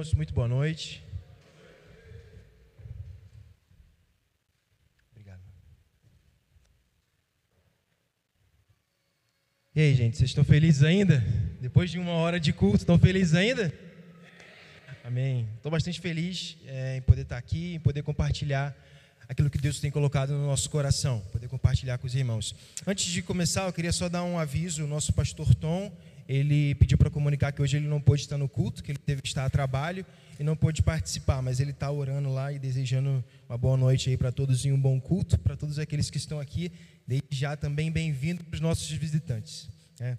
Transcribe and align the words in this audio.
irmãos, 0.00 0.14
muito 0.14 0.32
boa 0.32 0.48
noite. 0.48 1.04
Obrigado. 5.12 5.42
E 9.74 9.80
aí, 9.80 9.94
gente, 9.94 10.16
vocês 10.16 10.30
estão 10.30 10.42
felizes 10.42 10.82
ainda? 10.82 11.22
Depois 11.60 11.90
de 11.90 11.98
uma 11.98 12.12
hora 12.12 12.40
de 12.40 12.50
culto, 12.50 12.78
estão 12.78 12.98
felizes 12.98 13.34
ainda? 13.34 13.72
Amém. 15.04 15.46
Estou 15.56 15.70
bastante 15.70 16.00
feliz 16.00 16.56
é, 16.66 16.96
em 16.96 17.02
poder 17.02 17.22
estar 17.22 17.36
aqui, 17.36 17.74
em 17.74 17.80
poder 17.80 18.02
compartilhar 18.02 18.74
aquilo 19.28 19.50
que 19.50 19.58
Deus 19.58 19.80
tem 19.80 19.90
colocado 19.90 20.32
no 20.32 20.46
nosso 20.46 20.70
coração, 20.70 21.20
poder 21.30 21.48
compartilhar 21.48 21.98
com 21.98 22.06
os 22.06 22.14
irmãos. 22.14 22.54
Antes 22.86 23.04
de 23.04 23.20
começar, 23.20 23.66
eu 23.66 23.72
queria 23.72 23.92
só 23.92 24.08
dar 24.08 24.24
um 24.24 24.38
aviso. 24.38 24.84
O 24.84 24.88
nosso 24.88 25.12
pastor 25.12 25.54
Tom 25.54 25.94
ele 26.32 26.76
pediu 26.76 26.96
para 26.96 27.10
comunicar 27.10 27.50
que 27.50 27.60
hoje 27.60 27.76
ele 27.76 27.88
não 27.88 28.00
pôde 28.00 28.22
estar 28.22 28.38
no 28.38 28.48
culto, 28.48 28.84
que 28.84 28.92
ele 28.92 29.00
teve 29.00 29.20
que 29.20 29.26
estar 29.26 29.44
a 29.44 29.50
trabalho 29.50 30.06
e 30.38 30.44
não 30.44 30.54
pôde 30.54 30.80
participar, 30.80 31.42
mas 31.42 31.58
ele 31.58 31.72
está 31.72 31.90
orando 31.90 32.32
lá 32.32 32.52
e 32.52 32.58
desejando 32.58 33.24
uma 33.48 33.58
boa 33.58 33.76
noite 33.76 34.10
aí 34.10 34.16
para 34.16 34.30
todos 34.30 34.64
e 34.64 34.70
um 34.70 34.80
bom 34.80 35.00
culto, 35.00 35.36
para 35.40 35.56
todos 35.56 35.76
aqueles 35.76 36.08
que 36.08 36.18
estão 36.18 36.38
aqui, 36.38 36.70
desde 37.04 37.26
já 37.32 37.56
também 37.56 37.90
bem-vindo 37.90 38.44
para 38.44 38.54
os 38.54 38.60
nossos 38.60 38.88
visitantes. 38.92 39.68
Né? 39.98 40.16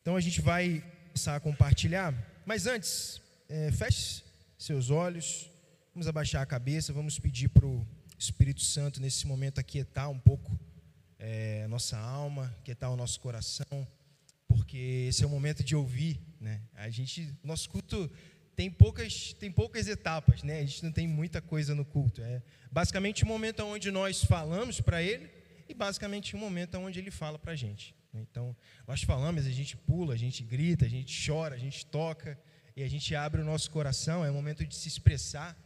Então 0.00 0.16
a 0.16 0.20
gente 0.22 0.40
vai 0.40 0.82
começar 1.08 1.36
a 1.36 1.40
compartilhar, 1.40 2.14
mas 2.46 2.66
antes, 2.66 3.20
é, 3.46 3.70
feche 3.70 4.22
seus 4.56 4.88
olhos, 4.88 5.50
vamos 5.92 6.08
abaixar 6.08 6.40
a 6.40 6.46
cabeça, 6.46 6.90
vamos 6.90 7.18
pedir 7.18 7.50
para 7.50 7.66
o 7.66 7.86
Espírito 8.18 8.62
Santo 8.62 8.98
nesse 8.98 9.26
momento 9.26 9.58
aquietar 9.58 10.08
um 10.08 10.18
pouco 10.18 10.58
é, 11.18 11.66
nossa 11.68 11.98
alma, 11.98 12.46
aquietar 12.60 12.90
o 12.90 12.96
nosso 12.96 13.20
coração 13.20 13.86
porque 14.50 15.06
esse 15.08 15.22
é 15.22 15.26
o 15.26 15.30
momento 15.30 15.62
de 15.62 15.76
ouvir, 15.76 16.20
né? 16.40 16.60
A 16.74 16.90
gente, 16.90 17.32
nosso 17.42 17.70
culto 17.70 18.10
tem 18.56 18.68
poucas, 18.68 19.32
tem 19.34 19.50
poucas 19.50 19.86
etapas, 19.86 20.42
né? 20.42 20.58
A 20.58 20.66
gente 20.66 20.82
não 20.82 20.90
tem 20.90 21.06
muita 21.06 21.40
coisa 21.40 21.72
no 21.72 21.84
culto. 21.84 22.20
É 22.20 22.42
basicamente 22.70 23.24
um 23.24 23.28
momento 23.28 23.60
onde 23.64 23.92
nós 23.92 24.24
falamos 24.24 24.80
para 24.80 25.00
ele 25.00 25.30
e 25.68 25.72
basicamente 25.72 26.34
um 26.34 26.40
momento 26.40 26.76
onde 26.78 26.98
ele 26.98 27.12
fala 27.12 27.38
para 27.38 27.52
a 27.52 27.56
gente. 27.56 27.94
Né? 28.12 28.26
Então, 28.28 28.56
nós 28.88 29.02
falamos, 29.02 29.46
a 29.46 29.50
gente 29.50 29.76
pula, 29.76 30.14
a 30.14 30.18
gente 30.18 30.42
grita, 30.42 30.84
a 30.84 30.88
gente 30.88 31.14
chora, 31.26 31.54
a 31.54 31.58
gente 31.58 31.86
toca 31.86 32.36
e 32.76 32.82
a 32.82 32.88
gente 32.88 33.14
abre 33.14 33.40
o 33.40 33.44
nosso 33.44 33.70
coração. 33.70 34.24
É 34.24 34.30
um 34.30 34.34
momento 34.34 34.66
de 34.66 34.74
se 34.74 34.88
expressar. 34.88 35.56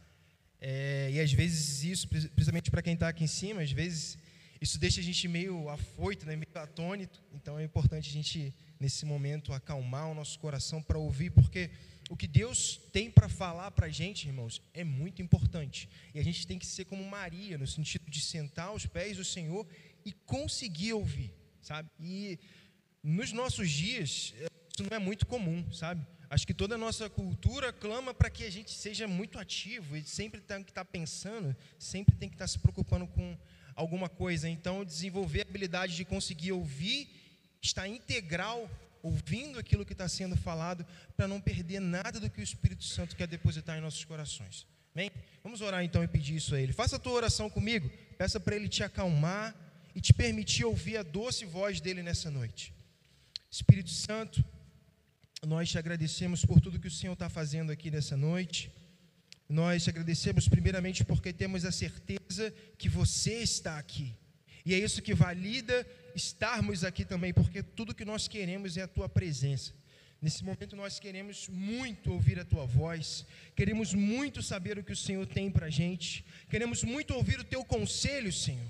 É, 0.61 1.09
e 1.11 1.19
às 1.19 1.33
vezes 1.33 1.83
isso, 1.83 2.07
principalmente 2.07 2.69
para 2.69 2.83
quem 2.83 2.93
está 2.93 3.09
aqui 3.09 3.23
em 3.23 3.27
cima, 3.27 3.61
às 3.61 3.71
vezes 3.71 4.17
isso 4.61 4.79
deixa 4.79 5.01
a 5.01 5.03
gente 5.03 5.27
meio 5.27 5.69
afoito, 5.69 6.25
né? 6.25 6.35
meio 6.35 6.47
atônito. 6.55 7.21
Então 7.33 7.59
é 7.59 7.63
importante 7.63 8.09
a 8.09 8.13
gente 8.13 8.53
nesse 8.79 9.05
momento, 9.05 9.53
acalmar 9.53 10.09
o 10.09 10.13
nosso 10.13 10.37
coração 10.39 10.81
para 10.81 10.97
ouvir, 10.97 11.31
porque 11.31 11.69
o 12.09 12.15
que 12.15 12.27
Deus 12.27 12.79
tem 12.91 13.09
para 13.09 13.27
falar 13.27 13.71
para 13.71 13.87
a 13.87 13.89
gente, 13.89 14.27
irmãos, 14.27 14.61
é 14.73 14.83
muito 14.83 15.21
importante. 15.21 15.89
E 16.13 16.19
a 16.19 16.23
gente 16.23 16.45
tem 16.45 16.59
que 16.59 16.65
ser 16.65 16.85
como 16.85 17.03
Maria, 17.03 17.57
no 17.57 17.65
sentido 17.65 18.09
de 18.09 18.21
sentar 18.21 18.67
aos 18.67 18.85
pés 18.85 19.17
do 19.17 19.25
Senhor 19.25 19.67
e 20.05 20.11
conseguir 20.11 20.93
ouvir, 20.93 21.33
sabe? 21.61 21.89
E 21.99 22.37
nos 23.01 23.31
nossos 23.31 23.69
dias, 23.69 24.33
isso 24.71 24.83
não 24.89 24.95
é 24.95 24.99
muito 24.99 25.25
comum, 25.25 25.71
sabe? 25.71 26.05
Acho 26.29 26.45
que 26.45 26.53
toda 26.53 26.75
a 26.75 26.77
nossa 26.77 27.09
cultura 27.09 27.71
clama 27.71 28.13
para 28.13 28.29
que 28.29 28.43
a 28.43 28.51
gente 28.51 28.71
seja 28.71 29.07
muito 29.07 29.39
ativo 29.39 29.95
e 29.95 30.03
sempre 30.03 30.41
tem 30.41 30.63
que 30.63 30.71
estar 30.71 30.83
tá 30.83 30.91
pensando, 30.91 31.55
sempre 31.79 32.15
tem 32.15 32.29
que 32.29 32.35
estar 32.35 32.45
tá 32.45 32.49
se 32.49 32.59
preocupando 32.59 33.07
com 33.07 33.37
alguma 33.75 34.09
coisa. 34.09 34.49
Então, 34.49 34.83
desenvolver 34.83 35.39
a 35.39 35.49
habilidade 35.49 35.95
de 35.95 36.05
conseguir 36.05 36.51
ouvir 36.51 37.09
estar 37.61 37.87
integral, 37.87 38.69
ouvindo 39.01 39.59
aquilo 39.59 39.85
que 39.85 39.93
está 39.93 40.07
sendo 40.07 40.35
falado, 40.35 40.85
para 41.15 41.27
não 41.27 41.39
perder 41.41 41.79
nada 41.79 42.19
do 42.19 42.29
que 42.29 42.41
o 42.41 42.43
Espírito 42.43 42.83
Santo 42.83 43.15
quer 43.15 43.27
depositar 43.27 43.77
em 43.77 43.81
nossos 43.81 44.03
corações. 44.05 44.65
Amém? 44.95 45.11
Vamos 45.43 45.61
orar 45.61 45.83
então 45.83 46.03
e 46.03 46.07
pedir 46.07 46.35
isso 46.35 46.55
a 46.55 46.61
Ele. 46.61 46.71
Faça 46.71 46.95
a 46.95 46.99
tua 46.99 47.13
oração 47.13 47.49
comigo, 47.49 47.89
peça 48.17 48.39
para 48.39 48.55
Ele 48.55 48.69
te 48.69 48.83
acalmar 48.83 49.53
e 49.93 50.01
te 50.01 50.13
permitir 50.13 50.65
ouvir 50.65 50.97
a 50.97 51.03
doce 51.03 51.45
voz 51.45 51.81
dele 51.81 52.01
nessa 52.01 52.31
noite. 52.31 52.73
Espírito 53.51 53.89
Santo, 53.89 54.43
nós 55.45 55.69
te 55.69 55.77
agradecemos 55.77 56.43
por 56.43 56.59
tudo 56.59 56.79
que 56.79 56.87
o 56.87 56.91
Senhor 56.91 57.13
está 57.13 57.29
fazendo 57.29 57.71
aqui 57.71 57.91
nessa 57.91 58.17
noite. 58.17 58.71
Nós 59.47 59.83
te 59.83 59.89
agradecemos 59.89 60.47
primeiramente 60.47 61.05
porque 61.05 61.31
temos 61.31 61.63
a 61.65 61.71
certeza 61.71 62.53
que 62.77 62.89
você 62.89 63.35
está 63.35 63.77
aqui. 63.77 64.13
E 64.65 64.73
é 64.73 64.79
isso 64.79 65.01
que 65.01 65.13
valida 65.13 65.85
estarmos 66.15 66.83
aqui 66.83 67.03
também, 67.03 67.33
porque 67.33 67.61
tudo 67.61 67.93
que 67.93 68.05
nós 68.05 68.27
queremos 68.27 68.77
é 68.77 68.83
a 68.83 68.87
tua 68.87 69.09
presença. 69.09 69.73
Nesse 70.21 70.43
momento 70.43 70.75
nós 70.75 70.97
queremos 70.97 71.47
muito 71.49 72.11
ouvir 72.11 72.39
a 72.39 72.45
tua 72.45 72.65
voz, 72.65 73.25
queremos 73.55 73.93
muito 73.93 74.41
saber 74.41 74.79
o 74.79 74.83
que 74.83 74.93
o 74.93 74.95
Senhor 74.95 75.27
tem 75.27 75.51
para 75.51 75.67
a 75.67 75.69
gente, 75.69 76.25
queremos 76.49 76.83
muito 76.83 77.13
ouvir 77.13 77.39
o 77.39 77.43
teu 77.43 77.63
conselho, 77.63 78.31
Senhor. 78.31 78.65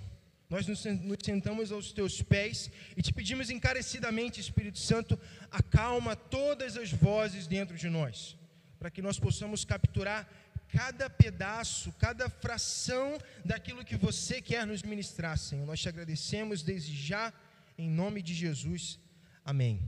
Nós 0.50 0.68
nos 0.68 0.84
sentamos 1.24 1.72
aos 1.72 1.92
teus 1.92 2.22
pés 2.22 2.70
e 2.98 3.02
te 3.02 3.14
pedimos 3.14 3.50
encarecidamente, 3.50 4.40
Espírito 4.40 4.80
Santo, 4.80 5.18
acalma 5.50 6.16
todas 6.16 6.78
as 6.78 6.92
vozes 6.92 7.48
dentro 7.48 7.78
de 7.78 7.90
nós, 7.90 8.38
para 8.78 8.92
que 8.92 9.02
nós 9.02 9.20
possamos 9.20 9.64
capturar 9.64 10.28
cada 10.76 11.10
pedaço, 11.10 11.94
cada 11.94 12.30
fração 12.30 13.18
daquilo 13.46 13.86
que 13.86 13.96
você 13.96 14.42
quer 14.42 14.68
nos 14.68 14.84
ministrar, 14.84 15.38
Senhor. 15.38 15.66
Nós 15.66 15.80
te 15.80 15.88
agradecemos 15.88 16.62
desde 16.62 16.94
já, 16.94 17.34
em 17.78 17.90
nome 17.90 18.22
de 18.22 18.34
Jesus. 18.34 19.00
Amém. 19.46 19.82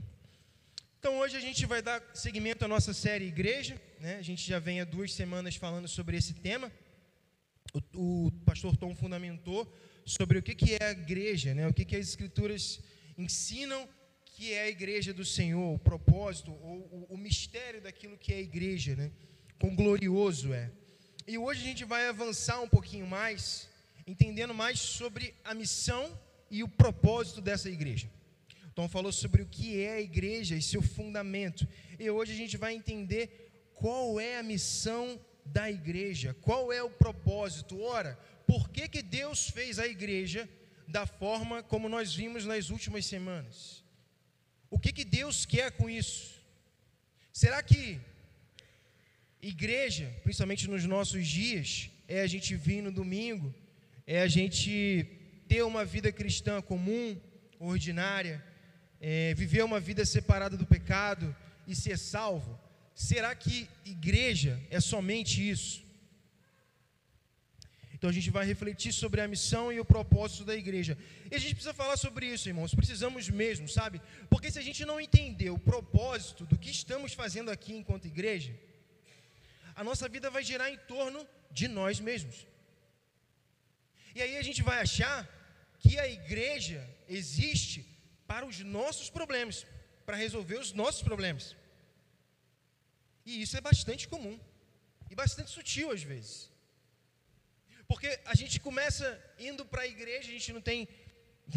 Então 0.98 1.18
hoje 1.18 1.36
a 1.36 1.40
gente 1.40 1.66
vai 1.66 1.82
dar 1.82 2.02
seguimento 2.14 2.64
à 2.64 2.68
nossa 2.68 2.94
série 2.94 3.26
Igreja, 3.26 3.78
né? 4.00 4.16
A 4.16 4.22
gente 4.22 4.42
já 4.48 4.58
vem 4.58 4.80
há 4.80 4.84
duas 4.84 5.12
semanas 5.12 5.56
falando 5.56 5.86
sobre 5.86 6.16
esse 6.16 6.32
tema. 6.32 6.72
O, 7.74 8.26
o 8.26 8.32
pastor 8.46 8.74
Tom 8.74 8.96
fundamentou 8.96 9.70
sobre 10.06 10.38
o 10.38 10.42
que, 10.42 10.54
que 10.54 10.74
é 10.80 10.84
a 10.84 10.92
igreja, 10.92 11.54
né? 11.54 11.68
O 11.68 11.74
que, 11.74 11.84
que 11.84 11.96
as 11.96 12.08
escrituras 12.08 12.80
ensinam 13.18 13.86
que 14.24 14.54
é 14.54 14.62
a 14.62 14.68
igreja 14.68 15.12
do 15.12 15.24
Senhor, 15.24 15.74
o 15.74 15.78
propósito, 15.78 16.50
ou 16.50 16.78
o, 16.96 17.06
o 17.10 17.18
mistério 17.18 17.82
daquilo 17.82 18.16
que 18.16 18.32
é 18.32 18.36
a 18.36 18.40
igreja, 18.40 18.96
né? 18.96 19.12
Quão 19.58 19.74
glorioso 19.74 20.52
é. 20.52 20.70
E 21.26 21.36
hoje 21.36 21.60
a 21.60 21.64
gente 21.64 21.84
vai 21.84 22.08
avançar 22.08 22.60
um 22.60 22.68
pouquinho 22.68 23.06
mais, 23.06 23.68
entendendo 24.06 24.54
mais 24.54 24.78
sobre 24.78 25.34
a 25.44 25.54
missão 25.54 26.18
e 26.50 26.62
o 26.62 26.68
propósito 26.68 27.40
dessa 27.40 27.68
igreja. 27.68 28.08
Então 28.72 28.88
falou 28.88 29.12
sobre 29.12 29.42
o 29.42 29.46
que 29.46 29.82
é 29.82 29.94
a 29.94 30.00
igreja 30.00 30.54
e 30.54 30.62
seu 30.62 30.80
fundamento. 30.80 31.66
E 31.98 32.08
hoje 32.08 32.32
a 32.32 32.36
gente 32.36 32.56
vai 32.56 32.74
entender 32.74 33.50
qual 33.74 34.20
é 34.20 34.38
a 34.38 34.42
missão 34.42 35.20
da 35.44 35.70
igreja, 35.70 36.36
qual 36.40 36.72
é 36.72 36.82
o 36.82 36.90
propósito. 36.90 37.80
Ora, 37.80 38.18
por 38.46 38.70
que, 38.70 38.88
que 38.88 39.02
Deus 39.02 39.50
fez 39.50 39.78
a 39.78 39.86
igreja 39.86 40.48
da 40.86 41.06
forma 41.06 41.62
como 41.62 41.88
nós 41.88 42.14
vimos 42.14 42.44
nas 42.44 42.70
últimas 42.70 43.04
semanas? 43.04 43.84
O 44.70 44.78
que, 44.78 44.92
que 44.92 45.04
Deus 45.04 45.44
quer 45.44 45.72
com 45.72 45.90
isso? 45.90 46.40
Será 47.32 47.62
que 47.62 48.00
Igreja, 49.40 50.12
principalmente 50.24 50.68
nos 50.68 50.84
nossos 50.84 51.26
dias, 51.26 51.90
é 52.08 52.22
a 52.22 52.26
gente 52.26 52.56
vir 52.56 52.82
no 52.82 52.90
domingo, 52.90 53.54
é 54.06 54.20
a 54.20 54.28
gente 54.28 55.06
ter 55.46 55.62
uma 55.62 55.84
vida 55.84 56.10
cristã 56.10 56.60
comum, 56.60 57.16
ordinária, 57.58 58.44
é 59.00 59.34
viver 59.34 59.62
uma 59.64 59.78
vida 59.78 60.04
separada 60.04 60.56
do 60.56 60.66
pecado 60.66 61.34
e 61.66 61.74
ser 61.74 61.96
salvo. 61.96 62.58
Será 62.94 63.32
que 63.34 63.68
igreja 63.84 64.60
é 64.70 64.80
somente 64.80 65.48
isso? 65.48 65.86
Então 67.94 68.10
a 68.10 68.12
gente 68.12 68.30
vai 68.30 68.46
refletir 68.46 68.92
sobre 68.92 69.20
a 69.20 69.28
missão 69.28 69.72
e 69.72 69.80
o 69.80 69.84
propósito 69.84 70.44
da 70.44 70.54
igreja. 70.54 70.96
E 71.30 71.34
a 71.34 71.38
gente 71.38 71.54
precisa 71.54 71.74
falar 71.74 71.96
sobre 71.96 72.26
isso, 72.26 72.48
irmãos. 72.48 72.74
Precisamos 72.74 73.28
mesmo, 73.28 73.68
sabe? 73.68 74.00
Porque 74.30 74.50
se 74.50 74.58
a 74.58 74.62
gente 74.62 74.84
não 74.84 75.00
entender 75.00 75.50
o 75.50 75.58
propósito 75.58 76.46
do 76.46 76.56
que 76.56 76.70
estamos 76.70 77.12
fazendo 77.12 77.50
aqui 77.50 77.72
enquanto 77.74 78.06
igreja, 78.06 78.52
a 79.80 79.84
nossa 79.88 80.06
vida 80.14 80.28
vai 80.36 80.42
girar 80.50 80.68
em 80.74 80.78
torno 80.92 81.20
de 81.58 81.66
nós 81.78 81.96
mesmos. 82.08 82.36
E 84.16 84.20
aí 84.24 84.34
a 84.36 84.44
gente 84.46 84.60
vai 84.68 84.78
achar 84.86 85.18
que 85.82 85.92
a 86.04 86.06
igreja 86.18 86.80
existe 87.18 87.80
para 88.30 88.44
os 88.50 88.58
nossos 88.78 89.08
problemas, 89.18 89.56
para 90.06 90.16
resolver 90.24 90.58
os 90.64 90.72
nossos 90.80 91.02
problemas. 91.08 91.44
E 93.24 93.40
isso 93.44 93.56
é 93.56 93.62
bastante 93.70 94.04
comum 94.12 94.36
e 95.10 95.14
bastante 95.22 95.50
sutil 95.56 95.92
às 95.96 96.02
vezes. 96.02 96.34
Porque 97.90 98.10
a 98.32 98.34
gente 98.40 98.58
começa 98.68 99.06
indo 99.48 99.64
para 99.64 99.82
a 99.82 99.92
igreja, 99.94 100.28
a 100.28 100.36
gente 100.38 100.52
não 100.56 100.64
tem 100.70 100.88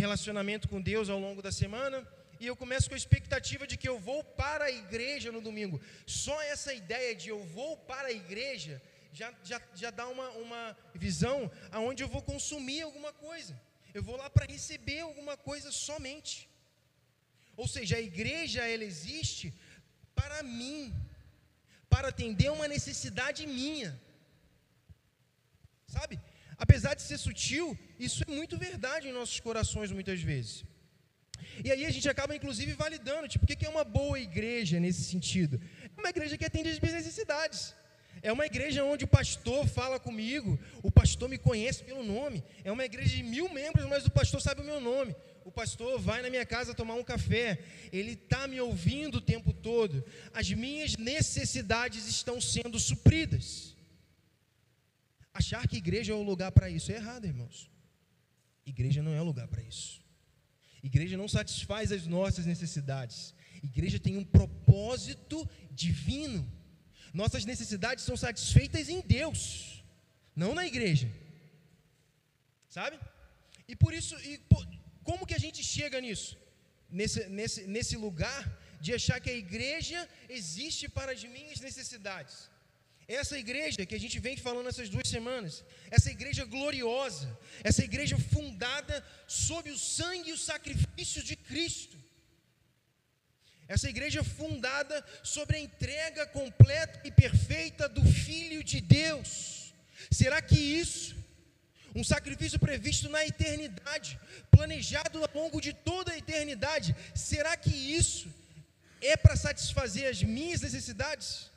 relacionamento 0.04 0.70
com 0.72 0.80
Deus 0.92 1.10
ao 1.10 1.20
longo 1.26 1.42
da 1.42 1.52
semana, 1.64 1.98
e 2.42 2.48
eu 2.48 2.56
começo 2.62 2.88
com 2.90 2.96
a 2.98 3.02
expectativa 3.04 3.64
de 3.72 3.76
que 3.82 3.90
eu 3.92 3.98
vou 4.08 4.20
para 4.42 4.64
a 4.66 4.76
igreja 4.84 5.32
no 5.36 5.42
domingo. 5.48 5.80
Só 6.22 6.38
essa 6.54 6.72
ideia 6.82 7.12
de 7.22 7.28
eu 7.30 7.42
vou 7.58 7.72
para 7.92 8.08
a 8.08 8.18
igreja 8.22 8.76
já, 9.20 9.30
já, 9.50 9.60
já 9.82 9.90
dá 10.00 10.08
uma, 10.08 10.28
uma 10.46 10.64
visão 11.06 11.52
aonde 11.78 12.02
eu 12.04 12.10
vou 12.16 12.24
consumir 12.32 12.82
alguma 12.82 13.12
coisa. 13.28 13.54
Eu 13.94 14.02
vou 14.08 14.16
lá 14.22 14.28
para 14.28 14.52
receber 14.56 15.02
alguma 15.02 15.36
coisa 15.50 15.70
somente. 15.72 16.50
Ou 17.56 17.68
seja, 17.68 17.98
a 17.98 18.08
igreja 18.12 18.66
ela 18.74 18.90
existe 18.92 19.54
para 20.16 20.42
mim, 20.42 20.80
para 21.94 22.08
atender 22.08 22.50
uma 22.58 22.68
necessidade 22.76 23.46
minha. 23.46 23.92
Sabe? 25.96 26.20
Apesar 26.58 26.96
de 26.96 27.04
ser 27.04 27.20
sutil, 27.20 27.78
isso 28.00 28.24
é 28.28 28.32
muito 28.32 28.58
verdade 28.58 29.08
em 29.08 29.18
nossos 29.20 29.40
corações 29.40 29.92
muitas 29.92 30.22
vezes. 30.34 30.71
E 31.64 31.72
aí 31.72 31.86
a 31.86 31.92
gente 31.92 32.08
acaba, 32.10 32.36
inclusive, 32.36 32.74
validando, 32.74 33.28
tipo, 33.28 33.46
o 33.46 33.48
que 33.48 33.66
é 33.66 33.70
uma 33.70 33.84
boa 33.84 34.20
igreja 34.20 34.80
nesse 34.80 35.04
sentido? 35.04 35.62
É 35.96 36.00
uma 36.00 36.10
igreja 36.10 36.38
que 36.38 36.46
atende 36.46 36.70
as 36.70 36.80
minhas 36.80 36.96
necessidades. 36.96 37.74
É 38.22 38.32
uma 38.32 38.46
igreja 38.46 38.84
onde 38.84 39.06
o 39.06 39.08
pastor 39.08 39.68
fala 39.68 40.00
comigo, 40.00 40.60
o 40.84 40.92
pastor 40.92 41.28
me 41.28 41.38
conhece 41.38 41.84
pelo 41.84 42.04
nome. 42.04 42.44
É 42.64 42.72
uma 42.72 42.86
igreja 42.86 43.16
de 43.16 43.24
mil 43.24 43.50
membros, 43.50 43.86
mas 43.88 44.06
o 44.06 44.12
pastor 44.12 44.42
sabe 44.42 44.62
o 44.62 44.64
meu 44.64 44.80
nome. 44.80 45.16
O 45.44 45.52
pastor 45.52 46.00
vai 46.00 46.22
na 46.22 46.30
minha 46.30 46.46
casa 46.46 46.74
tomar 46.74 46.94
um 46.96 47.04
café, 47.04 47.60
ele 47.92 48.12
está 48.12 48.48
me 48.48 48.62
ouvindo 48.62 49.16
o 49.16 49.22
tempo 49.22 49.52
todo. 49.54 50.04
As 50.34 50.52
minhas 50.52 50.96
necessidades 50.98 52.08
estão 52.08 52.40
sendo 52.40 52.80
supridas. 52.80 53.76
Achar 55.34 55.68
que 55.68 55.78
igreja 55.78 56.14
é 56.14 56.16
o 56.16 56.22
lugar 56.22 56.52
para 56.52 56.70
isso 56.70 56.92
é 56.92 56.96
errado, 56.96 57.26
irmãos. 57.26 57.72
Igreja 58.66 59.02
não 59.02 59.14
é 59.14 59.22
lugar 59.22 59.48
para 59.48 59.64
isso. 59.64 60.01
Igreja 60.84 61.16
não 61.18 61.28
satisfaz 61.28 61.92
as 61.92 62.08
nossas 62.08 62.46
necessidades. 62.46 63.34
Igreja 63.64 64.00
tem 64.00 64.18
um 64.18 64.24
propósito 64.24 65.48
divino. 65.72 66.42
Nossas 67.14 67.46
necessidades 67.46 68.04
são 68.04 68.18
satisfeitas 68.18 68.88
em 68.90 69.02
Deus, 69.02 69.84
não 70.36 70.56
na 70.56 70.66
igreja. 70.66 71.12
Sabe? 72.70 72.98
E 73.68 73.76
por 73.76 73.94
isso, 73.94 74.16
e 74.22 74.38
por, 74.38 74.66
como 75.04 75.26
que 75.26 75.34
a 75.34 75.44
gente 75.46 75.62
chega 75.64 76.00
nisso? 76.00 76.38
Nesse, 76.90 77.28
nesse, 77.30 77.68
nesse 77.68 77.98
lugar 77.98 78.42
de 78.80 78.94
achar 78.94 79.20
que 79.20 79.30
a 79.30 79.42
igreja 79.46 80.10
existe 80.28 80.88
para 80.90 81.12
as 81.12 81.24
minhas 81.24 81.60
necessidades. 81.60 82.50
Essa 83.08 83.38
igreja 83.38 83.86
que 83.86 83.96
a 83.96 84.00
gente 84.00 84.20
vem 84.20 84.38
falando 84.38 84.70
essas 84.70 84.90
duas 84.90 85.08
semanas, 85.08 85.64
essa 85.90 86.10
igreja 86.10 86.46
gloriosa, 86.46 87.28
essa 87.64 87.84
igreja 87.84 88.18
fundada 88.18 89.04
sob 89.28 89.70
o 89.70 89.78
sangue 89.78 90.30
e 90.30 90.34
o 90.34 90.38
sacrifício 90.38 91.24
de 91.24 91.36
Cristo. 91.36 91.98
Essa 93.68 93.90
igreja 93.90 94.24
fundada 94.24 95.04
sobre 95.24 95.58
a 95.58 95.60
entrega 95.60 96.26
completa 96.28 97.02
e 97.08 97.12
perfeita 97.12 97.88
do 97.88 98.04
Filho 98.04 98.64
de 98.64 98.82
Deus. 98.82 99.74
Será 100.10 100.42
que 100.42 100.60
isso, 100.60 101.16
um 101.96 102.04
sacrifício 102.04 102.60
previsto 102.60 103.08
na 103.10 103.26
eternidade, 103.26 104.20
planejado 104.50 105.24
ao 105.24 105.30
longo 105.34 105.62
de 105.62 105.74
toda 105.74 106.12
a 106.12 106.18
eternidade, 106.18 106.96
será 107.16 107.56
que 107.56 107.74
isso 107.74 108.28
é 109.02 109.16
para 109.16 109.36
satisfazer 109.36 110.10
as 110.10 110.22
minhas 110.22 110.62
necessidades? 110.62 111.50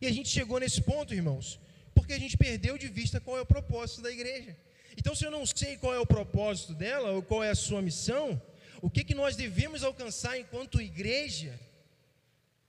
E 0.00 0.06
a 0.06 0.12
gente 0.12 0.28
chegou 0.28 0.58
nesse 0.58 0.80
ponto, 0.80 1.14
irmãos, 1.14 1.60
porque 1.94 2.12
a 2.12 2.18
gente 2.18 2.36
perdeu 2.36 2.78
de 2.78 2.88
vista 2.88 3.20
qual 3.20 3.36
é 3.38 3.42
o 3.42 3.46
propósito 3.46 4.02
da 4.02 4.10
igreja. 4.10 4.56
Então, 4.96 5.14
se 5.14 5.24
eu 5.24 5.30
não 5.30 5.44
sei 5.44 5.76
qual 5.76 5.94
é 5.94 5.98
o 5.98 6.06
propósito 6.06 6.74
dela, 6.74 7.10
ou 7.10 7.22
qual 7.22 7.42
é 7.44 7.50
a 7.50 7.54
sua 7.54 7.82
missão, 7.82 8.40
o 8.80 8.88
que, 8.88 9.04
que 9.04 9.14
nós 9.14 9.36
devemos 9.36 9.84
alcançar 9.84 10.38
enquanto 10.38 10.80
igreja, 10.80 11.58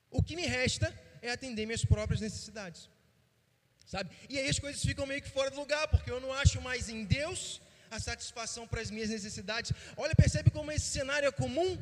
o 0.09 0.21
que 0.21 0.35
me 0.35 0.45
resta 0.45 0.93
é 1.21 1.31
atender 1.31 1.65
minhas 1.65 1.85
próprias 1.85 2.21
necessidades. 2.21 2.89
Sabe? 3.85 4.09
E 4.29 4.37
aí 4.39 4.49
as 4.49 4.59
coisas 4.59 4.81
ficam 4.81 5.05
meio 5.05 5.21
que 5.21 5.29
fora 5.29 5.49
do 5.49 5.59
lugar, 5.59 5.87
porque 5.87 6.11
eu 6.11 6.19
não 6.19 6.33
acho 6.33 6.61
mais 6.61 6.89
em 6.89 7.03
Deus 7.05 7.61
a 7.89 7.99
satisfação 7.99 8.67
para 8.67 8.81
as 8.81 8.91
minhas 8.91 9.09
necessidades. 9.09 9.71
Olha, 9.97 10.15
percebe 10.15 10.49
como 10.49 10.71
esse 10.71 10.85
cenário 10.85 11.27
é 11.27 11.31
comum? 11.31 11.77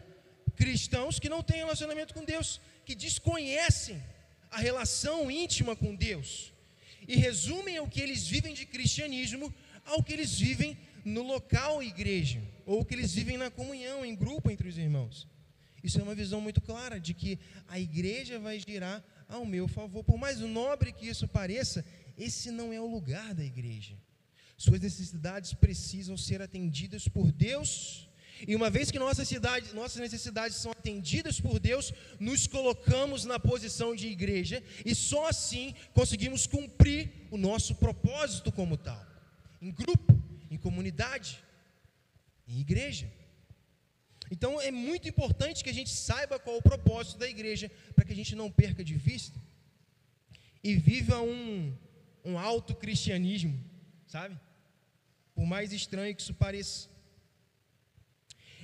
Cristãos 0.55 1.19
que 1.19 1.29
não 1.29 1.41
têm 1.41 1.57
relacionamento 1.57 2.13
com 2.13 2.23
Deus, 2.23 2.59
que 2.85 2.95
desconhecem 2.95 4.01
a 4.51 4.59
relação 4.59 5.29
íntima 5.29 5.75
com 5.75 5.95
Deus 5.95 6.53
e 7.07 7.15
resumem 7.15 7.79
o 7.79 7.87
que 7.87 8.01
eles 8.01 8.27
vivem 8.27 8.53
de 8.53 8.65
cristianismo 8.65 9.53
ao 9.85 10.03
que 10.03 10.13
eles 10.13 10.37
vivem 10.39 10.77
no 11.05 11.23
local 11.23 11.81
igreja, 11.81 12.41
ou 12.65 12.81
o 12.81 12.85
que 12.85 12.93
eles 12.93 13.13
vivem 13.13 13.37
na 13.37 13.49
comunhão, 13.49 14.05
em 14.05 14.15
grupo 14.15 14.51
entre 14.51 14.67
os 14.67 14.77
irmãos. 14.77 15.27
Isso 15.83 15.99
é 15.99 16.03
uma 16.03 16.13
visão 16.13 16.41
muito 16.41 16.61
clara 16.61 16.99
de 16.99 17.13
que 17.13 17.39
a 17.67 17.79
igreja 17.79 18.37
vai 18.37 18.59
girar 18.59 19.03
ao 19.27 19.45
meu 19.45 19.67
favor. 19.67 20.03
Por 20.03 20.17
mais 20.17 20.39
nobre 20.39 20.91
que 20.91 21.07
isso 21.07 21.27
pareça, 21.27 21.85
esse 22.17 22.51
não 22.51 22.73
é 22.73 22.81
o 22.81 22.85
lugar 22.85 23.33
da 23.33 23.43
igreja. 23.43 23.95
Suas 24.57 24.81
necessidades 24.81 25.53
precisam 25.53 26.17
ser 26.17 26.41
atendidas 26.41 27.07
por 27.07 27.31
Deus 27.31 28.08
e 28.47 28.55
uma 28.55 28.69
vez 28.69 28.89
que 28.91 28.99
nossas, 28.99 29.27
cidade, 29.27 29.73
nossas 29.73 29.99
necessidades 29.99 30.57
são 30.57 30.71
atendidas 30.71 31.39
por 31.39 31.59
Deus, 31.59 31.91
nos 32.19 32.47
colocamos 32.47 33.25
na 33.25 33.39
posição 33.39 33.95
de 33.95 34.07
igreja 34.07 34.63
e 34.85 34.95
só 34.95 35.27
assim 35.27 35.73
conseguimos 35.93 36.47
cumprir 36.47 37.27
o 37.31 37.37
nosso 37.37 37.75
propósito 37.75 38.51
como 38.51 38.77
tal, 38.77 39.05
em 39.61 39.71
grupo, 39.71 40.17
em 40.49 40.57
comunidade, 40.57 41.43
em 42.47 42.59
igreja. 42.59 43.11
Então 44.31 44.61
é 44.61 44.71
muito 44.71 45.07
importante 45.07 45.63
que 45.63 45.69
a 45.69 45.73
gente 45.73 45.89
saiba 45.89 46.39
qual 46.39 46.55
é 46.55 46.59
o 46.59 46.61
propósito 46.61 47.17
da 47.17 47.27
igreja, 47.27 47.69
para 47.95 48.05
que 48.05 48.13
a 48.13 48.15
gente 48.15 48.35
não 48.35 48.49
perca 48.51 48.83
de 48.83 48.95
vista 48.95 49.39
e 50.63 50.75
viva 50.75 51.21
um, 51.21 51.75
um 52.23 52.37
alto 52.37 52.75
cristianismo, 52.75 53.57
sabe? 54.07 54.37
Por 55.33 55.45
mais 55.45 55.71
estranho 55.71 56.15
que 56.15 56.21
isso 56.21 56.33
pareça. 56.33 56.89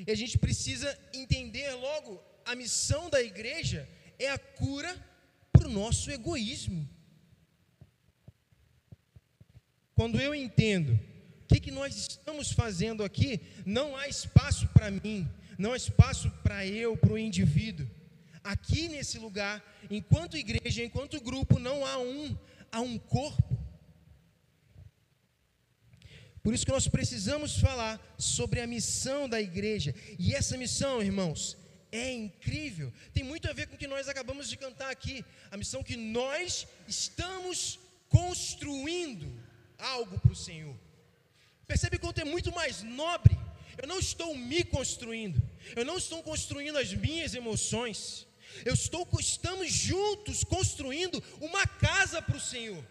E 0.05 0.11
a 0.11 0.15
gente 0.15 0.37
precisa 0.37 0.97
entender 1.13 1.71
logo: 1.73 2.21
a 2.45 2.55
missão 2.55 3.09
da 3.09 3.21
igreja 3.21 3.87
é 4.19 4.29
a 4.29 4.37
cura 4.37 4.95
para 5.51 5.67
o 5.67 5.71
nosso 5.71 6.11
egoísmo. 6.11 6.87
Quando 9.93 10.19
eu 10.19 10.35
entendo 10.35 10.99
o 11.43 11.47
que, 11.47 11.59
que 11.59 11.71
nós 11.71 11.95
estamos 11.95 12.51
fazendo 12.51 13.03
aqui, 13.03 13.39
não 13.65 13.95
há 13.95 14.07
espaço 14.07 14.67
para 14.69 14.91
mim, 14.91 15.29
não 15.57 15.71
há 15.71 15.77
espaço 15.77 16.29
para 16.43 16.65
eu, 16.65 16.97
para 16.97 17.13
o 17.13 17.17
indivíduo. 17.17 17.89
Aqui 18.43 18.89
nesse 18.89 19.17
lugar, 19.17 19.63
enquanto 19.89 20.37
igreja, 20.37 20.83
enquanto 20.83 21.21
grupo, 21.21 21.57
não 21.57 21.85
há 21.85 21.97
um, 21.97 22.37
há 22.71 22.81
um 22.81 22.99
corpo. 22.99 23.54
Por 26.45 26.53
isso 26.53 26.65
que 26.67 26.71
nós 26.71 26.87
precisamos 26.87 27.57
falar 27.57 27.99
sobre 28.19 28.61
a 28.61 28.67
missão 28.67 29.27
da 29.27 29.41
igreja. 29.41 29.95
E 30.19 30.35
essa 30.39 30.55
missão, 30.55 31.01
irmãos, 31.01 31.57
é 31.91 32.13
incrível. 32.13 32.93
Tem 33.15 33.23
muito 33.23 33.49
a 33.49 33.53
ver 33.53 33.65
com 33.65 33.73
o 33.73 33.79
que 33.79 33.87
nós 33.87 34.07
acabamos 34.07 34.47
de 34.47 34.55
cantar 34.55 34.91
aqui. 34.91 35.25
A 35.49 35.57
missão 35.57 35.81
que 35.81 35.97
nós 35.97 36.67
estamos 36.87 37.79
construindo 38.09 39.27
algo 39.79 40.19
para 40.19 40.33
o 40.33 40.35
Senhor. 40.35 40.75
Percebe 41.65 41.97
quanto 41.97 42.21
é 42.21 42.23
muito 42.23 42.51
mais 42.51 42.83
nobre? 42.83 43.35
Eu 43.81 43.87
não 43.87 43.97
estou 43.97 44.37
me 44.37 44.63
construindo. 44.63 45.41
Eu 45.75 45.83
não 45.83 45.97
estou 45.97 46.21
construindo 46.21 46.77
as 46.77 46.93
minhas 46.93 47.33
emoções. 47.33 48.27
Eu 48.63 48.75
estou, 48.75 49.09
estamos 49.19 49.73
juntos 49.73 50.43
construindo 50.43 51.23
uma 51.41 51.65
casa 51.65 52.21
para 52.21 52.37
o 52.37 52.47
Senhor. 52.53 52.85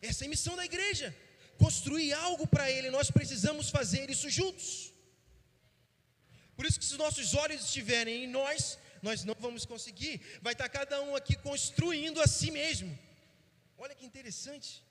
Essa 0.00 0.24
é 0.24 0.28
a 0.28 0.30
missão 0.30 0.56
da 0.56 0.64
igreja 0.64 1.14
construir 1.58 2.12
algo 2.12 2.46
para 2.46 2.70
Ele, 2.70 2.90
nós 2.90 3.10
precisamos 3.10 3.70
fazer 3.70 4.10
isso 4.10 4.28
juntos. 4.28 4.92
Por 6.56 6.64
isso 6.66 6.78
que 6.78 6.86
se 6.86 6.96
nossos 6.96 7.34
olhos 7.34 7.64
estiverem 7.64 8.24
em 8.24 8.28
nós, 8.28 8.78
nós 9.02 9.24
não 9.24 9.36
vamos 9.38 9.64
conseguir. 9.64 10.20
Vai 10.40 10.52
estar 10.52 10.68
cada 10.68 11.02
um 11.02 11.14
aqui 11.16 11.36
construindo 11.36 12.20
a 12.20 12.26
si 12.26 12.50
mesmo. 12.50 12.96
Olha 13.76 13.94
que 13.94 14.06
interessante. 14.06 14.82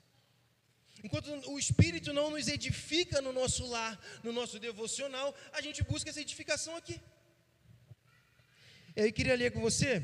Enquanto 1.02 1.28
o 1.50 1.58
Espírito 1.58 2.12
não 2.12 2.30
nos 2.30 2.48
edifica 2.48 3.20
no 3.20 3.32
nosso 3.32 3.66
lar, 3.66 3.98
no 4.22 4.32
nosso 4.32 4.58
devocional, 4.58 5.34
a 5.52 5.60
gente 5.60 5.82
busca 5.82 6.10
essa 6.10 6.20
edificação 6.20 6.76
aqui. 6.76 7.00
Eu 8.94 9.12
queria 9.12 9.36
ler 9.36 9.50
com 9.52 9.60
você. 9.60 10.02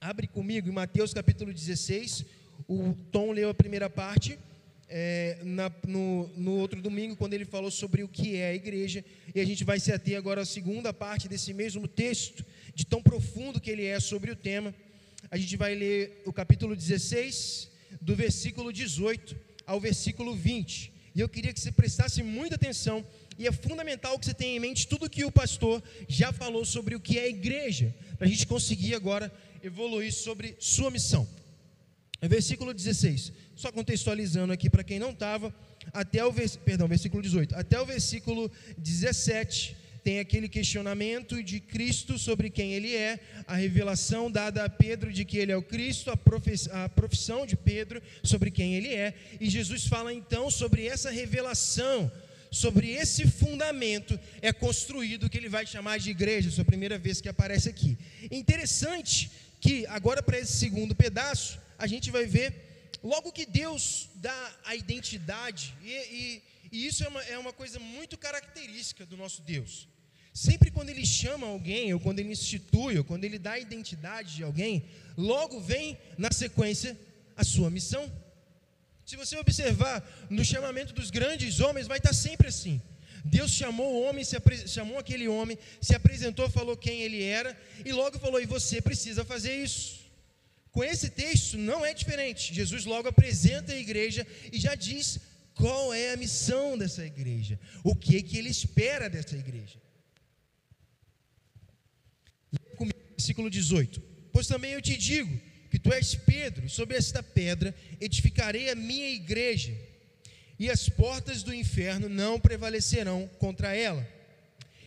Abre 0.00 0.26
comigo 0.26 0.68
em 0.68 0.72
Mateus 0.72 1.14
capítulo 1.14 1.52
16. 1.52 2.24
O 2.66 2.94
Tom 3.12 3.32
leu 3.32 3.48
a 3.50 3.54
primeira 3.54 3.88
parte 3.88 4.38
é, 4.88 5.38
na, 5.42 5.70
no, 5.86 6.28
no, 6.36 6.52
outro 6.52 6.80
domingo, 6.80 7.16
quando 7.16 7.34
ele 7.34 7.44
falou 7.44 7.70
sobre 7.70 8.02
o 8.02 8.08
que 8.08 8.36
é 8.36 8.50
a 8.50 8.54
igreja, 8.54 9.04
e 9.34 9.40
a 9.40 9.44
gente 9.44 9.64
vai 9.64 9.80
se 9.80 9.92
ater 9.92 10.16
agora 10.16 10.42
à 10.42 10.44
segunda 10.44 10.92
parte 10.92 11.28
desse 11.28 11.52
mesmo 11.52 11.88
texto, 11.88 12.44
de 12.74 12.84
tão 12.84 13.02
profundo 13.02 13.60
que 13.60 13.70
ele 13.70 13.84
é 13.84 13.98
sobre 13.98 14.30
o 14.30 14.36
tema. 14.36 14.74
A 15.30 15.36
gente 15.36 15.56
vai 15.56 15.74
ler 15.74 16.22
o 16.24 16.32
capítulo 16.32 16.76
16, 16.76 17.70
do 18.00 18.14
versículo 18.14 18.72
18 18.72 19.36
ao 19.66 19.80
versículo 19.80 20.34
20. 20.34 20.92
E 21.14 21.20
eu 21.20 21.28
queria 21.28 21.52
que 21.52 21.60
você 21.60 21.72
prestasse 21.72 22.22
muita 22.22 22.54
atenção, 22.54 23.04
e 23.38 23.46
é 23.46 23.52
fundamental 23.52 24.18
que 24.18 24.26
você 24.26 24.34
tenha 24.34 24.56
em 24.56 24.60
mente 24.60 24.86
tudo 24.86 25.10
que 25.10 25.24
o 25.24 25.32
pastor 25.32 25.82
já 26.08 26.32
falou 26.32 26.64
sobre 26.64 26.94
o 26.94 27.00
que 27.00 27.18
é 27.18 27.22
a 27.24 27.28
igreja, 27.28 27.94
para 28.16 28.26
a 28.26 28.30
gente 28.30 28.46
conseguir 28.46 28.94
agora 28.94 29.32
evoluir 29.62 30.12
sobre 30.12 30.54
sua 30.58 30.90
missão. 30.90 31.26
Versículo 32.28 32.72
16 32.74 33.32
só 33.56 33.72
contextualizando 33.72 34.52
aqui 34.52 34.68
para 34.68 34.84
quem 34.84 34.98
não 34.98 35.10
estava, 35.10 35.52
até 35.92 36.22
o 36.24 36.32
perdão, 36.62 36.86
versículo 36.86 37.22
18, 37.22 37.56
até 37.56 37.80
o 37.80 37.86
versículo 37.86 38.52
17, 38.76 39.74
tem 40.04 40.20
aquele 40.20 40.46
questionamento 40.46 41.42
de 41.42 41.58
Cristo 41.58 42.18
sobre 42.18 42.50
quem 42.50 42.74
ele 42.74 42.94
é, 42.94 43.18
a 43.46 43.56
revelação 43.56 44.30
dada 44.30 44.62
a 44.62 44.68
Pedro 44.68 45.10
de 45.10 45.24
que 45.24 45.38
ele 45.38 45.50
é 45.50 45.56
o 45.56 45.62
Cristo, 45.62 46.10
a 46.10 46.88
profissão 46.88 47.46
de 47.46 47.56
Pedro 47.56 48.00
sobre 48.22 48.50
quem 48.50 48.74
ele 48.74 48.94
é, 48.94 49.14
e 49.40 49.48
Jesus 49.48 49.86
fala 49.86 50.12
então 50.12 50.50
sobre 50.50 50.86
essa 50.86 51.10
revelação, 51.10 52.12
sobre 52.50 52.90
esse 52.90 53.26
fundamento 53.26 54.20
é 54.42 54.52
construído 54.52 55.24
o 55.24 55.30
que 55.30 55.38
ele 55.38 55.48
vai 55.48 55.66
chamar 55.66 55.98
de 55.98 56.10
igreja, 56.10 56.50
sua 56.50 56.64
primeira 56.64 56.98
vez 56.98 57.22
que 57.22 57.28
aparece 57.28 57.70
aqui. 57.70 57.98
Interessante 58.30 59.30
que 59.60 59.86
agora 59.86 60.22
para 60.22 60.38
esse 60.38 60.52
segundo 60.52 60.94
pedaço, 60.94 61.58
a 61.78 61.86
gente 61.86 62.10
vai 62.10 62.26
ver 62.26 62.54
logo 63.02 63.32
que 63.32 63.46
Deus 63.46 64.08
dá 64.16 64.54
a 64.64 64.74
identidade, 64.74 65.74
e, 65.82 65.90
e, 65.90 66.42
e 66.72 66.86
isso 66.86 67.04
é 67.04 67.08
uma, 67.08 67.22
é 67.24 67.38
uma 67.38 67.52
coisa 67.52 67.78
muito 67.78 68.16
característica 68.16 69.06
do 69.06 69.16
nosso 69.16 69.42
Deus. 69.42 69.88
Sempre 70.32 70.70
quando 70.70 70.90
ele 70.90 71.06
chama 71.06 71.46
alguém, 71.46 71.94
ou 71.94 72.00
quando 72.00 72.18
ele 72.18 72.30
institui, 72.30 72.98
ou 72.98 73.04
quando 73.04 73.24
ele 73.24 73.38
dá 73.38 73.52
a 73.52 73.58
identidade 73.58 74.34
de 74.34 74.42
alguém, 74.42 74.84
logo 75.16 75.60
vem 75.60 75.96
na 76.18 76.30
sequência 76.30 76.98
a 77.34 77.42
sua 77.42 77.70
missão. 77.70 78.12
Se 79.04 79.16
você 79.16 79.36
observar 79.38 80.06
no 80.28 80.44
chamamento 80.44 80.92
dos 80.92 81.10
grandes 81.10 81.60
homens, 81.60 81.86
vai 81.86 81.98
estar 81.98 82.12
sempre 82.12 82.48
assim. 82.48 82.82
Deus 83.24 83.50
chamou 83.50 83.94
o 83.94 84.02
homem, 84.02 84.24
chamou 84.66 84.98
aquele 84.98 85.26
homem, 85.26 85.58
se 85.80 85.94
apresentou, 85.94 86.50
falou 86.50 86.76
quem 86.76 87.00
ele 87.02 87.22
era, 87.22 87.58
e 87.84 87.92
logo 87.92 88.18
falou: 88.18 88.40
e 88.40 88.46
você 88.46 88.82
precisa 88.82 89.24
fazer 89.24 89.56
isso. 89.62 89.95
Com 90.76 90.84
esse 90.84 91.08
texto 91.22 91.56
não 91.70 91.80
é 91.86 91.92
diferente. 92.00 92.52
Jesus 92.60 92.84
logo 92.84 93.08
apresenta 93.08 93.72
a 93.72 93.82
igreja 93.86 94.26
e 94.52 94.58
já 94.64 94.74
diz 94.74 95.18
qual 95.60 95.84
é 95.94 96.12
a 96.12 96.18
missão 96.24 96.76
dessa 96.76 97.02
igreja, 97.12 97.58
o 97.82 97.94
que 97.96 98.22
que 98.22 98.36
ele 98.36 98.50
espera 98.50 99.08
dessa 99.08 99.36
igreja. 99.44 99.78
versículo 103.16 103.48
18: 103.48 104.02
Pois 104.34 104.46
também 104.46 104.72
eu 104.72 104.82
te 104.82 104.98
digo 104.98 105.40
que 105.70 105.78
tu 105.78 105.90
és 105.94 106.14
Pedro, 106.14 106.68
sobre 106.68 106.94
esta 106.98 107.22
pedra 107.22 107.74
edificarei 107.98 108.68
a 108.68 108.74
minha 108.74 109.08
igreja, 109.08 109.74
e 110.58 110.70
as 110.70 110.90
portas 110.90 111.42
do 111.42 111.54
inferno 111.54 112.06
não 112.22 112.38
prevalecerão 112.38 113.26
contra 113.38 113.74
ela. 113.74 114.06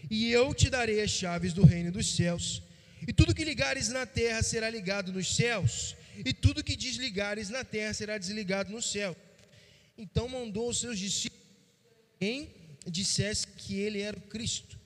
E 0.10 0.32
eu 0.32 0.54
te 0.54 0.70
darei 0.70 1.02
as 1.02 1.10
chaves 1.10 1.52
do 1.52 1.66
reino 1.66 1.92
dos 1.92 2.16
céus. 2.16 2.62
E 3.08 3.14
tudo 3.14 3.36
que 3.36 3.44
ligares 3.44 3.90
na 3.90 4.06
terra 4.06 4.42
será 4.44 4.70
ligado 4.70 5.12
nos 5.12 5.36
céus, 5.36 5.96
e 6.26 6.34
tudo 6.34 6.64
que 6.64 6.76
desligares 6.76 7.50
na 7.50 7.64
terra 7.64 7.94
será 7.94 8.18
desligado 8.18 8.72
no 8.72 8.82
céu. 8.82 9.16
Então 9.98 10.28
mandou 10.28 10.70
os 10.70 10.80
seus 10.80 10.98
discípulos 10.98 11.40
quem 12.20 12.50
dissesse 12.86 13.48
que 13.48 13.76
ele 13.80 14.02
era 14.02 14.18
o 14.18 14.22
Cristo. 14.22 14.78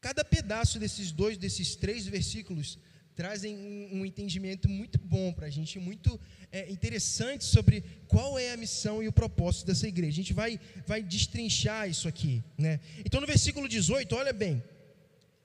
Cada 0.00 0.24
pedaço 0.24 0.78
desses 0.78 1.12
dois, 1.12 1.38
desses 1.38 1.76
três 1.76 2.04
versículos, 2.06 2.78
trazem 3.14 3.54
um, 3.92 4.04
entendimento 4.04 4.68
muito 4.68 4.98
bom 4.98 5.32
para 5.32 5.46
a 5.46 5.50
gente, 5.50 5.78
muito 5.78 6.18
é, 6.50 6.68
interessante 6.70 7.44
sobre 7.44 7.84
qual 8.08 8.38
é 8.38 8.52
a 8.52 8.56
missão 8.56 9.02
e 9.02 9.06
o 9.06 9.12
propósito 9.12 9.66
dessa 9.66 9.86
igreja. 9.86 10.12
A 10.12 10.22
gente 10.22 10.32
vai, 10.32 10.58
vai 10.86 11.02
destrinchar 11.02 11.88
isso 11.88 12.08
aqui. 12.08 12.42
Né? 12.58 12.80
Então, 13.04 13.20
no 13.20 13.26
versículo 13.26 13.68
18, 13.68 14.16
olha 14.16 14.32
bem, 14.32 14.62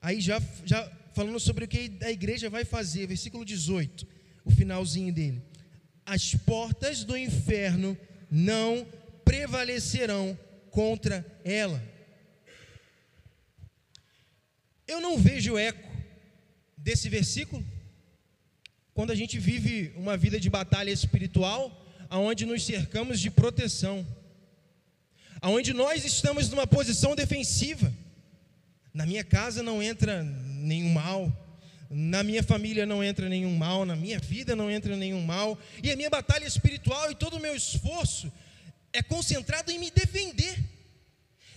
aí 0.02 0.20
já, 0.20 0.42
já 0.66 0.90
falando 1.18 1.40
sobre 1.40 1.66
o 1.66 1.68
que 1.68 1.98
a 2.04 2.12
igreja 2.12 2.48
vai 2.48 2.64
fazer, 2.64 3.08
versículo 3.08 3.44
18, 3.44 4.06
o 4.46 4.52
finalzinho 4.52 5.12
dele. 5.12 5.42
As 6.06 6.36
portas 6.36 7.04
do 7.04 7.18
inferno 7.18 7.98
não 8.30 8.88
prevalecerão 9.26 10.38
contra 10.70 11.26
ela. 11.44 11.84
Eu 14.88 15.02
não 15.02 15.18
vejo 15.18 15.58
eco 15.58 15.90
desse 16.78 17.10
versículo 17.10 17.66
quando 18.94 19.10
a 19.10 19.16
gente 19.16 19.40
vive 19.40 19.92
uma 19.96 20.16
vida 20.16 20.40
de 20.40 20.52
batalha 20.52 20.92
espiritual, 20.92 21.62
aonde 22.12 22.46
nos 22.46 22.64
cercamos 22.64 23.20
de 23.20 23.32
proteção, 23.32 24.06
aonde 25.42 25.74
nós 25.74 26.06
estamos 26.06 26.48
numa 26.52 26.68
posição 26.68 27.16
defensiva. 27.16 27.92
Na 28.94 29.04
minha 29.04 29.24
casa 29.24 29.64
não 29.64 29.82
entra 29.82 30.24
nenhum 30.68 30.90
mal, 30.90 31.32
na 31.90 32.24
minha 32.24 32.44
família 32.44 32.86
não 32.86 33.04
entra 33.04 33.30
nenhum 33.30 33.56
mal, 33.56 33.86
na 33.86 33.96
minha 33.96 34.20
vida 34.20 34.56
não 34.56 34.70
entra 34.70 34.96
nenhum 34.96 35.24
mal, 35.24 35.58
e 35.82 35.92
a 35.92 35.96
minha 35.96 36.10
batalha 36.10 36.46
espiritual 36.46 37.10
e 37.10 37.16
todo 37.16 37.38
o 37.38 37.40
meu 37.40 37.56
esforço 37.56 38.32
é 38.92 39.02
concentrado 39.02 39.72
em 39.72 39.80
me 39.80 39.90
defender 39.90 40.58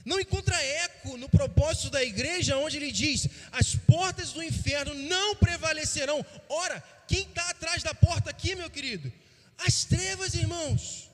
não 0.04 0.18
encontra 0.18 0.56
eco 0.62 1.16
no 1.16 1.28
propósito 1.28 1.90
da 1.90 2.02
igreja, 2.02 2.56
onde 2.56 2.76
ele 2.76 2.92
diz: 2.92 3.28
as 3.52 3.74
portas 3.74 4.32
do 4.32 4.42
inferno 4.42 4.94
não 4.94 5.36
prevalecerão. 5.36 6.24
Ora, 6.48 6.82
quem 7.06 7.22
está 7.22 7.50
atrás 7.50 7.82
da 7.82 7.94
porta 7.94 8.30
aqui, 8.30 8.54
meu 8.54 8.70
querido? 8.70 9.12
As 9.58 9.84
trevas, 9.84 10.34
irmãos. 10.34 11.09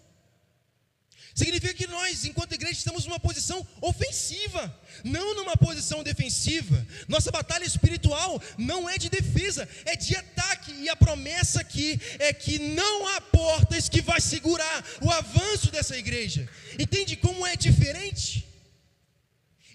Significa 1.37 1.75
que 1.75 1.87
nós, 1.87 2.25
enquanto 2.25 2.55
igreja, 2.55 2.79
estamos 2.79 3.05
numa 3.05 3.21
posição 3.21 3.65
ofensiva, 3.83 4.75
não 5.05 5.35
numa 5.35 5.55
posição 5.55 6.03
defensiva. 6.03 6.85
Nossa 7.07 7.31
batalha 7.31 7.65
espiritual 7.65 8.43
não 8.57 8.89
é 8.89 8.97
de 8.97 9.11
defesa, 9.11 9.69
é 9.85 9.95
de 9.95 10.17
ataque. 10.17 10.73
E 10.73 10.89
a 10.89 10.97
promessa 10.97 11.61
aqui 11.61 12.01
é 12.19 12.33
que 12.33 12.59
não 12.59 13.07
há 13.09 13.21
portas 13.21 13.87
que 13.87 14.01
vai 14.01 14.19
segurar 14.19 14.83
o 15.03 15.11
avanço 15.11 15.71
dessa 15.71 15.95
igreja. 15.95 16.49
Entende 16.79 17.17
como 17.17 17.47
é 17.47 17.55
diferente? 17.55 18.49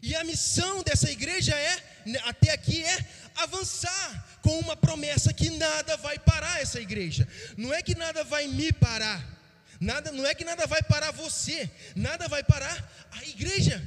E 0.02 0.16
a 0.16 0.24
missão 0.24 0.82
dessa 0.82 1.12
igreja 1.12 1.56
é, 1.56 1.78
até 2.24 2.54
aqui, 2.54 2.84
é 2.84 3.06
avançar 3.36 4.40
com 4.42 4.58
uma 4.62 4.76
promessa 4.76 5.32
que 5.32 5.52
nada 5.52 5.96
vai 5.98 6.18
parar 6.18 6.60
essa 6.60 6.82
igreja. 6.82 7.28
Não 7.56 7.72
é 7.72 7.84
que 7.84 7.94
nada 7.94 8.24
vai 8.24 8.48
me 8.48 8.74
parar. 8.74 9.41
Nada, 9.82 10.12
não 10.12 10.26
é 10.28 10.36
que 10.36 10.46
nada 10.46 10.66
vai 10.68 10.82
parar 10.84 11.12
você, 11.12 11.70
nada 11.96 12.28
vai 12.28 12.44
parar 12.44 13.10
a 13.12 13.24
igreja. 13.26 13.84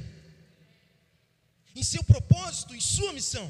Em 1.73 1.83
seu 1.83 2.03
propósito, 2.03 2.75
em 2.75 2.81
sua 2.81 3.13
missão. 3.13 3.47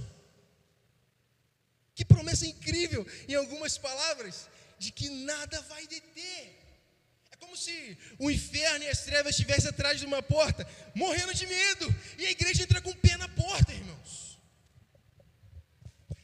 Que 1.96 2.06
promessa 2.06 2.46
incrível, 2.46 3.06
em 3.28 3.36
algumas 3.36 3.78
palavras, 3.78 4.48
de 4.78 4.92
que 4.92 5.10
nada 5.10 5.60
vai 5.64 5.88
deter 5.88 6.66
como 7.46 7.56
se 7.56 7.98
o 8.18 8.32
inferno 8.32 8.84
e 8.86 8.90
as 8.90 9.02
trevas 9.02 9.32
estivessem 9.32 9.70
atrás 9.70 10.00
de 10.00 10.06
uma 10.06 10.22
porta, 10.22 10.68
morrendo 10.96 11.34
de 11.34 11.46
medo, 11.46 11.96
e 12.18 12.26
a 12.26 12.32
igreja 12.32 12.64
entra 12.64 12.82
com 12.82 12.90
o 12.90 12.96
pé 12.96 13.16
na 13.18 13.30
porta, 13.30 13.72
irmãos. 13.72 14.25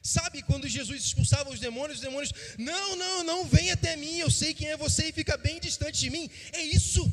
Sabe 0.01 0.41
quando 0.41 0.67
Jesus 0.67 1.05
expulsava 1.05 1.51
os 1.51 1.59
demônios, 1.59 1.99
os 1.99 2.03
demônios, 2.03 2.33
não, 2.57 2.95
não, 2.95 3.23
não, 3.23 3.45
vem 3.45 3.71
até 3.71 3.95
mim, 3.95 4.17
eu 4.17 4.31
sei 4.31 4.53
quem 4.53 4.67
é 4.69 4.75
você 4.75 5.09
e 5.09 5.13
fica 5.13 5.37
bem 5.37 5.59
distante 5.59 5.99
de 5.99 6.09
mim. 6.09 6.29
É 6.51 6.61
isso. 6.63 7.11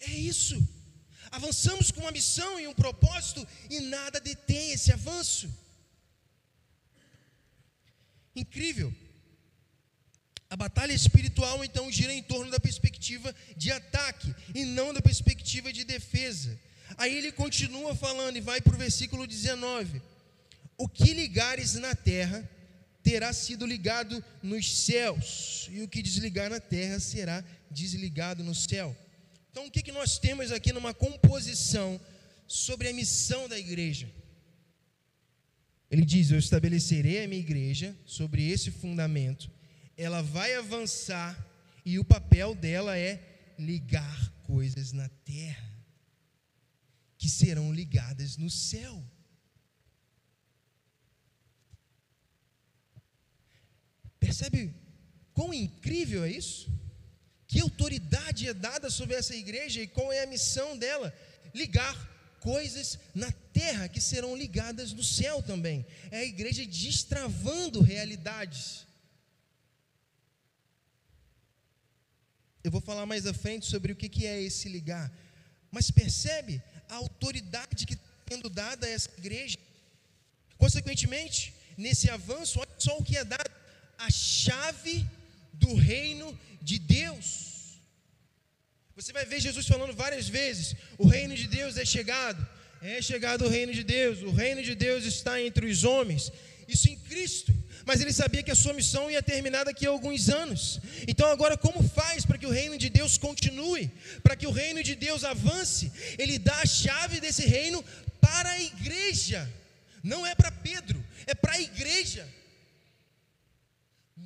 É 0.00 0.10
isso. 0.10 0.56
Avançamos 1.30 1.92
com 1.92 2.00
uma 2.00 2.10
missão 2.10 2.58
e 2.58 2.66
um 2.66 2.74
propósito 2.74 3.46
e 3.68 3.80
nada 3.80 4.18
detém 4.18 4.72
esse 4.72 4.92
avanço. 4.92 5.48
Incrível. 8.34 8.92
A 10.48 10.56
batalha 10.56 10.92
espiritual 10.92 11.64
então 11.64 11.92
gira 11.92 12.12
em 12.12 12.22
torno 12.24 12.50
da 12.50 12.58
perspectiva 12.58 13.32
de 13.56 13.70
ataque 13.70 14.34
e 14.52 14.64
não 14.64 14.92
da 14.92 15.00
perspectiva 15.00 15.72
de 15.72 15.84
defesa. 15.84 16.58
Aí 16.96 17.16
ele 17.16 17.30
continua 17.30 17.94
falando 17.94 18.36
e 18.36 18.40
vai 18.40 18.60
para 18.60 18.74
o 18.74 18.78
versículo 18.78 19.28
19: 19.28 20.02
O 20.82 20.88
que 20.88 21.12
ligares 21.12 21.74
na 21.74 21.94
terra 21.94 22.38
terá 23.02 23.32
sido 23.32 23.66
ligado 23.66 24.22
nos 24.42 24.66
céus, 24.84 25.68
e 25.70 25.82
o 25.82 25.88
que 25.88 26.02
desligar 26.02 26.48
na 26.50 26.60
terra 26.60 26.98
será 26.98 27.44
desligado 27.70 28.42
no 28.42 28.54
céu. 28.54 28.96
Então, 29.50 29.66
o 29.66 29.70
que, 29.70 29.82
que 29.82 29.92
nós 29.92 30.18
temos 30.18 30.52
aqui 30.52 30.72
numa 30.72 30.94
composição 30.94 32.00
sobre 32.46 32.88
a 32.88 32.92
missão 32.92 33.48
da 33.48 33.58
igreja? 33.58 34.08
Ele 35.90 36.04
diz: 36.04 36.30
Eu 36.30 36.38
estabelecerei 36.38 37.24
a 37.24 37.28
minha 37.28 37.40
igreja 37.40 37.96
sobre 38.06 38.48
esse 38.50 38.70
fundamento 38.70 39.50
ela 40.00 40.22
vai 40.22 40.54
avançar 40.54 41.38
e 41.84 41.98
o 41.98 42.04
papel 42.04 42.54
dela 42.54 42.96
é 42.96 43.22
ligar 43.58 44.32
coisas 44.44 44.92
na 44.92 45.06
terra 45.26 45.68
que 47.18 47.28
serão 47.28 47.70
ligadas 47.70 48.38
no 48.38 48.48
céu. 48.48 49.04
Percebe 54.20 54.72
quão 55.32 55.52
incrível 55.52 56.22
é 56.24 56.30
isso? 56.30 56.70
Que 57.48 57.60
autoridade 57.60 58.46
é 58.46 58.54
dada 58.54 58.88
sobre 58.90 59.16
essa 59.16 59.34
igreja 59.34 59.80
e 59.80 59.88
qual 59.88 60.12
é 60.12 60.22
a 60.22 60.26
missão 60.26 60.78
dela? 60.78 61.12
Ligar 61.52 61.96
coisas 62.38 62.98
na 63.12 63.32
terra 63.52 63.88
que 63.88 64.00
serão 64.00 64.36
ligadas 64.36 64.92
no 64.92 65.02
céu 65.02 65.42
também. 65.42 65.84
É 66.12 66.20
a 66.20 66.24
igreja 66.24 66.64
destravando 66.64 67.80
realidades 67.80 68.86
Eu 72.62 72.70
vou 72.70 72.80
falar 72.80 73.06
mais 73.06 73.26
à 73.26 73.32
frente 73.32 73.66
sobre 73.66 73.92
o 73.92 73.96
que 73.96 74.26
é 74.26 74.40
esse 74.40 74.68
ligar. 74.68 75.10
Mas 75.70 75.90
percebe 75.90 76.62
a 76.88 76.96
autoridade 76.96 77.86
que 77.86 77.98
sendo 78.28 78.50
dada 78.50 78.86
a 78.86 78.90
essa 78.90 79.10
igreja. 79.16 79.58
Consequentemente, 80.58 81.54
nesse 81.76 82.10
avanço, 82.10 82.60
olha 82.60 82.70
só 82.78 82.98
o 82.98 83.02
que 83.02 83.16
é 83.16 83.24
dado: 83.24 83.50
a 84.00 84.10
chave 84.10 85.06
do 85.52 85.74
reino 85.74 86.38
de 86.62 86.78
Deus. 86.78 87.80
Você 88.96 89.12
vai 89.12 89.24
ver 89.24 89.40
Jesus 89.40 89.66
falando 89.66 89.94
várias 89.94 90.28
vezes: 90.28 90.74
o 90.98 91.06
reino 91.06 91.34
de 91.34 91.46
Deus 91.46 91.76
é 91.76 91.84
chegado, 91.84 92.46
é 92.82 93.00
chegado 93.00 93.44
o 93.44 93.48
reino 93.48 93.72
de 93.72 93.84
Deus, 93.84 94.22
o 94.22 94.30
reino 94.30 94.62
de 94.62 94.74
Deus 94.74 95.04
está 95.04 95.40
entre 95.40 95.66
os 95.66 95.84
homens. 95.84 96.32
Isso 96.68 96.88
em 96.88 96.96
Cristo, 96.96 97.52
mas 97.84 98.00
ele 98.00 98.12
sabia 98.12 98.42
que 98.42 98.50
a 98.50 98.54
sua 98.54 98.72
missão 98.72 99.10
ia 99.10 99.22
terminar 99.22 99.64
daqui 99.64 99.86
a 99.86 99.90
alguns 99.90 100.28
anos. 100.28 100.80
Então, 101.08 101.28
agora, 101.28 101.56
como 101.56 101.82
faz 101.82 102.24
para 102.24 102.38
que 102.38 102.46
o 102.46 102.50
reino 102.50 102.78
de 102.78 102.88
Deus 102.88 103.18
continue, 103.18 103.90
para 104.22 104.36
que 104.36 104.46
o 104.46 104.52
reino 104.52 104.82
de 104.82 104.94
Deus 104.94 105.24
avance? 105.24 105.90
Ele 106.16 106.38
dá 106.38 106.56
a 106.60 106.66
chave 106.66 107.20
desse 107.20 107.44
reino 107.44 107.84
para 108.20 108.50
a 108.50 108.62
igreja, 108.62 109.50
não 110.02 110.24
é 110.24 110.34
para 110.34 110.52
Pedro, 110.52 111.04
é 111.26 111.34
para 111.34 111.54
a 111.54 111.60
igreja. 111.60 112.28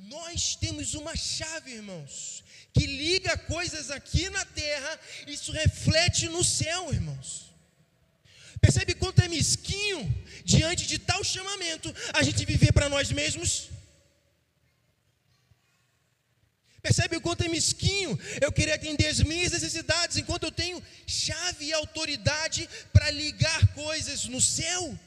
Nós 0.03 0.55
temos 0.55 0.93
uma 0.93 1.15
chave, 1.15 1.71
irmãos, 1.71 2.43
que 2.73 2.85
liga 2.85 3.37
coisas 3.37 3.89
aqui 3.89 4.29
na 4.29 4.43
terra, 4.45 4.99
isso 5.27 5.51
reflete 5.51 6.27
no 6.27 6.43
céu, 6.43 6.93
irmãos. 6.93 7.53
Percebe 8.59 8.93
quanto 8.95 9.21
é 9.21 9.27
mesquinho 9.27 10.01
diante 10.43 10.85
de 10.87 10.99
tal 10.99 11.23
chamamento 11.23 11.93
a 12.13 12.23
gente 12.23 12.45
viver 12.45 12.71
para 12.73 12.89
nós 12.89 13.11
mesmos? 13.11 13.69
Percebe 16.81 17.17
o 17.17 17.21
quanto 17.21 17.43
é 17.43 17.47
mesquinho 17.47 18.19
eu 18.39 18.51
querer 18.51 18.73
atender 18.73 19.07
as 19.07 19.19
minhas 19.19 19.51
necessidades 19.51 20.17
enquanto 20.17 20.43
eu 20.43 20.51
tenho 20.51 20.83
chave 21.07 21.65
e 21.65 21.73
autoridade 21.73 22.69
para 22.93 23.09
ligar 23.09 23.73
coisas 23.73 24.25
no 24.25 24.39
céu? 24.39 24.97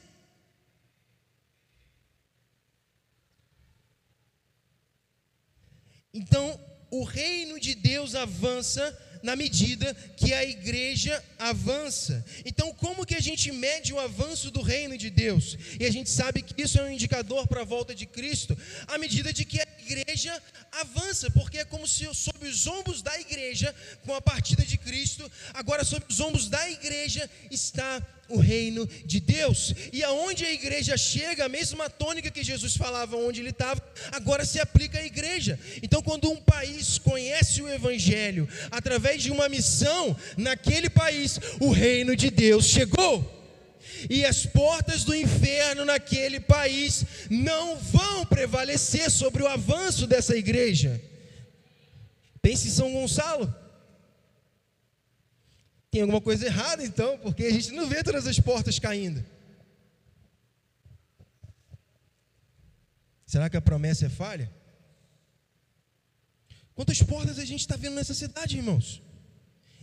Então, 6.13 6.59
o 6.89 7.03
reino 7.03 7.59
de 7.59 7.75
Deus 7.75 8.15
avança 8.15 8.97
na 9.21 9.35
medida 9.35 9.93
que 10.15 10.33
a 10.33 10.43
igreja 10.43 11.23
avança. 11.37 12.25
Então, 12.45 12.73
como 12.73 13.05
que 13.05 13.15
a 13.15 13.19
gente 13.19 13.51
mede 13.51 13.93
o 13.93 13.99
avanço 13.99 14.49
do 14.49 14.61
reino 14.61 14.97
de 14.97 15.09
Deus? 15.09 15.57
E 15.79 15.85
a 15.85 15.91
gente 15.91 16.09
sabe 16.09 16.41
que 16.41 16.61
isso 16.61 16.79
é 16.79 16.83
um 16.83 16.91
indicador 16.91 17.47
para 17.47 17.61
a 17.61 17.65
volta 17.65 17.93
de 17.93 18.05
Cristo, 18.05 18.57
à 18.87 18.97
medida 18.97 19.33
de 19.33 19.45
que 19.45 19.59
a 19.59 19.67
igreja 19.79 20.41
avança, 20.71 21.29
porque 21.31 21.59
é 21.59 21.65
como 21.65 21.87
se 21.87 22.07
sob 22.13 22.47
os 22.47 22.65
ombros 22.67 23.01
da 23.01 23.19
igreja, 23.19 23.75
com 24.05 24.13
a 24.13 24.21
partida 24.21 24.65
de 24.65 24.77
Cristo, 24.77 25.29
agora 25.53 25.83
sob 25.83 26.05
os 26.09 26.19
ombros 26.19 26.49
da 26.49 26.69
igreja 26.69 27.29
está 27.51 28.01
o 28.29 28.37
reino 28.37 28.87
de 29.05 29.19
Deus. 29.19 29.73
E 29.91 30.03
aonde 30.03 30.45
a 30.45 30.51
igreja 30.51 30.95
chega, 30.97 31.45
a 31.45 31.49
mesma 31.49 31.89
tônica 31.89 32.31
que 32.31 32.43
Jesus 32.43 32.75
falava 32.75 33.17
onde 33.17 33.41
ele 33.41 33.49
estava, 33.49 33.81
agora 34.11 34.45
se 34.45 34.59
aplica 34.59 34.99
à 34.99 35.05
igreja. 35.05 35.59
Então, 35.81 36.01
quando 36.01 36.29
um 36.29 36.37
país 36.37 36.97
conhece 36.97 37.61
o 37.61 37.69
evangelho 37.69 38.47
através 38.71 39.21
de 39.21 39.31
uma 39.31 39.49
missão 39.49 40.15
naquele 40.37 40.89
país, 40.89 41.39
o 41.59 41.71
reino 41.71 42.15
de 42.15 42.29
Deus 42.29 42.65
chegou. 42.65 43.37
E 44.09 44.23
as 44.25 44.45
portas 44.45 45.03
do 45.03 45.15
inferno 45.15 45.83
naquele 45.83 46.39
país 46.39 47.03
não 47.29 47.75
vão 47.77 48.25
prevalecer 48.25 49.09
sobre 49.09 49.43
o 49.43 49.47
avanço 49.47 50.07
dessa 50.07 50.37
igreja. 50.37 51.01
Pense 52.41 52.67
em 52.67 52.71
São 52.71 52.93
Gonçalo. 52.93 53.53
Tem 55.91 56.01
alguma 56.01 56.21
coisa 56.21 56.45
errada 56.45 56.83
então, 56.83 57.17
porque 57.19 57.43
a 57.45 57.51
gente 57.51 57.71
não 57.71 57.87
vê 57.87 58.03
todas 58.03 58.27
as 58.27 58.39
portas 58.39 58.77
caindo. 58.77 59.25
Será 63.25 63.49
que 63.49 63.57
a 63.57 63.61
promessa 63.61 64.05
é 64.05 64.09
falha? 64.09 64.51
Quantas 66.75 67.01
portas 67.01 67.39
a 67.39 67.45
gente 67.45 67.61
está 67.61 67.75
vendo 67.75 67.95
nessa 67.95 68.13
cidade, 68.13 68.57
irmãos? 68.57 69.01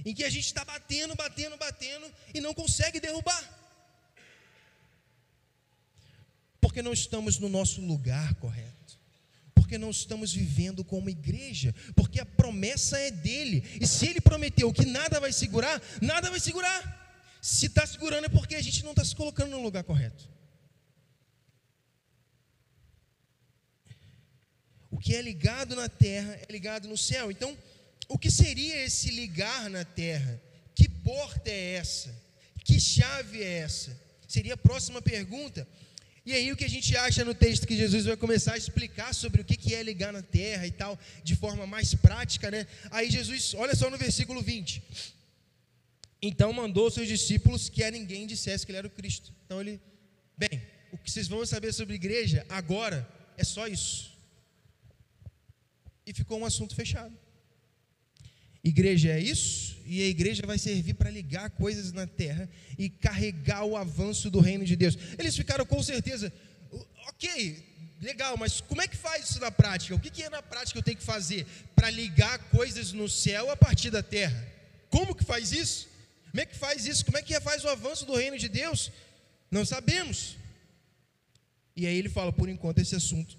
Em 0.04 0.14
que 0.14 0.24
a 0.24 0.30
gente 0.30 0.46
está 0.46 0.64
batendo, 0.64 1.14
batendo, 1.14 1.56
batendo 1.56 2.10
e 2.32 2.40
não 2.40 2.54
consegue 2.54 3.00
derrubar. 3.00 3.42
Porque 6.60 6.82
não 6.82 6.92
estamos 6.92 7.38
no 7.38 7.48
nosso 7.48 7.80
lugar 7.80 8.34
correto 8.36 8.76
porque 9.66 9.78
não 9.78 9.90
estamos 9.90 10.32
vivendo 10.32 10.84
como 10.84 11.10
igreja, 11.10 11.74
porque 11.96 12.20
a 12.20 12.24
promessa 12.24 12.96
é 13.00 13.10
dele, 13.10 13.64
e 13.80 13.86
se 13.86 14.06
ele 14.06 14.20
prometeu 14.20 14.72
que 14.72 14.86
nada 14.86 15.18
vai 15.18 15.32
segurar, 15.32 15.82
nada 16.00 16.30
vai 16.30 16.38
segurar. 16.38 16.80
Se 17.42 17.66
está 17.66 17.84
segurando 17.84 18.26
é 18.26 18.28
porque 18.28 18.54
a 18.54 18.62
gente 18.62 18.84
não 18.84 18.92
está 18.92 19.04
se 19.04 19.14
colocando 19.16 19.50
no 19.50 19.60
lugar 19.60 19.82
correto. 19.82 20.30
O 24.88 24.98
que 24.98 25.16
é 25.16 25.20
ligado 25.20 25.74
na 25.74 25.88
terra 25.88 26.34
é 26.34 26.46
ligado 26.48 26.86
no 26.86 26.96
céu. 26.96 27.28
Então, 27.32 27.58
o 28.08 28.16
que 28.16 28.30
seria 28.30 28.84
esse 28.84 29.10
ligar 29.10 29.68
na 29.68 29.84
terra? 29.84 30.40
Que 30.76 30.88
porta 30.88 31.50
é 31.50 31.72
essa? 31.72 32.14
Que 32.64 32.78
chave 32.78 33.42
é 33.42 33.58
essa? 33.58 34.00
Seria 34.28 34.54
a 34.54 34.56
próxima 34.68 35.02
pergunta. 35.02 35.66
E 36.26 36.34
aí 36.34 36.50
o 36.50 36.56
que 36.56 36.64
a 36.64 36.68
gente 36.68 36.96
acha 36.96 37.24
no 37.24 37.32
texto 37.32 37.68
que 37.68 37.76
Jesus 37.76 38.04
vai 38.04 38.16
começar 38.16 38.54
a 38.54 38.58
explicar 38.58 39.14
sobre 39.14 39.42
o 39.42 39.44
que 39.44 39.72
é 39.72 39.80
ligar 39.80 40.12
na 40.12 40.22
terra 40.22 40.66
e 40.66 40.72
tal, 40.72 40.98
de 41.22 41.36
forma 41.36 41.68
mais 41.68 41.94
prática, 41.94 42.50
né? 42.50 42.66
Aí 42.90 43.08
Jesus, 43.08 43.54
olha 43.54 43.76
só 43.76 43.88
no 43.88 43.96
versículo 43.96 44.42
20. 44.42 44.82
Então 46.20 46.52
mandou 46.52 46.90
seus 46.90 47.06
discípulos 47.06 47.68
que 47.68 47.84
a 47.84 47.92
ninguém 47.92 48.26
dissesse 48.26 48.66
que 48.66 48.72
ele 48.72 48.78
era 48.78 48.88
o 48.88 48.90
Cristo. 48.90 49.32
Então 49.44 49.60
ele, 49.60 49.80
bem, 50.36 50.60
o 50.90 50.98
que 50.98 51.08
vocês 51.08 51.28
vão 51.28 51.46
saber 51.46 51.72
sobre 51.72 51.94
igreja 51.94 52.44
agora 52.48 53.08
é 53.38 53.44
só 53.44 53.68
isso. 53.68 54.12
E 56.04 56.12
ficou 56.12 56.40
um 56.40 56.44
assunto 56.44 56.74
fechado. 56.74 57.16
Igreja 58.68 59.10
é 59.10 59.20
isso, 59.20 59.76
e 59.86 60.02
a 60.02 60.06
igreja 60.06 60.44
vai 60.44 60.58
servir 60.58 60.94
para 60.94 61.08
ligar 61.08 61.50
coisas 61.50 61.92
na 61.92 62.04
terra 62.04 62.50
e 62.76 62.90
carregar 62.90 63.62
o 63.64 63.76
avanço 63.76 64.28
do 64.28 64.40
reino 64.40 64.64
de 64.64 64.74
Deus. 64.74 64.98
Eles 65.16 65.36
ficaram 65.36 65.64
com 65.64 65.80
certeza, 65.80 66.32
ok, 67.06 67.64
legal, 68.00 68.36
mas 68.36 68.60
como 68.60 68.82
é 68.82 68.88
que 68.88 68.96
faz 68.96 69.30
isso 69.30 69.38
na 69.38 69.52
prática? 69.52 69.94
O 69.94 70.00
que, 70.00 70.10
que 70.10 70.24
é 70.24 70.28
na 70.28 70.42
prática 70.42 70.76
eu 70.76 70.82
tenho 70.82 70.96
que 70.96 71.04
fazer 71.04 71.46
para 71.76 71.90
ligar 71.90 72.40
coisas 72.50 72.92
no 72.92 73.08
céu 73.08 73.52
a 73.52 73.56
partir 73.56 73.90
da 73.90 74.02
terra? 74.02 74.44
Como 74.90 75.14
que 75.14 75.22
faz 75.22 75.52
isso? 75.52 75.88
Como 76.32 76.40
é 76.40 76.44
que 76.46 76.56
faz 76.56 76.86
isso? 76.86 77.04
Como 77.04 77.18
é 77.18 77.22
que 77.22 77.40
faz 77.40 77.62
o 77.62 77.68
avanço 77.68 78.04
do 78.04 78.16
reino 78.16 78.36
de 78.36 78.48
Deus? 78.48 78.90
Não 79.48 79.64
sabemos. 79.64 80.36
E 81.76 81.86
aí 81.86 81.96
ele 81.96 82.08
fala, 82.08 82.32
por 82.32 82.48
enquanto 82.48 82.80
esse 82.80 82.96
assunto 82.96 83.38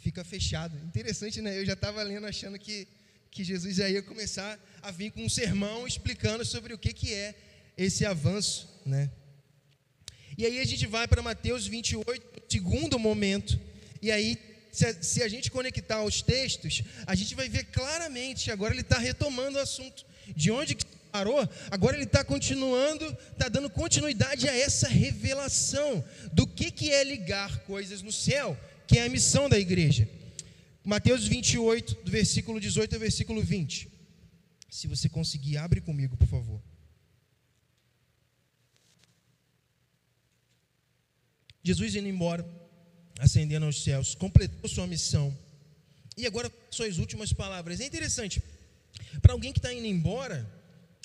fica 0.00 0.24
fechado. 0.24 0.74
Interessante, 0.86 1.42
né? 1.42 1.58
Eu 1.58 1.66
já 1.66 1.74
estava 1.74 2.02
lendo 2.02 2.26
achando 2.26 2.58
que 2.58 2.88
que 3.36 3.44
Jesus 3.44 3.76
ia 3.76 4.00
começar 4.00 4.58
a 4.80 4.90
vir 4.90 5.10
com 5.10 5.22
um 5.22 5.28
sermão 5.28 5.86
explicando 5.86 6.42
sobre 6.42 6.72
o 6.72 6.78
que, 6.78 6.90
que 6.90 7.12
é 7.12 7.34
esse 7.76 8.06
avanço, 8.06 8.66
né? 8.86 9.10
E 10.38 10.46
aí 10.46 10.58
a 10.58 10.64
gente 10.64 10.86
vai 10.86 11.06
para 11.06 11.20
Mateus 11.20 11.66
28, 11.66 12.44
segundo 12.48 12.98
momento, 12.98 13.60
e 14.00 14.10
aí, 14.10 14.38
se 14.72 14.86
a, 14.86 15.02
se 15.02 15.22
a 15.22 15.28
gente 15.28 15.50
conectar 15.50 16.02
os 16.02 16.22
textos, 16.22 16.82
a 17.06 17.14
gente 17.14 17.34
vai 17.34 17.46
ver 17.46 17.64
claramente, 17.64 18.50
agora 18.50 18.72
ele 18.72 18.80
está 18.80 18.96
retomando 18.96 19.58
o 19.58 19.60
assunto, 19.60 20.06
de 20.34 20.50
onde 20.50 20.74
que 20.74 20.86
parou, 21.12 21.46
agora 21.70 21.94
ele 21.94 22.04
está 22.04 22.24
continuando, 22.24 23.04
está 23.32 23.50
dando 23.50 23.68
continuidade 23.68 24.48
a 24.48 24.56
essa 24.56 24.88
revelação 24.88 26.02
do 26.32 26.46
que, 26.46 26.70
que 26.70 26.90
é 26.90 27.04
ligar 27.04 27.58
coisas 27.64 28.00
no 28.00 28.12
céu, 28.12 28.58
que 28.86 28.98
é 28.98 29.04
a 29.04 29.10
missão 29.10 29.46
da 29.46 29.58
igreja. 29.58 30.08
Mateus 30.86 31.26
28, 31.26 32.04
do 32.04 32.10
versículo 32.12 32.60
18 32.60 32.94
ao 32.94 33.00
versículo 33.00 33.42
20. 33.42 33.90
Se 34.70 34.86
você 34.86 35.08
conseguir, 35.08 35.56
abre 35.56 35.80
comigo, 35.80 36.16
por 36.16 36.28
favor. 36.28 36.62
Jesus 41.60 41.96
indo 41.96 42.06
embora, 42.06 42.46
ascendendo 43.18 43.66
aos 43.66 43.82
céus, 43.82 44.14
completou 44.14 44.70
sua 44.70 44.86
missão. 44.86 45.36
E 46.16 46.24
agora, 46.24 46.48
suas 46.70 46.98
últimas 46.98 47.32
palavras. 47.32 47.80
É 47.80 47.84
interessante, 47.84 48.40
para 49.20 49.32
alguém 49.32 49.52
que 49.52 49.58
está 49.58 49.74
indo 49.74 49.88
embora, 49.88 50.48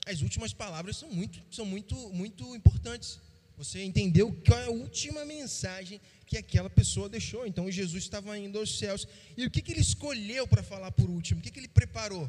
as 0.06 0.22
últimas 0.22 0.54
palavras 0.54 0.98
são 0.98 1.10
muito, 1.12 1.42
são 1.50 1.66
muito, 1.66 1.96
muito 2.14 2.56
importantes. 2.56 3.20
Você 3.62 3.84
entendeu 3.84 4.28
qual 4.48 4.60
é 4.60 4.66
a 4.66 4.72
última 4.72 5.24
mensagem 5.24 6.02
que 6.26 6.36
aquela 6.36 6.68
pessoa 6.68 7.08
deixou. 7.08 7.46
Então 7.46 7.70
Jesus 7.70 8.04
estava 8.04 8.36
indo 8.36 8.58
aos 8.58 8.72
céus. 8.80 9.08
E 9.38 9.46
o 9.46 9.52
que, 9.52 9.62
que 9.62 9.72
ele 9.72 9.82
escolheu 9.82 10.48
para 10.48 10.64
falar 10.64 10.92
por 10.92 11.08
último? 11.12 11.40
O 11.40 11.44
que, 11.44 11.52
que 11.52 11.60
ele 11.60 11.68
preparou? 11.68 12.26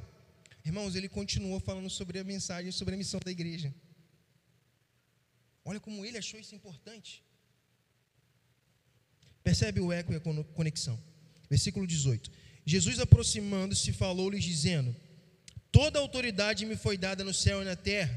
Irmãos, 0.62 0.94
ele 0.94 1.08
continuou 1.08 1.58
falando 1.58 1.88
sobre 1.88 2.18
a 2.18 2.24
mensagem, 2.32 2.70
sobre 2.70 2.94
a 2.94 2.98
missão 2.98 3.18
da 3.24 3.30
igreja. 3.30 3.74
Olha 5.64 5.80
como 5.80 6.04
ele 6.04 6.18
achou 6.18 6.38
isso 6.38 6.54
importante. 6.54 7.24
Percebe 9.42 9.80
o 9.80 9.90
eco 9.90 10.12
e 10.12 10.16
a 10.16 10.20
conexão. 10.60 11.02
Versículo 11.48 11.86
18. 11.86 12.30
Jesus 12.66 12.98
aproximando-se 12.98 13.90
falou-lhes 13.90 14.44
dizendo: 14.44 14.94
Toda 15.78 15.98
autoridade 15.98 16.66
me 16.66 16.76
foi 16.76 16.98
dada 16.98 17.24
no 17.24 17.32
céu 17.32 17.62
e 17.62 17.64
na 17.64 17.74
terra. 17.74 18.14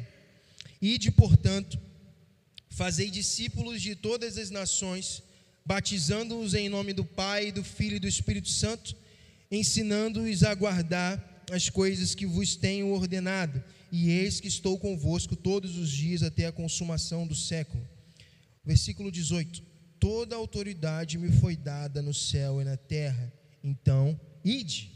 Ide, 0.81 1.11
portanto, 1.11 1.79
Fazei 2.75 3.09
discípulos 3.09 3.81
de 3.81 3.95
todas 3.95 4.37
as 4.37 4.49
nações, 4.49 5.23
batizando-os 5.65 6.53
em 6.53 6.67
nome 6.67 6.91
do 6.91 7.05
Pai, 7.05 7.49
do 7.49 7.63
Filho 7.63 7.95
e 7.95 7.99
do 8.01 8.07
Espírito 8.07 8.49
Santo, 8.49 8.93
ensinando-os 9.49 10.43
a 10.43 10.53
guardar 10.53 11.45
as 11.49 11.69
coisas 11.69 12.13
que 12.13 12.25
vos 12.25 12.57
tenho 12.57 12.89
ordenado, 12.89 13.63
e 13.89 14.09
eis 14.09 14.41
que 14.41 14.49
estou 14.49 14.77
convosco 14.77 15.37
todos 15.37 15.77
os 15.77 15.89
dias 15.89 16.21
até 16.21 16.47
a 16.47 16.51
consumação 16.51 17.25
do 17.25 17.33
século. 17.33 17.81
Versículo 18.61 19.09
18: 19.09 19.63
Toda 19.97 20.35
autoridade 20.35 21.17
me 21.17 21.31
foi 21.31 21.55
dada 21.55 22.01
no 22.01 22.13
céu 22.13 22.61
e 22.61 22.65
na 22.65 22.75
terra, 22.75 23.31
então 23.63 24.19
ide. 24.43 24.91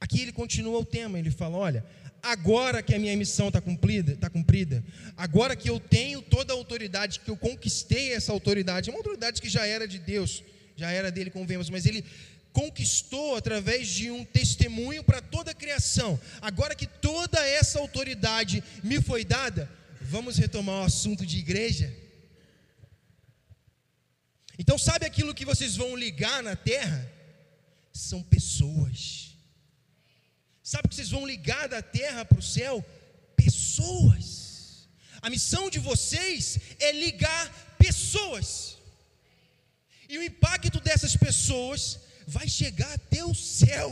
Aqui 0.00 0.20
ele 0.20 0.32
continua 0.32 0.78
o 0.78 0.84
tema, 0.84 1.18
ele 1.18 1.32
fala: 1.32 1.56
olha, 1.56 1.84
agora 2.22 2.82
que 2.82 2.94
a 2.94 2.98
minha 2.98 3.16
missão 3.16 3.48
está 3.48 3.60
cumprida, 3.60 4.12
está 4.12 4.28
cumprida, 4.28 4.84
agora 5.16 5.56
que 5.56 5.70
eu 5.70 5.80
tenho 5.80 6.20
toda 6.22 6.52
a 6.52 6.56
autoridade, 6.56 7.20
que 7.20 7.30
eu 7.30 7.36
conquistei 7.36 8.12
essa 8.12 8.32
autoridade, 8.32 8.90
é 8.90 8.92
uma 8.92 8.98
autoridade 8.98 9.40
que 9.40 9.48
já 9.48 9.66
era 9.66 9.86
de 9.86 9.98
Deus, 9.98 10.42
já 10.76 10.90
era 10.90 11.10
dele, 11.10 11.30
convenhamos, 11.30 11.70
mas 11.70 11.86
ele 11.86 12.04
conquistou 12.52 13.36
através 13.36 13.88
de 13.88 14.10
um 14.10 14.24
testemunho 14.24 15.04
para 15.04 15.20
toda 15.20 15.52
a 15.52 15.54
criação. 15.54 16.20
Agora 16.40 16.74
que 16.74 16.86
toda 16.86 17.44
essa 17.46 17.78
autoridade 17.78 18.62
me 18.82 19.00
foi 19.00 19.24
dada, 19.24 19.70
vamos 20.00 20.36
retomar 20.36 20.82
o 20.82 20.84
assunto 20.84 21.24
de 21.24 21.38
igreja. 21.38 21.94
Então, 24.58 24.76
sabe 24.76 25.06
aquilo 25.06 25.34
que 25.34 25.44
vocês 25.44 25.76
vão 25.76 25.96
ligar 25.96 26.42
na 26.42 26.54
terra? 26.54 27.10
São 27.92 28.22
pessoas. 28.22 29.29
Sabe 30.70 30.88
que 30.88 30.94
vocês 30.94 31.10
vão 31.10 31.26
ligar 31.26 31.66
da 31.68 31.82
terra 31.82 32.24
para 32.24 32.38
o 32.38 32.48
céu? 32.56 32.74
Pessoas. 33.34 34.88
A 35.20 35.28
missão 35.28 35.64
de 35.68 35.80
vocês 35.80 36.60
é 36.78 36.92
ligar 36.92 37.44
pessoas. 37.76 38.76
E 40.08 40.16
o 40.16 40.22
impacto 40.22 40.78
dessas 40.78 41.16
pessoas 41.16 41.98
vai 42.36 42.48
chegar 42.48 42.92
até 42.92 43.24
o 43.24 43.34
céu. 43.34 43.90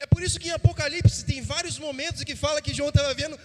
É 0.00 0.06
por 0.06 0.24
isso 0.24 0.40
que 0.40 0.48
em 0.48 0.56
Apocalipse 0.58 1.24
tem 1.24 1.40
vários 1.40 1.78
momentos 1.78 2.24
que 2.24 2.34
fala 2.34 2.60
que 2.60 2.74
João 2.74 2.88
estava 2.88 3.14
vendo 3.14 3.38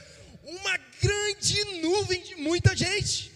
uma 0.44 0.76
grande 1.00 1.64
nuvem 1.86 2.24
de 2.24 2.36
muita 2.38 2.76
gente. 2.76 3.32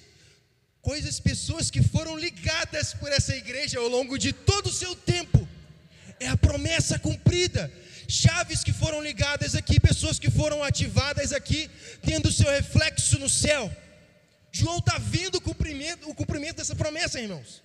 Coisas, 0.81 1.19
pessoas 1.19 1.69
que 1.69 1.83
foram 1.83 2.17
ligadas 2.17 2.91
por 2.95 3.11
essa 3.11 3.35
igreja 3.35 3.77
ao 3.77 3.88
longo 3.88 4.17
de 4.17 4.33
todo 4.33 4.65
o 4.65 4.77
seu 4.81 4.95
tempo. 4.95 5.47
É 6.19 6.27
a 6.27 6.35
promessa 6.35 6.97
cumprida. 6.97 7.71
Chaves 8.07 8.63
que 8.63 8.73
foram 8.73 9.01
ligadas 9.01 9.55
aqui, 9.55 9.79
pessoas 9.79 10.19
que 10.19 10.29
foram 10.29 10.63
ativadas 10.63 11.33
aqui, 11.33 11.69
tendo 12.01 12.31
seu 12.31 12.49
reflexo 12.49 13.17
no 13.19 13.29
céu. 13.29 13.71
João 14.51 14.77
está 14.77 14.97
vendo 14.97 15.35
o 15.35 15.41
cumprimento, 15.41 16.09
o 16.09 16.15
cumprimento 16.15 16.57
dessa 16.57 16.75
promessa, 16.75 17.19
irmãos. 17.19 17.61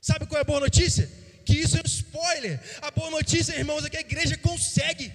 Sabe 0.00 0.26
qual 0.26 0.38
é 0.38 0.42
a 0.42 0.44
boa 0.44 0.60
notícia? 0.60 1.10
Que 1.44 1.54
isso 1.54 1.76
é 1.76 1.80
um 1.80 1.86
spoiler. 1.86 2.60
A 2.82 2.90
boa 2.90 3.10
notícia, 3.10 3.54
irmãos, 3.54 3.84
é 3.84 3.90
que 3.90 3.96
a 3.96 4.00
igreja 4.00 4.36
consegue. 4.36 5.12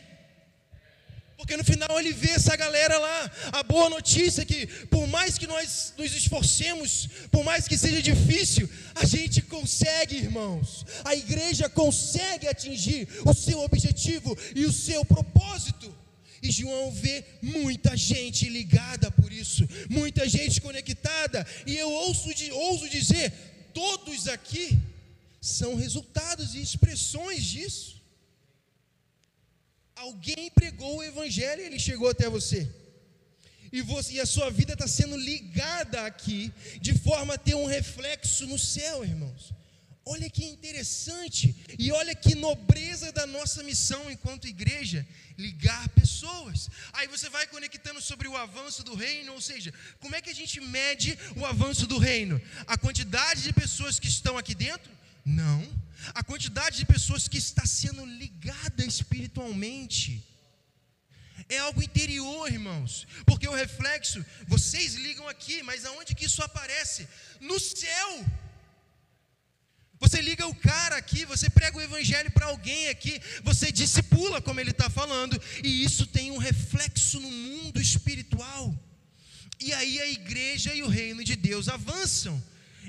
Porque 1.42 1.58
no 1.58 1.64
final 1.64 2.00
ele 2.00 2.14
vê 2.14 2.30
essa 2.30 2.56
galera 2.56 3.00
lá. 3.00 3.32
A 3.52 3.64
boa 3.64 3.90
notícia 3.90 4.44
é 4.44 4.46
que, 4.46 4.68
por 4.86 5.08
mais 5.08 5.40
que 5.40 5.48
nós 5.48 5.92
nos 5.98 6.16
esforcemos, 6.16 7.10
por 7.32 7.44
mais 7.44 7.68
que 7.68 7.76
seja 7.76 8.00
difícil, 8.00 8.70
a 8.94 9.06
gente 9.06 9.42
consegue, 9.42 10.18
irmãos. 10.18 10.86
A 11.04 11.16
igreja 11.16 11.68
consegue 11.68 12.48
atingir 12.48 13.08
o 13.26 13.34
seu 13.34 13.60
objetivo 13.62 14.38
e 14.56 14.66
o 14.66 14.72
seu 14.72 15.04
propósito. 15.04 15.92
E 16.44 16.52
João 16.52 16.92
vê 16.92 17.26
muita 17.42 17.98
gente 17.98 18.48
ligada 18.48 19.10
por 19.10 19.34
isso, 19.34 19.68
muita 19.90 20.30
gente 20.30 20.62
conectada. 20.62 21.46
E 21.66 21.76
eu 21.76 21.90
ouço, 21.90 22.30
ouso 22.54 22.88
dizer: 22.88 23.34
todos 23.74 24.28
aqui 24.28 24.78
são 25.42 25.74
resultados 25.74 26.54
e 26.54 26.62
expressões 26.62 27.44
disso. 27.44 28.01
Alguém 30.02 30.50
pregou 30.50 30.98
o 30.98 31.04
Evangelho 31.04 31.62
e 31.62 31.66
ele 31.66 31.80
chegou 31.80 32.10
até 32.10 32.28
você. 32.28 32.68
E, 33.72 33.82
você, 33.82 34.14
e 34.14 34.20
a 34.20 34.26
sua 34.26 34.50
vida 34.50 34.74
está 34.74 34.88
sendo 34.88 35.16
ligada 35.16 36.06
aqui, 36.06 36.52
de 36.82 36.98
forma 36.98 37.36
a 37.36 37.38
ter 37.38 37.56
um 37.56 37.68
reflexo 37.68 38.48
no 38.48 38.58
céu, 38.58 39.04
irmãos. 39.04 39.54
Olha 40.04 40.28
que 40.28 40.44
interessante, 40.44 41.56
e 41.78 41.92
olha 41.92 42.16
que 42.16 42.34
nobreza 42.34 43.12
da 43.12 43.28
nossa 43.28 43.62
missão 43.62 44.10
enquanto 44.10 44.48
igreja, 44.48 45.08
ligar 45.38 45.88
pessoas. 45.90 46.68
Aí 46.94 47.08
você 47.08 47.30
vai 47.30 47.46
conectando 47.46 48.02
sobre 48.02 48.28
o 48.28 48.36
avanço 48.36 48.84
do 48.84 48.96
reino, 48.96 49.34
ou 49.34 49.40
seja, 49.40 49.72
como 50.00 50.16
é 50.16 50.22
que 50.22 50.32
a 50.32 50.36
gente 50.36 50.60
mede 50.60 51.18
o 51.36 51.46
avanço 51.46 51.86
do 51.86 52.00
reino? 52.00 52.42
A 52.66 52.76
quantidade 52.76 53.44
de 53.44 53.54
pessoas 53.54 54.00
que 54.00 54.08
estão 54.08 54.36
aqui 54.36 54.56
dentro? 54.56 54.92
Não. 55.24 55.62
A 56.14 56.24
quantidade 56.24 56.78
de 56.78 56.86
pessoas 56.86 57.28
que 57.28 57.38
está 57.38 57.66
sendo 57.66 58.06
ligada 58.06 58.86
espiritualmente. 58.86 60.24
É 61.50 61.58
algo 61.60 61.82
interior, 61.82 62.52
irmãos. 62.52 63.08
Porque 63.26 63.48
o 63.48 63.54
reflexo, 63.54 64.24
vocês 64.48 64.96
ligam 64.96 65.28
aqui, 65.28 65.64
mas 65.64 65.86
aonde 65.86 66.16
que 66.16 66.26
isso 66.26 66.42
aparece? 66.44 67.08
No 67.40 67.60
céu. 67.60 68.26
Você 70.00 70.20
liga 70.20 70.48
o 70.48 70.56
cara 70.56 70.96
aqui, 70.98 71.26
você 71.26 71.48
prega 71.48 71.78
o 71.78 71.82
evangelho 71.82 72.32
para 72.32 72.48
alguém 72.48 72.90
aqui, 72.90 73.22
você 73.44 73.72
discipula, 73.72 74.42
como 74.42 74.60
ele 74.60 74.72
está 74.72 74.90
falando, 74.90 75.40
e 75.64 75.84
isso 75.84 76.08
tem 76.08 76.32
um 76.32 76.40
reflexo 76.40 77.20
no 77.20 77.30
mundo 77.30 77.80
espiritual. 77.80 78.76
E 79.60 79.72
aí 79.74 80.02
a 80.02 80.08
igreja 80.08 80.74
e 80.74 80.82
o 80.82 80.88
reino 80.88 81.24
de 81.24 81.36
Deus 81.36 81.70
avançam. 81.70 82.42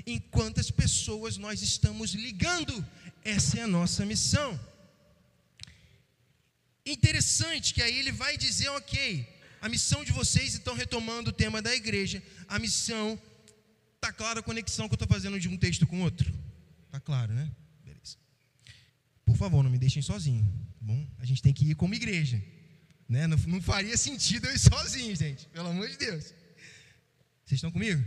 Em 0.07 0.19
quantas 0.19 0.71
pessoas 0.71 1.37
nós 1.37 1.61
estamos 1.61 2.13
ligando? 2.13 2.85
Essa 3.23 3.59
é 3.59 3.63
a 3.63 3.67
nossa 3.67 4.05
missão. 4.05 4.59
Interessante 6.85 7.73
que 7.73 7.81
aí 7.81 7.97
ele 7.97 8.11
vai 8.11 8.37
dizer, 8.37 8.67
ok, 8.69 9.25
a 9.61 9.69
missão 9.69 10.03
de 10.03 10.11
vocês, 10.11 10.55
então 10.55 10.75
retomando 10.75 11.29
o 11.29 11.33
tema 11.33 11.61
da 11.61 11.73
igreja, 11.73 12.21
a 12.47 12.59
missão, 12.59 13.17
está 13.95 14.11
clara 14.11 14.41
a 14.41 14.43
conexão 14.43 14.89
que 14.89 14.93
eu 14.93 14.95
estou 14.95 15.07
fazendo 15.07 15.39
de 15.39 15.47
um 15.47 15.57
texto 15.57 15.87
com 15.87 16.01
outro? 16.01 16.33
Tá 16.91 16.99
claro, 16.99 17.33
né? 17.33 17.49
Beleza. 17.83 18.17
Por 19.25 19.37
favor, 19.37 19.63
não 19.63 19.71
me 19.71 19.77
deixem 19.77 20.01
sozinho. 20.01 20.43
Tá 20.43 20.79
bom? 20.81 21.07
A 21.17 21.25
gente 21.25 21.41
tem 21.41 21.53
que 21.53 21.63
ir 21.63 21.75
como 21.75 21.95
igreja. 21.95 22.43
Né? 23.07 23.25
Não, 23.27 23.37
não 23.37 23.61
faria 23.61 23.95
sentido 23.95 24.47
eu 24.47 24.53
ir 24.53 24.59
sozinho, 24.59 25.15
gente. 25.15 25.47
Pelo 25.47 25.69
amor 25.69 25.87
de 25.87 25.95
Deus. 25.97 26.33
Vocês 27.45 27.57
estão 27.57 27.71
comigo? 27.71 28.03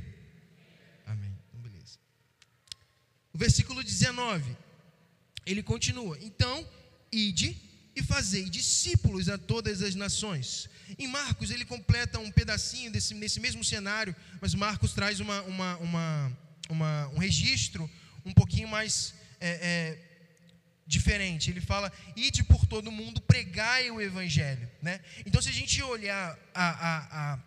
Amém. 1.06 1.32
Então, 1.48 1.60
beleza. 1.60 1.98
O 3.32 3.38
versículo 3.38 3.82
19. 3.82 4.65
Ele 5.46 5.62
continua. 5.62 6.18
Então, 6.20 6.68
ide 7.10 7.56
e 7.94 8.02
fazei 8.02 8.44
discípulos 8.50 9.28
a 9.28 9.38
todas 9.38 9.80
as 9.80 9.94
nações. 9.94 10.68
Em 10.98 11.06
Marcos, 11.06 11.50
ele 11.50 11.64
completa 11.64 12.18
um 12.18 12.30
pedacinho 12.30 12.90
desse, 12.90 13.14
nesse 13.14 13.40
mesmo 13.40 13.64
cenário, 13.64 14.14
mas 14.40 14.54
Marcos 14.54 14.92
traz 14.92 15.18
uma, 15.20 15.40
uma, 15.42 15.76
uma, 15.78 16.38
uma 16.68 17.08
um 17.08 17.18
registro 17.18 17.90
um 18.24 18.32
pouquinho 18.32 18.68
mais 18.68 19.14
é, 19.40 19.48
é, 19.48 19.98
diferente. 20.86 21.50
Ele 21.50 21.60
fala: 21.60 21.90
ide 22.14 22.42
por 22.44 22.66
todo 22.66 22.92
mundo, 22.92 23.20
pregai 23.20 23.90
o 23.90 24.00
evangelho. 24.00 24.68
Né? 24.82 25.00
Então, 25.24 25.40
se 25.40 25.48
a 25.48 25.52
gente 25.52 25.82
olhar 25.82 26.38
a, 26.54 26.68
a, 26.68 27.32
a, 27.32 27.38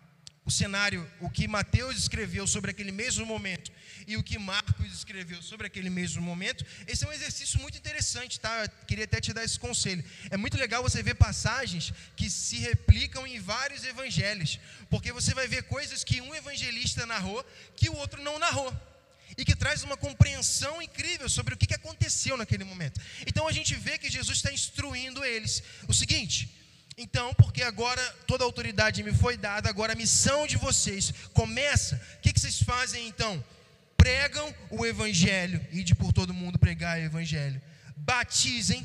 o 0.44 0.50
cenário, 0.50 1.08
o 1.20 1.30
que 1.30 1.46
Mateus 1.46 1.96
escreveu 1.96 2.46
sobre 2.46 2.70
aquele 2.72 2.92
mesmo 2.92 3.24
momento 3.24 3.70
e 4.06 4.16
o 4.16 4.22
que 4.22 4.38
Marcos 4.38 4.92
escreveu 4.92 5.42
sobre 5.42 5.66
aquele 5.66 5.90
mesmo 5.90 6.22
momento, 6.22 6.64
esse 6.86 7.04
é 7.04 7.08
um 7.08 7.12
exercício 7.12 7.60
muito 7.60 7.78
interessante, 7.78 8.38
tá? 8.38 8.64
Eu 8.64 8.68
queria 8.86 9.04
até 9.04 9.20
te 9.20 9.32
dar 9.32 9.44
esse 9.44 9.58
conselho. 9.58 10.04
É 10.30 10.36
muito 10.36 10.56
legal 10.56 10.82
você 10.82 11.02
ver 11.02 11.14
passagens 11.14 11.92
que 12.16 12.28
se 12.30 12.58
replicam 12.58 13.26
em 13.26 13.40
vários 13.40 13.84
evangelhos, 13.84 14.58
porque 14.88 15.12
você 15.12 15.34
vai 15.34 15.46
ver 15.46 15.64
coisas 15.64 16.04
que 16.04 16.20
um 16.20 16.34
evangelista 16.34 17.06
narrou 17.06 17.44
que 17.76 17.88
o 17.88 17.96
outro 17.96 18.22
não 18.22 18.38
narrou 18.38 18.74
e 19.36 19.44
que 19.44 19.54
traz 19.54 19.82
uma 19.82 19.96
compreensão 19.96 20.82
incrível 20.82 21.28
sobre 21.28 21.54
o 21.54 21.56
que 21.56 21.72
aconteceu 21.74 22.36
naquele 22.36 22.64
momento. 22.64 23.00
Então 23.26 23.46
a 23.46 23.52
gente 23.52 23.74
vê 23.74 23.96
que 23.96 24.10
Jesus 24.10 24.38
está 24.38 24.52
instruindo 24.52 25.24
eles 25.24 25.62
o 25.88 25.94
seguinte. 25.94 26.50
Então, 26.98 27.32
porque 27.34 27.62
agora 27.62 28.02
toda 28.26 28.44
a 28.44 28.46
autoridade 28.46 29.02
me 29.02 29.14
foi 29.14 29.36
dada, 29.36 29.70
agora 29.70 29.94
a 29.94 29.96
missão 29.96 30.46
de 30.46 30.56
vocês 30.56 31.14
começa. 31.32 31.96
O 32.18 32.20
que, 32.20 32.32
que 32.32 32.40
vocês 32.40 32.62
fazem 32.62 33.08
então? 33.08 33.42
Pregam 34.00 34.54
o 34.70 34.86
Evangelho, 34.86 35.64
ide 35.70 35.94
por 35.94 36.12
todo 36.12 36.34
mundo 36.34 36.58
pregar 36.58 36.98
o 36.98 37.02
Evangelho. 37.02 37.60
Batizem 37.96 38.82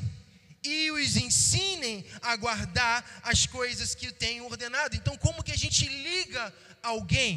e 0.62 0.90
os 0.90 1.16
ensinem 1.16 2.04
a 2.20 2.36
guardar 2.36 3.04
as 3.22 3.46
coisas 3.46 3.94
que 3.94 4.12
tenho 4.12 4.44
ordenado. 4.44 4.96
Então, 4.96 5.16
como 5.16 5.42
que 5.42 5.52
a 5.52 5.56
gente 5.64 5.86
liga 5.88 6.52
alguém? 6.82 7.32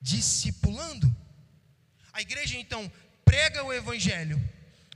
Discipulando. 0.00 1.14
A 2.12 2.20
igreja 2.20 2.56
então 2.56 2.90
prega 3.24 3.62
o 3.62 3.72
evangelho, 3.72 4.42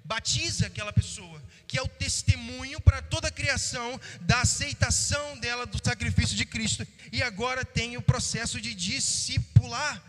batiza 0.05 0.67
aquela 0.67 0.93
pessoa, 0.93 1.43
que 1.69 1.79
é 1.79 1.83
o 1.83 1.89
testemunho 1.89 2.81
para 2.81 3.01
toda 3.01 3.29
a 3.29 3.31
criação 3.31 4.01
da 4.21 4.41
aceitação 4.41 5.39
dela 5.39 5.65
do 5.67 5.81
sacrifício 5.83 6.37
de 6.37 6.45
Cristo. 6.45 6.87
E 7.13 7.23
agora 7.23 7.65
tem 7.65 7.97
o 7.97 8.03
processo 8.03 8.61
de 8.61 8.75
discipular, 8.75 10.03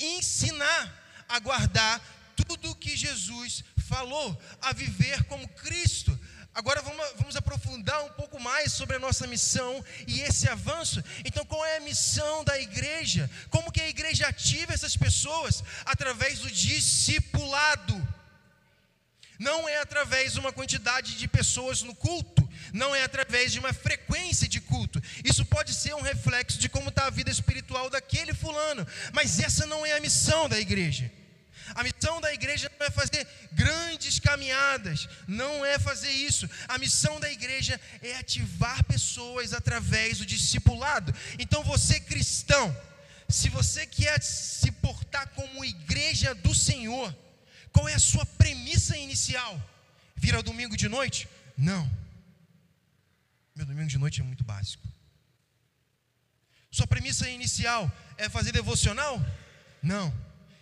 ensinar 0.00 0.96
a 1.28 1.38
guardar 1.38 2.00
tudo 2.34 2.70
o 2.70 2.74
que 2.74 2.96
Jesus 2.96 3.62
falou, 3.86 4.40
a 4.60 4.72
viver 4.72 5.24
como 5.24 5.46
Cristo. 5.48 6.18
Agora 6.54 6.82
vamos, 6.82 7.06
vamos 7.16 7.36
aprofundar 7.36 8.02
um 8.04 8.10
pouco 8.10 8.40
mais 8.40 8.72
sobre 8.72 8.96
a 8.96 8.98
nossa 8.98 9.26
missão 9.26 9.84
e 10.06 10.20
esse 10.20 10.48
avanço. 10.48 11.02
Então, 11.24 11.44
qual 11.44 11.64
é 11.64 11.76
a 11.76 11.80
missão 11.80 12.42
da 12.44 12.58
igreja? 12.58 13.30
Como 13.50 13.70
que 13.70 13.80
a 13.80 13.88
igreja 13.88 14.26
ativa 14.26 14.74
essas 14.74 14.96
pessoas? 14.96 15.62
Através 15.84 16.40
do 16.40 16.50
discipulado 16.50 17.94
não 19.38 19.66
é 19.66 19.78
através 19.78 20.34
de 20.34 20.40
uma 20.40 20.52
quantidade 20.52 21.14
de 21.14 21.26
pessoas 21.26 21.80
no 21.82 21.94
culto, 21.94 22.39
não 22.72 22.94
é 22.94 23.02
através 23.02 23.52
de 23.52 23.58
uma 23.58 23.72
frequência 23.72 24.48
de 24.48 24.60
culto. 24.60 25.02
Isso 25.24 25.44
pode 25.44 25.74
ser 25.74 25.94
um 25.94 26.02
reflexo 26.02 26.58
de 26.58 26.68
como 26.68 26.88
está 26.88 27.06
a 27.06 27.10
vida 27.10 27.30
espiritual 27.30 27.90
daquele 27.90 28.34
fulano, 28.34 28.86
mas 29.12 29.38
essa 29.40 29.66
não 29.66 29.84
é 29.84 29.92
a 29.92 30.00
missão 30.00 30.48
da 30.48 30.58
igreja. 30.58 31.10
A 31.74 31.84
missão 31.84 32.20
da 32.20 32.32
igreja 32.32 32.70
não 32.78 32.86
é 32.86 32.90
fazer 32.90 33.26
grandes 33.52 34.18
caminhadas, 34.18 35.08
não 35.26 35.64
é 35.64 35.78
fazer 35.78 36.10
isso. 36.10 36.48
A 36.66 36.78
missão 36.78 37.20
da 37.20 37.30
igreja 37.30 37.80
é 38.02 38.16
ativar 38.16 38.82
pessoas 38.84 39.52
através 39.52 40.18
do 40.18 40.26
discipulado. 40.26 41.14
Então, 41.38 41.62
você 41.62 42.00
cristão, 42.00 42.76
se 43.28 43.48
você 43.48 43.86
quer 43.86 44.20
se 44.22 44.72
portar 44.72 45.28
como 45.30 45.64
igreja 45.64 46.34
do 46.34 46.54
Senhor, 46.54 47.16
qual 47.72 47.88
é 47.88 47.94
a 47.94 48.00
sua 48.00 48.26
premissa 48.26 48.96
inicial? 48.96 49.60
Vir 50.16 50.34
ao 50.34 50.42
domingo 50.42 50.76
de 50.76 50.88
noite? 50.88 51.28
Não. 51.56 51.88
Domingo 53.70 53.88
de 53.88 53.98
noite 53.98 54.20
é 54.20 54.24
muito 54.24 54.42
básico. 54.42 54.86
Sua 56.70 56.86
premissa 56.86 57.28
inicial 57.28 57.90
é 58.16 58.28
fazer 58.28 58.52
devocional? 58.52 59.24
Não. 59.82 60.12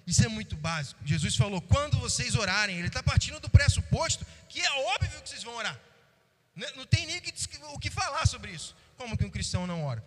Isso 0.07 0.25
é 0.25 0.29
muito 0.29 0.57
básico. 0.57 1.01
Jesus 1.05 1.35
falou: 1.35 1.61
quando 1.61 1.99
vocês 1.99 2.35
orarem, 2.35 2.79
ele 2.79 2.89
está 2.89 3.03
partindo 3.03 3.41
do 3.41 3.49
pressuposto 3.49 4.27
que 4.49 4.61
é 4.61 4.71
óbvio 4.95 5.21
que 5.23 5.29
vocês 5.29 5.43
vão 5.43 5.55
orar. 5.57 5.79
Não 6.77 6.87
tem 6.87 7.07
nem 7.07 7.19
o 7.75 7.79
que 7.79 7.91
falar 7.91 8.27
sobre 8.27 8.53
isso. 8.53 8.77
Como 8.97 9.17
que 9.17 9.25
um 9.25 9.31
cristão 9.31 9.67
não 9.67 9.85
ora? 9.85 10.05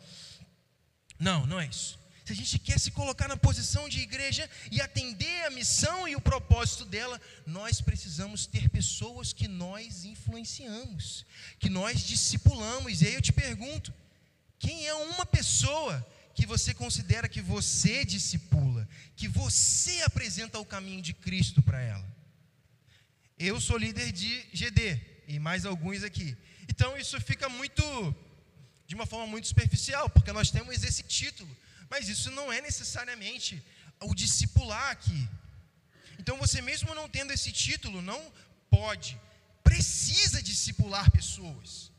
Não, 1.17 1.45
não 1.47 1.59
é 1.59 1.65
isso 1.65 2.00
se 2.25 2.33
a 2.33 2.35
gente 2.35 2.59
quer 2.59 2.79
se 2.79 2.91
colocar 2.91 3.27
na 3.27 3.35
posição 3.35 3.89
de 3.89 3.99
igreja 3.99 4.49
e 4.71 4.79
atender 4.79 5.45
a 5.45 5.49
missão 5.49 6.07
e 6.07 6.15
o 6.15 6.21
propósito 6.21 6.85
dela, 6.85 7.19
nós 7.45 7.81
precisamos 7.81 8.45
ter 8.45 8.69
pessoas 8.69 9.33
que 9.33 9.47
nós 9.47 10.05
influenciamos, 10.05 11.25
que 11.59 11.69
nós 11.69 12.01
discipulamos. 12.01 13.01
E 13.01 13.07
aí 13.07 13.15
eu 13.15 13.21
te 13.21 13.33
pergunto: 13.33 13.93
quem 14.59 14.85
é 14.85 14.93
uma 14.93 15.25
pessoa 15.25 16.05
que 16.35 16.45
você 16.45 16.73
considera 16.73 17.27
que 17.27 17.41
você 17.41 18.05
discipula, 18.05 18.87
que 19.15 19.27
você 19.27 20.01
apresenta 20.03 20.59
o 20.59 20.65
caminho 20.65 21.01
de 21.01 21.13
Cristo 21.13 21.61
para 21.61 21.81
ela? 21.81 22.07
Eu 23.37 23.59
sou 23.59 23.77
líder 23.77 24.11
de 24.11 24.45
GD 24.53 25.01
e 25.27 25.39
mais 25.39 25.65
alguns 25.65 26.03
aqui. 26.03 26.37
Então 26.69 26.95
isso 26.95 27.19
fica 27.19 27.49
muito 27.49 27.83
de 28.85 28.93
uma 28.93 29.07
forma 29.07 29.25
muito 29.25 29.47
superficial, 29.47 30.09
porque 30.09 30.31
nós 30.31 30.51
temos 30.51 30.83
esse 30.83 31.01
título 31.01 31.49
mas 31.91 32.07
isso 32.13 32.31
não 32.31 32.51
é 32.51 32.61
necessariamente 32.61 33.61
o 34.09 34.15
discipular 34.15 34.89
aqui. 34.91 35.21
Então 36.17 36.37
você 36.37 36.61
mesmo 36.61 36.95
não 36.95 37.09
tendo 37.09 37.33
esse 37.33 37.51
título, 37.51 38.01
não 38.01 38.21
pode, 38.69 39.19
precisa 39.63 40.41
discipular 40.41 41.11
pessoas. 41.11 41.91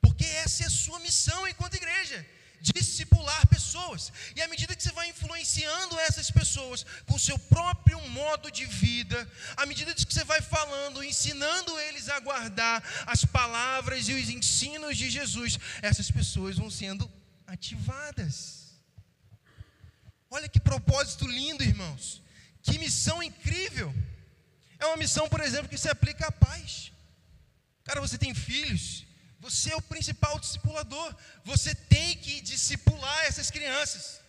Porque 0.00 0.24
essa 0.24 0.62
é 0.62 0.66
a 0.66 0.70
sua 0.70 0.98
missão 1.00 1.46
enquanto 1.46 1.74
igreja, 1.74 2.18
discipular 2.60 3.46
pessoas. 3.48 4.12
E 4.34 4.42
à 4.42 4.48
medida 4.48 4.74
que 4.74 4.82
você 4.82 4.92
vai 4.92 5.08
influenciando 5.08 5.98
essas 6.00 6.30
pessoas 6.30 6.86
com 7.06 7.16
o 7.16 7.24
seu 7.28 7.38
próprio 7.38 8.00
modo 8.08 8.50
de 8.50 8.64
vida, 8.64 9.18
à 9.56 9.66
medida 9.66 9.94
que 9.94 10.14
você 10.14 10.24
vai 10.24 10.40
falando, 10.40 11.04
ensinando 11.04 11.78
eles 11.80 12.08
a 12.08 12.18
guardar 12.20 12.82
as 13.06 13.24
palavras 13.24 14.08
e 14.08 14.14
os 14.14 14.30
ensinos 14.30 14.96
de 14.96 15.10
Jesus, 15.10 15.58
essas 15.82 16.10
pessoas 16.10 16.56
vão 16.56 16.70
sendo 16.70 17.10
ativadas. 17.46 18.57
Olha 20.30 20.48
que 20.48 20.60
propósito 20.60 21.26
lindo, 21.26 21.64
irmãos. 21.64 22.22
Que 22.62 22.78
missão 22.78 23.22
incrível. 23.22 23.94
É 24.78 24.86
uma 24.86 24.96
missão, 24.96 25.28
por 25.28 25.40
exemplo, 25.40 25.68
que 25.68 25.78
se 25.78 25.88
aplica 25.88 26.26
à 26.26 26.32
paz. 26.32 26.92
Cara, 27.84 28.00
você 28.00 28.18
tem 28.18 28.34
filhos, 28.34 29.06
você 29.40 29.72
é 29.72 29.76
o 29.76 29.82
principal 29.82 30.38
discipulador. 30.38 31.14
Você 31.44 31.74
tem 31.74 32.16
que 32.16 32.40
discipular 32.40 33.24
essas 33.24 33.50
crianças. 33.50 34.20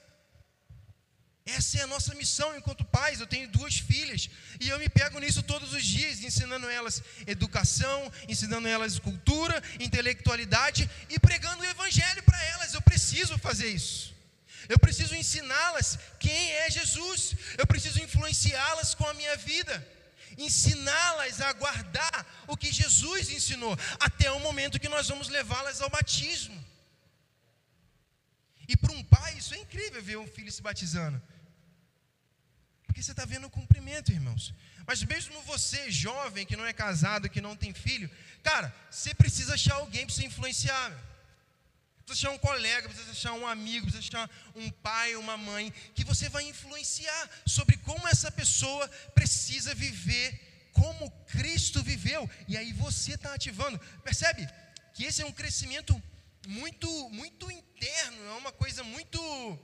Essa 1.45 1.79
é 1.79 1.81
a 1.81 1.87
nossa 1.87 2.13
missão 2.15 2.55
enquanto 2.55 2.85
pais. 2.85 3.19
Eu 3.19 3.27
tenho 3.27 3.49
duas 3.49 3.77
filhas 3.79 4.29
e 4.59 4.69
eu 4.69 4.77
me 4.77 4.87
pego 4.87 5.19
nisso 5.19 5.41
todos 5.41 5.73
os 5.73 5.83
dias, 5.83 6.21
ensinando 6.21 6.69
elas 6.69 7.01
educação, 7.25 8.11
ensinando 8.27 8.67
elas 8.67 8.99
cultura, 8.99 9.61
intelectualidade 9.79 10.89
e 11.09 11.19
pregando 11.19 11.63
o 11.63 11.65
evangelho 11.65 12.23
para 12.23 12.41
elas. 12.45 12.73
Eu 12.73 12.81
preciso 12.81 13.37
fazer 13.37 13.69
isso. 13.69 14.18
Eu 14.73 14.77
preciso 14.77 15.15
ensiná-las 15.15 15.97
quem 16.19 16.51
é 16.63 16.69
Jesus. 16.69 17.35
Eu 17.57 17.65
preciso 17.65 18.01
influenciá-las 18.01 18.93
com 18.93 19.07
a 19.07 19.15
minha 19.15 19.35
vida. 19.35 19.75
Ensiná-las 20.37 21.41
a 21.41 21.51
guardar 21.53 22.45
o 22.47 22.55
que 22.55 22.71
Jesus 22.71 23.29
ensinou, 23.29 23.77
até 23.99 24.31
o 24.31 24.39
momento 24.39 24.79
que 24.79 24.87
nós 24.87 25.07
vamos 25.09 25.27
levá-las 25.27 25.81
ao 25.81 25.89
batismo. 25.89 26.63
E 28.67 28.77
para 28.77 28.93
um 28.93 29.03
pai, 29.03 29.33
isso 29.39 29.55
é 29.55 29.57
incrível 29.57 30.01
ver 30.03 30.17
um 30.17 30.27
filho 30.27 30.51
se 30.51 30.61
batizando. 30.61 31.19
Porque 32.85 33.01
você 33.01 33.11
está 33.11 33.25
vendo 33.25 33.47
o 33.47 33.49
cumprimento, 33.49 34.11
irmãos. 34.11 34.53
Mas 34.85 35.03
mesmo 35.03 35.41
você, 35.41 35.89
jovem, 35.89 36.45
que 36.45 36.55
não 36.55 36.65
é 36.65 36.73
casado, 36.73 37.29
que 37.29 37.41
não 37.41 37.55
tem 37.55 37.73
filho, 37.73 38.09
cara, 38.43 38.73
você 38.91 39.13
precisa 39.15 39.55
achar 39.55 39.75
alguém 39.75 40.05
para 40.05 40.15
se 40.15 40.25
influenciar. 40.25 40.89
Meu 40.91 41.08
precisa 42.09 42.27
achar 42.27 42.31
um 42.31 42.37
colega, 42.39 42.89
precisa 42.89 43.11
achar 43.11 43.33
um 43.33 43.47
amigo, 43.47 43.85
precisa 43.85 44.17
achar 44.17 44.29
um 44.55 44.69
pai, 44.69 45.15
uma 45.15 45.37
mãe, 45.37 45.71
que 45.93 46.03
você 46.03 46.27
vai 46.29 46.43
influenciar 46.43 47.29
sobre 47.45 47.77
como 47.77 48.07
essa 48.07 48.31
pessoa 48.31 48.87
precisa 49.13 49.75
viver 49.75 50.47
como 50.73 51.11
Cristo 51.27 51.83
viveu. 51.83 52.29
E 52.47 52.57
aí 52.57 52.73
você 52.73 53.13
está 53.13 53.33
ativando. 53.33 53.79
Percebe 54.03 54.47
que 54.93 55.03
esse 55.03 55.21
é 55.21 55.25
um 55.25 55.31
crescimento 55.31 56.01
muito, 56.47 56.87
muito 57.09 57.51
interno, 57.51 58.25
é 58.27 58.33
uma 58.33 58.51
coisa 58.51 58.83
muito 58.83 59.59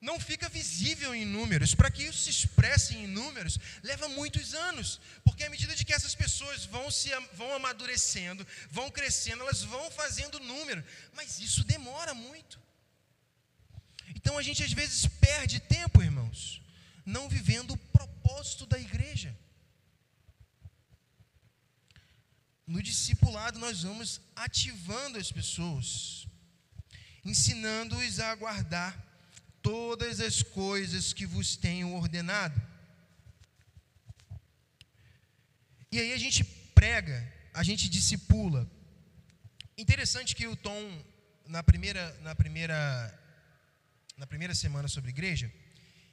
não 0.00 0.20
fica 0.20 0.48
visível 0.48 1.14
em 1.14 1.24
números. 1.24 1.74
Para 1.74 1.90
que 1.90 2.02
isso 2.02 2.18
se 2.18 2.30
expresse 2.30 2.96
em 2.96 3.06
números, 3.06 3.58
leva 3.82 4.08
muitos 4.08 4.54
anos, 4.54 5.00
porque 5.24 5.44
à 5.44 5.50
medida 5.50 5.74
de 5.74 5.84
que 5.84 5.92
essas 5.92 6.14
pessoas 6.14 6.66
vão 6.66 6.90
se 6.90 7.10
vão 7.32 7.54
amadurecendo, 7.54 8.46
vão 8.70 8.90
crescendo, 8.90 9.42
elas 9.42 9.62
vão 9.62 9.90
fazendo 9.90 10.40
número, 10.40 10.84
mas 11.14 11.40
isso 11.40 11.64
demora 11.64 12.14
muito. 12.14 12.60
Então 14.14 14.36
a 14.38 14.42
gente 14.42 14.62
às 14.62 14.72
vezes 14.72 15.06
perde 15.06 15.60
tempo, 15.60 16.02
irmãos, 16.02 16.60
não 17.04 17.28
vivendo 17.28 17.72
o 17.72 17.76
propósito 17.76 18.66
da 18.66 18.78
igreja. 18.78 19.36
No 22.66 22.82
discipulado 22.82 23.58
nós 23.58 23.82
vamos 23.82 24.20
ativando 24.34 25.18
as 25.18 25.30
pessoas, 25.30 26.26
ensinando-os 27.24 28.18
a 28.18 28.34
guardar 28.34 29.05
todas 29.66 30.20
as 30.20 30.42
coisas 30.42 31.12
que 31.12 31.26
vos 31.26 31.56
tenho 31.56 31.92
ordenado. 31.92 32.58
E 35.90 35.98
aí 35.98 36.12
a 36.12 36.20
gente 36.24 36.44
prega, 36.80 37.18
a 37.52 37.64
gente 37.64 37.88
discipula. 37.88 38.70
Interessante 39.76 40.36
que 40.36 40.46
o 40.46 40.54
Tom, 40.54 40.80
na 41.48 41.64
primeira, 41.64 42.04
na 42.20 42.32
primeira, 42.32 42.78
na 44.16 44.24
primeira 44.24 44.54
semana 44.54 44.86
sobre 44.86 45.10
igreja, 45.10 45.52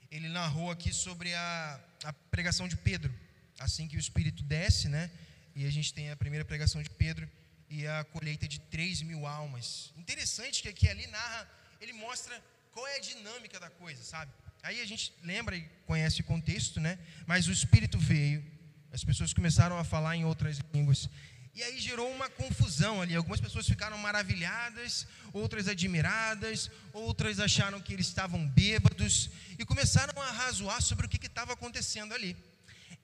ele 0.09 0.29
narrou 0.29 0.71
aqui 0.71 0.91
sobre 0.91 1.31
a, 1.35 1.79
a 2.05 2.13
pregação 2.35 2.67
de 2.67 2.75
Pedro. 2.75 3.13
Assim 3.59 3.87
que 3.87 3.97
o 3.97 3.99
Espírito 3.99 4.41
desce, 4.41 4.89
né? 4.89 5.11
E 5.55 5.67
a 5.67 5.71
gente 5.71 5.93
tem 5.93 6.09
a 6.09 6.15
primeira 6.15 6.43
pregação 6.43 6.81
de 6.81 6.89
Pedro 6.89 7.29
e 7.69 7.85
a 7.85 8.03
colheita 8.05 8.47
de 8.47 8.59
3 8.59 9.03
mil 9.03 9.27
almas. 9.27 9.93
Interessante 9.95 10.63
que 10.63 10.69
aqui 10.69 10.89
ali 10.89 11.05
narra, 11.05 11.47
ele 11.79 11.93
mostra 11.93 12.41
qual 12.73 12.87
é 12.87 12.95
a 12.97 12.99
dinâmica 12.99 13.59
da 13.59 13.69
coisa, 13.69 14.03
sabe? 14.03 14.31
Aí 14.63 14.81
a 14.81 14.85
gente 14.85 15.13
lembra 15.21 15.55
e 15.55 15.61
conhece 15.85 16.21
o 16.21 16.23
contexto, 16.23 16.79
né? 16.79 16.97
Mas 17.27 17.47
o 17.47 17.51
Espírito 17.51 17.97
veio, 17.97 18.43
as 18.91 19.03
pessoas 19.03 19.33
começaram 19.33 19.77
a 19.77 19.83
falar 19.83 20.15
em 20.15 20.25
outras 20.25 20.59
línguas. 20.73 21.09
E 21.55 21.61
aí 21.61 21.79
gerou 21.79 22.09
uma 22.11 22.29
confusão 22.29 23.01
ali. 23.01 23.15
Algumas 23.15 23.39
pessoas 23.39 23.67
ficaram 23.67 23.97
maravilhadas, 23.97 25.05
outras 25.31 25.67
admiradas, 25.67 26.71
outras 26.91 27.39
acharam 27.39 27.79
que 27.79 27.93
eles 27.93 28.07
estavam 28.07 28.47
bêbados 28.47 29.29
e 29.59 29.65
começaram 29.65 30.19
a 30.19 30.31
razoar 30.31 30.81
sobre 30.81 31.05
o 31.05 31.09
que 31.09 31.23
estava 31.27 31.53
acontecendo 31.53 32.13
ali. 32.13 32.35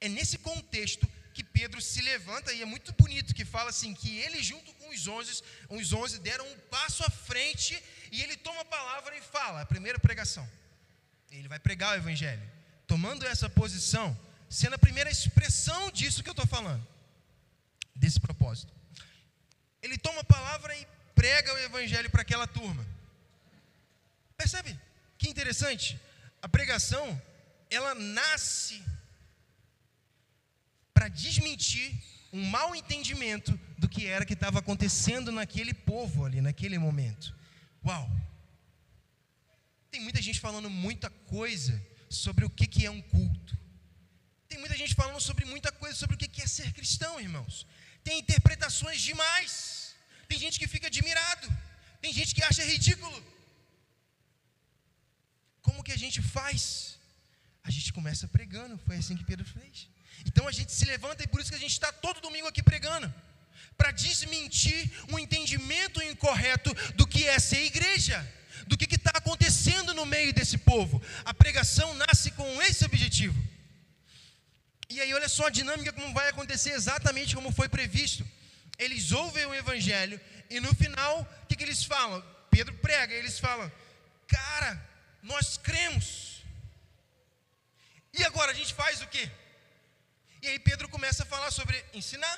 É 0.01 0.09
nesse 0.09 0.37
contexto 0.39 1.07
Pedro 1.59 1.81
se 1.81 2.01
levanta, 2.01 2.53
e 2.53 2.61
é 2.61 2.65
muito 2.73 2.93
bonito 2.93 3.35
que 3.37 3.43
fala 3.43 3.69
assim: 3.69 3.93
que 3.93 4.17
ele, 4.19 4.41
junto 4.41 4.73
com 4.75 4.87
os 4.89 5.07
onze, 5.07 5.43
os 5.67 5.91
onze 5.91 6.17
deram 6.19 6.45
um 6.49 6.57
passo 6.75 7.03
à 7.03 7.09
frente, 7.09 7.73
e 8.13 8.21
ele 8.23 8.37
toma 8.37 8.61
a 8.61 8.65
palavra 8.77 9.13
e 9.17 9.21
fala, 9.21 9.61
a 9.61 9.65
primeira 9.65 9.99
pregação. 9.99 10.49
Ele 11.29 11.49
vai 11.49 11.59
pregar 11.59 11.91
o 11.91 12.01
evangelho, 12.01 12.41
tomando 12.87 13.27
essa 13.27 13.49
posição, 13.49 14.17
sendo 14.49 14.75
a 14.75 14.79
primeira 14.85 15.11
expressão 15.11 15.91
disso 15.91 16.23
que 16.23 16.29
eu 16.29 16.37
estou 16.37 16.47
falando, 16.47 16.85
desse 17.93 18.21
propósito. 18.21 18.71
Ele 19.81 19.97
toma 19.97 20.21
a 20.21 20.31
palavra 20.35 20.73
e 20.77 20.87
prega 21.13 21.53
o 21.53 21.57
evangelho 21.57 22.09
para 22.09 22.21
aquela 22.21 22.47
turma. 22.47 22.87
Percebe? 24.37 24.79
Que 25.17 25.27
interessante. 25.29 25.99
A 26.41 26.47
pregação, 26.47 27.21
ela 27.69 27.93
nasce 27.93 28.81
para 30.99 31.07
desmentir 31.07 31.89
um 32.33 32.43
mau 32.55 32.75
entendimento 32.75 33.51
do 33.77 33.87
que 33.87 34.05
era 34.05 34.25
que 34.25 34.33
estava 34.33 34.59
acontecendo 34.59 35.31
naquele 35.31 35.73
povo 35.73 36.25
ali, 36.25 36.41
naquele 36.41 36.77
momento. 36.77 37.33
Uau! 37.85 38.05
Tem 39.89 40.01
muita 40.01 40.21
gente 40.21 40.41
falando 40.45 40.69
muita 40.69 41.09
coisa 41.35 41.73
sobre 42.09 42.43
o 42.43 42.49
que, 42.49 42.67
que 42.73 42.85
é 42.85 42.91
um 42.91 43.01
culto. 43.01 43.57
Tem 44.49 44.59
muita 44.59 44.75
gente 44.81 44.93
falando 44.93 45.21
sobre 45.21 45.45
muita 45.45 45.71
coisa 45.71 45.95
sobre 45.95 46.17
o 46.17 46.19
que, 46.19 46.27
que 46.27 46.41
é 46.41 46.47
ser 46.47 46.73
cristão, 46.73 47.13
irmãos. 47.27 47.65
Tem 48.03 48.19
interpretações 48.19 48.99
demais. 48.99 49.95
Tem 50.27 50.37
gente 50.37 50.59
que 50.59 50.67
fica 50.67 50.87
admirado. 50.87 51.47
Tem 52.01 52.11
gente 52.11 52.35
que 52.35 52.43
acha 52.43 52.61
ridículo. 52.73 53.23
Como 55.61 55.81
que 55.81 55.93
a 55.93 56.01
gente 56.03 56.21
faz? 56.21 56.99
A 57.63 57.71
gente 57.71 57.93
começa 57.93 58.27
pregando. 58.27 58.77
Foi 58.85 58.97
assim 58.97 59.15
que 59.15 59.23
Pedro 59.31 59.45
fez. 59.45 59.87
Então 60.25 60.47
a 60.47 60.51
gente 60.51 60.71
se 60.71 60.85
levanta 60.85 61.23
e 61.23 61.27
por 61.27 61.39
isso 61.39 61.49
que 61.49 61.55
a 61.55 61.59
gente 61.59 61.71
está 61.71 61.91
todo 61.91 62.21
domingo 62.21 62.47
aqui 62.47 62.61
pregando 62.61 63.13
para 63.77 63.91
desmentir 63.91 64.91
um 65.09 65.17
entendimento 65.17 66.01
incorreto 66.01 66.73
do 66.95 67.07
que 67.07 67.25
é 67.27 67.39
ser 67.39 67.63
igreja, 67.63 68.17
do 68.67 68.77
que 68.77 68.93
está 68.93 69.11
acontecendo 69.15 69.93
no 69.93 70.05
meio 70.05 70.33
desse 70.33 70.57
povo. 70.57 71.01
A 71.23 71.33
pregação 71.33 71.93
nasce 71.93 72.31
com 72.31 72.61
esse 72.63 72.83
objetivo. 72.83 73.41
E 74.89 74.99
aí, 74.99 75.13
olha 75.13 75.29
só 75.29 75.47
a 75.47 75.49
dinâmica 75.49 75.93
como 75.93 76.13
vai 76.13 76.27
acontecer 76.29 76.71
exatamente 76.71 77.35
como 77.35 77.51
foi 77.51 77.69
previsto. 77.69 78.27
Eles 78.77 79.11
ouvem 79.11 79.45
o 79.45 79.53
evangelho 79.53 80.19
e 80.49 80.59
no 80.59 80.73
final, 80.73 81.21
o 81.21 81.45
que, 81.45 81.55
que 81.55 81.63
eles 81.63 81.83
falam? 81.83 82.23
Pedro 82.49 82.73
prega, 82.75 83.13
e 83.13 83.17
eles 83.17 83.37
falam: 83.39 83.71
Cara, 84.27 84.71
nós 85.21 85.57
cremos. 85.57 86.43
E 88.13 88.23
agora 88.23 88.51
a 88.51 88.55
gente 88.55 88.73
faz 88.73 89.01
o 89.01 89.07
quê? 89.07 89.29
E 90.41 90.47
aí 90.47 90.59
Pedro 90.59 90.87
começa 90.89 91.23
a 91.23 91.25
falar 91.25 91.51
sobre 91.51 91.83
ensinar. 91.93 92.37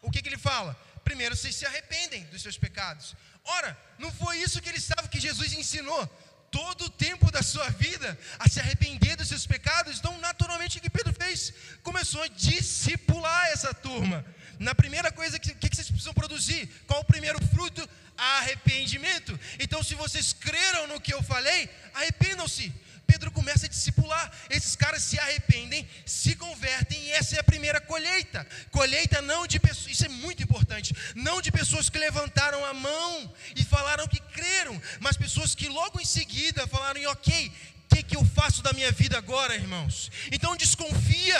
O 0.00 0.10
que, 0.10 0.22
que 0.22 0.28
ele 0.28 0.38
fala? 0.38 0.76
Primeiro, 1.04 1.36
vocês 1.36 1.54
se 1.54 1.66
arrependem 1.66 2.24
dos 2.24 2.42
seus 2.42 2.56
pecados. 2.56 3.14
Ora, 3.44 3.76
não 3.98 4.12
foi 4.12 4.38
isso 4.38 4.60
que 4.60 4.68
ele 4.68 4.78
estava, 4.78 5.08
que 5.08 5.20
Jesus 5.20 5.52
ensinou 5.52 6.06
todo 6.50 6.84
o 6.84 6.90
tempo 6.90 7.30
da 7.30 7.42
sua 7.42 7.68
vida 7.70 8.18
a 8.38 8.48
se 8.48 8.60
arrepender 8.60 9.16
dos 9.16 9.28
seus 9.28 9.46
pecados. 9.46 9.98
Então, 9.98 10.16
naturalmente, 10.18 10.78
o 10.78 10.80
que 10.80 10.90
Pedro 10.90 11.14
fez? 11.14 11.52
Começou 11.82 12.22
a 12.22 12.28
discipular 12.28 13.46
essa 13.48 13.72
turma. 13.72 14.24
Na 14.58 14.74
primeira 14.74 15.10
coisa, 15.10 15.38
que, 15.38 15.54
que 15.54 15.74
vocês 15.74 15.88
precisam 15.88 16.14
produzir? 16.14 16.68
Qual 16.86 17.00
o 17.00 17.04
primeiro 17.04 17.44
fruto? 17.48 17.88
Arrependimento. 18.16 19.38
Então, 19.58 19.82
se 19.82 19.94
vocês 19.94 20.32
creram 20.32 20.86
no 20.86 21.00
que 21.00 21.14
eu 21.14 21.22
falei, 21.22 21.68
arrependam-se. 21.94 22.72
Pedro 23.12 23.30
começa 23.30 23.66
a 23.66 23.68
discipular. 23.68 24.32
Esses 24.48 24.74
caras 24.74 25.02
se 25.02 25.18
arrependem, 25.18 25.86
se 26.06 26.34
convertem 26.34 26.98
e 26.98 27.12
essa 27.12 27.36
é 27.36 27.40
a 27.40 27.44
primeira 27.44 27.78
colheita. 27.78 28.46
Colheita 28.70 29.20
não 29.20 29.46
de 29.46 29.60
pessoas, 29.60 29.92
isso 29.92 30.06
é 30.06 30.08
muito 30.08 30.42
importante, 30.42 30.94
não 31.14 31.42
de 31.42 31.52
pessoas 31.52 31.90
que 31.90 31.98
levantaram 31.98 32.64
a 32.64 32.72
mão 32.72 33.34
e 33.54 33.62
falaram 33.62 34.08
que 34.08 34.18
creram, 34.18 34.80
mas 34.98 35.18
pessoas 35.18 35.54
que 35.54 35.68
logo 35.68 36.00
em 36.00 36.06
seguida 36.06 36.66
falaram: 36.66 37.02
ok, 37.10 37.52
o 37.90 37.94
que, 37.94 38.02
que 38.02 38.16
eu 38.16 38.24
faço 38.24 38.62
da 38.62 38.72
minha 38.72 38.90
vida 38.90 39.18
agora, 39.18 39.54
irmãos? 39.54 40.10
Então 40.30 40.56
desconfia 40.56 41.38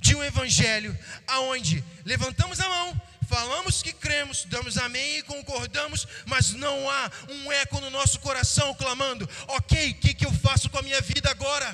de 0.00 0.16
um 0.16 0.24
evangelho 0.24 0.96
aonde 1.28 1.84
levantamos 2.04 2.58
a 2.58 2.68
mão, 2.68 3.00
falamos 3.28 3.82
que 3.82 3.92
cremos, 3.92 4.44
damos 4.46 4.78
amém 4.78 5.18
e 5.18 5.22
concordamos, 5.22 6.06
mas 6.26 6.52
não 6.52 6.90
há 6.90 7.10
um 7.28 7.52
eco 7.52 7.80
no 7.80 7.90
nosso 7.90 8.18
coração 8.20 8.74
clamando: 8.74 9.28
ok, 9.46 9.90
o 9.90 9.94
que, 9.96 10.14
que 10.14 10.26
eu 10.26 10.32
faço 10.32 10.70
com 10.70 10.78
a 10.78 10.82
minha 10.82 11.00
vida 11.00 11.30
agora? 11.30 11.68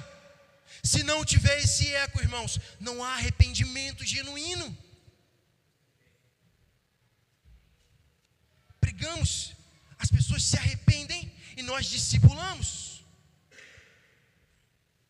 Se 0.83 1.03
não 1.03 1.25
tiver 1.25 1.59
esse 1.61 1.95
eco, 1.95 2.21
irmãos, 2.21 2.61
não 2.79 3.03
há 3.03 3.14
arrependimento 3.14 4.05
genuíno. 4.05 4.77
Pregamos, 8.81 9.53
as 9.99 10.11
pessoas 10.11 10.43
se 10.43 10.59
arrependem 10.59 11.33
e 11.57 11.62
nós 11.62 11.87
discipulamos. 11.87 13.03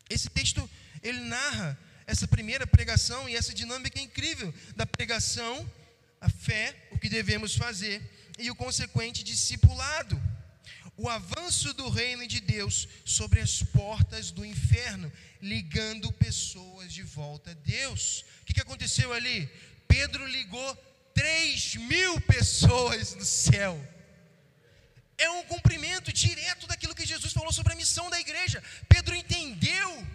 Esse 0.09 0.29
texto 0.29 0.71
ele 1.03 1.21
narra 1.21 1.77
essa 2.07 2.29
primeira 2.29 2.67
pregação 2.67 3.29
e 3.29 3.35
essa 3.35 3.53
dinâmica 3.53 3.99
incrível 3.99 4.55
da 4.77 4.87
pregação 4.87 5.69
a 6.25 6.29
fé, 6.29 6.75
o 6.91 6.99
que 6.99 7.09
devemos 7.09 7.55
fazer 7.55 8.01
e 8.39 8.51
o 8.51 8.55
consequente 8.55 9.23
discipulado. 9.23 10.21
O 10.97 11.09
avanço 11.09 11.75
do 11.75 11.89
reino 11.89 12.27
de 12.27 12.41
Deus 12.41 12.89
sobre 13.05 13.41
as 13.41 13.63
portas 13.63 14.31
do 14.31 14.45
inferno, 14.45 15.13
ligando 15.43 16.13
pessoas 16.13 16.93
de 16.93 17.03
volta 17.03 17.51
a 17.51 17.55
Deus. 17.55 18.25
O 18.41 18.45
que, 18.47 18.61
aconteceu 18.61 19.13
ali? 19.13 19.49
Pedro 19.89 20.25
ligou 20.27 20.77
3 21.15 21.77
mil 21.77 22.21
pessoas 22.21 23.13
do 23.15 23.25
céu. 23.25 23.75
É 25.19 25.29
um 25.31 25.45
cumprimento 25.45 26.13
direto 26.13 26.67
daquilo 26.67 26.95
que 26.95 27.07
Jesus 27.07 27.33
falou 27.33 27.53
sobre 27.53 27.73
a 27.73 27.77
missão 27.77 28.09
da 28.09 28.21
igreja. 28.21 28.63
Pedro 28.89 29.15
entendeu 29.15 30.07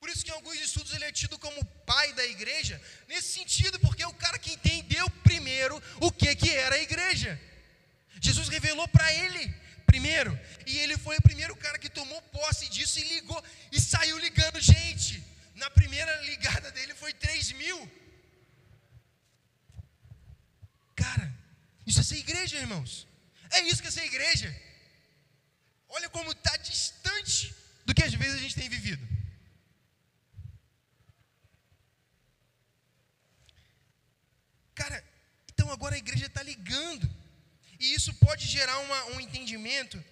por 0.00 0.08
isso 0.08 0.24
que 0.24 0.30
em 0.30 0.34
alguns 0.34 0.60
estudos 0.60 0.92
ele 0.94 1.04
é 1.04 1.12
tido 1.12 1.38
como 1.38 1.64
pai 1.86 2.12
da 2.12 2.24
igreja, 2.24 2.80
nesse 3.08 3.32
sentido, 3.32 3.78
porque 3.80 4.02
é 4.02 4.06
o 4.06 4.14
cara 4.14 4.38
que 4.38 4.52
entendeu 4.52 5.08
primeiro 5.22 5.82
o 6.00 6.10
que, 6.10 6.34
que 6.36 6.50
era 6.50 6.76
a 6.76 6.82
igreja. 6.82 7.40
Jesus 8.20 8.48
revelou 8.48 8.86
para 8.88 9.12
ele 9.12 9.54
primeiro, 9.86 10.38
e 10.66 10.76
ele 10.78 10.96
foi 10.98 11.16
o 11.16 11.22
primeiro 11.22 11.56
cara 11.56 11.78
que 11.78 11.88
tomou 11.88 12.20
posse 12.22 12.68
disso 12.68 12.98
e 13.00 13.08
ligou, 13.14 13.42
e 13.72 13.80
saiu 13.80 14.18
ligando 14.18 14.60
gente. 14.60 15.24
Na 15.54 15.70
primeira 15.70 16.14
ligada 16.22 16.70
dele 16.70 16.94
foi 16.94 17.12
3 17.12 17.52
mil. 17.52 17.78
Cara, 20.94 21.26
isso 21.86 22.00
é 22.00 22.04
ser 22.04 22.18
igreja, 22.18 22.58
irmãos. 22.58 23.08
É 23.50 23.60
isso 23.62 23.80
que 23.82 23.88
é 23.88 23.90
ser 23.90 24.04
igreja. 24.04 24.54
Olha 25.88 26.08
como 26.10 26.30
está 26.32 26.56
distante 26.58 27.54
do 27.86 27.94
que 27.94 28.04
às 28.04 28.12
vezes 28.12 28.36
a 28.38 28.42
gente 28.42 28.54
tem 28.54 28.68
vivido. 28.68 29.17
Cara, 34.78 35.04
então 35.52 35.72
agora 35.72 35.96
a 35.96 35.98
igreja 35.98 36.26
está 36.26 36.42
ligando. 36.42 37.10
E 37.80 37.94
isso 37.94 38.14
pode 38.14 38.46
gerar 38.46 38.78
uma, 38.78 39.04
um 39.12 39.20
entendimento 39.20 40.02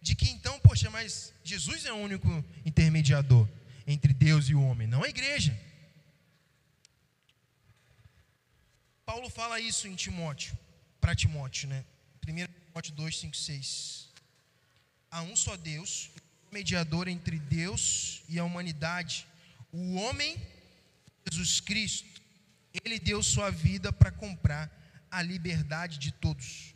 de 0.00 0.14
que 0.14 0.28
então, 0.30 0.58
poxa, 0.60 0.88
mas 0.90 1.32
Jesus 1.42 1.84
é 1.84 1.92
o 1.92 1.96
único 1.96 2.28
intermediador 2.64 3.48
entre 3.84 4.12
Deus 4.12 4.48
e 4.48 4.54
o 4.54 4.62
homem, 4.62 4.86
não 4.86 5.02
a 5.02 5.08
igreja. 5.08 5.52
Paulo 9.04 9.28
fala 9.28 9.58
isso 9.60 9.88
em 9.88 9.96
Timóteo, 9.96 10.56
para 11.00 11.14
Timóteo, 11.14 11.68
né? 11.68 11.84
1 12.26 12.66
Timóteo 12.66 12.92
2, 12.94 13.18
5, 13.18 13.36
6. 13.36 14.08
Há 15.10 15.22
um 15.22 15.34
só 15.34 15.56
Deus, 15.56 16.10
mediador 16.50 17.08
entre 17.08 17.38
Deus 17.40 18.22
e 18.28 18.38
a 18.38 18.44
humanidade, 18.44 19.26
o 19.72 19.94
homem, 19.94 20.40
Jesus 21.28 21.60
Cristo 21.60 22.11
ele 22.84 22.98
deu 22.98 23.22
sua 23.22 23.50
vida 23.50 23.92
para 23.92 24.10
comprar 24.10 24.70
a 25.10 25.20
liberdade 25.22 25.98
de 25.98 26.12
todos. 26.12 26.74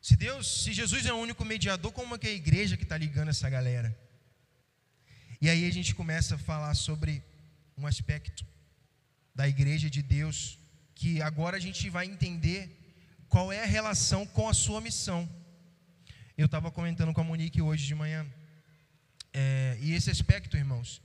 Se 0.00 0.16
Deus, 0.16 0.62
se 0.62 0.72
Jesus 0.72 1.06
é 1.06 1.12
o 1.12 1.16
único 1.16 1.44
mediador, 1.44 1.92
como 1.92 2.14
é 2.14 2.18
que 2.18 2.26
é 2.26 2.30
a 2.30 2.34
igreja 2.34 2.76
que 2.76 2.82
está 2.82 2.96
ligando 2.96 3.28
essa 3.28 3.48
galera? 3.48 3.96
E 5.40 5.48
aí 5.48 5.64
a 5.66 5.70
gente 5.70 5.94
começa 5.94 6.34
a 6.34 6.38
falar 6.38 6.74
sobre 6.74 7.22
um 7.76 7.86
aspecto 7.86 8.44
da 9.34 9.48
igreja 9.48 9.88
de 9.88 10.02
Deus, 10.02 10.58
que 10.94 11.22
agora 11.22 11.56
a 11.56 11.60
gente 11.60 11.88
vai 11.88 12.06
entender 12.06 12.60
qual 13.28 13.52
é 13.52 13.62
a 13.62 13.66
relação 13.66 14.26
com 14.26 14.48
a 14.48 14.54
sua 14.54 14.80
missão. 14.80 15.28
Eu 16.36 16.46
estava 16.46 16.70
comentando 16.70 17.12
com 17.12 17.20
a 17.20 17.24
Monique 17.24 17.62
hoje 17.62 17.86
de 17.86 17.94
manhã, 17.94 18.26
é, 19.32 19.78
e 19.80 19.94
esse 19.94 20.10
aspecto, 20.10 20.56
irmãos, 20.56 21.00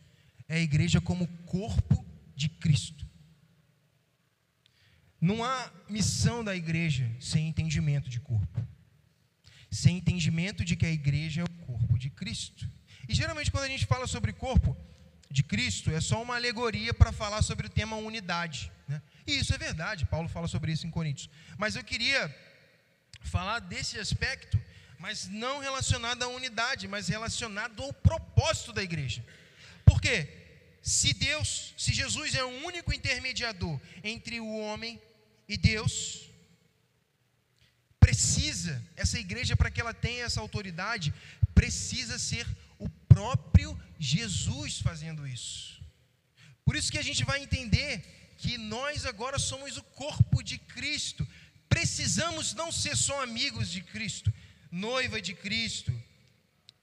é 0.47 0.55
a 0.55 0.59
igreja 0.59 1.01
como 1.01 1.27
corpo 1.45 2.05
de 2.35 2.49
Cristo. 2.49 3.05
Não 5.19 5.43
há 5.43 5.71
missão 5.89 6.43
da 6.43 6.55
igreja 6.55 7.09
sem 7.19 7.47
entendimento 7.47 8.09
de 8.09 8.19
corpo. 8.19 8.65
Sem 9.71 9.97
entendimento 9.97 10.63
de 10.63 10.75
que 10.75 10.85
a 10.85 10.91
igreja 10.91 11.41
é 11.41 11.43
o 11.43 11.65
corpo 11.65 11.97
de 11.97 12.09
Cristo. 12.09 12.69
E 13.09 13.13
geralmente 13.13 13.51
quando 13.51 13.65
a 13.65 13.69
gente 13.69 13.85
fala 13.85 14.07
sobre 14.07 14.31
corpo, 14.31 14.77
de 15.29 15.43
Cristo 15.43 15.91
é 15.91 15.99
só 15.99 16.21
uma 16.21 16.35
alegoria 16.35 16.93
para 16.93 17.11
falar 17.11 17.41
sobre 17.41 17.67
o 17.67 17.69
tema 17.69 17.95
unidade. 17.97 18.71
Né? 18.87 19.01
E 19.25 19.37
isso 19.37 19.53
é 19.53 19.57
verdade, 19.57 20.05
Paulo 20.05 20.29
fala 20.29 20.47
sobre 20.47 20.71
isso 20.71 20.87
em 20.87 20.91
Coríntios. 20.91 21.29
Mas 21.57 21.75
eu 21.75 21.83
queria 21.83 22.33
falar 23.21 23.59
desse 23.59 23.99
aspecto, 23.99 24.59
mas 24.97 25.27
não 25.27 25.59
relacionado 25.59 26.23
à 26.23 26.27
unidade, 26.27 26.87
mas 26.87 27.07
relacionado 27.07 27.83
ao 27.83 27.91
propósito 27.91 28.71
da 28.71 28.81
igreja. 28.81 29.23
Por 29.89 30.01
quê? 30.01 30.17
Se 30.81 31.13
Deus, 31.13 31.73
se 31.77 31.93
Jesus 31.93 32.35
é 32.35 32.43
o 32.43 32.65
único 32.69 32.93
intermediador 32.93 33.79
entre 34.03 34.39
o 34.39 34.57
homem 34.59 35.01
e 35.47 35.55
Deus, 35.57 36.29
precisa, 37.99 38.75
essa 38.95 39.17
igreja, 39.25 39.55
para 39.55 39.71
que 39.71 39.81
ela 39.81 39.93
tenha 39.93 40.25
essa 40.25 40.41
autoridade, 40.41 41.13
precisa 41.55 42.19
ser 42.19 42.45
o 42.77 42.89
próprio 43.13 43.69
Jesus 43.97 44.79
fazendo 44.88 45.27
isso. 45.27 45.81
Por 46.65 46.75
isso 46.75 46.91
que 46.91 46.97
a 47.03 47.07
gente 47.09 47.23
vai 47.23 47.41
entender 47.41 47.93
que 48.38 48.57
nós 48.57 49.05
agora 49.05 49.39
somos 49.39 49.77
o 49.77 49.83
corpo 49.83 50.43
de 50.43 50.57
Cristo. 50.57 51.25
Precisamos 51.69 52.53
não 52.53 52.71
ser 52.71 52.95
só 52.95 53.23
amigos 53.23 53.69
de 53.69 53.81
Cristo, 53.81 54.33
noiva 54.69 55.21
de 55.21 55.33
Cristo, 55.33 55.93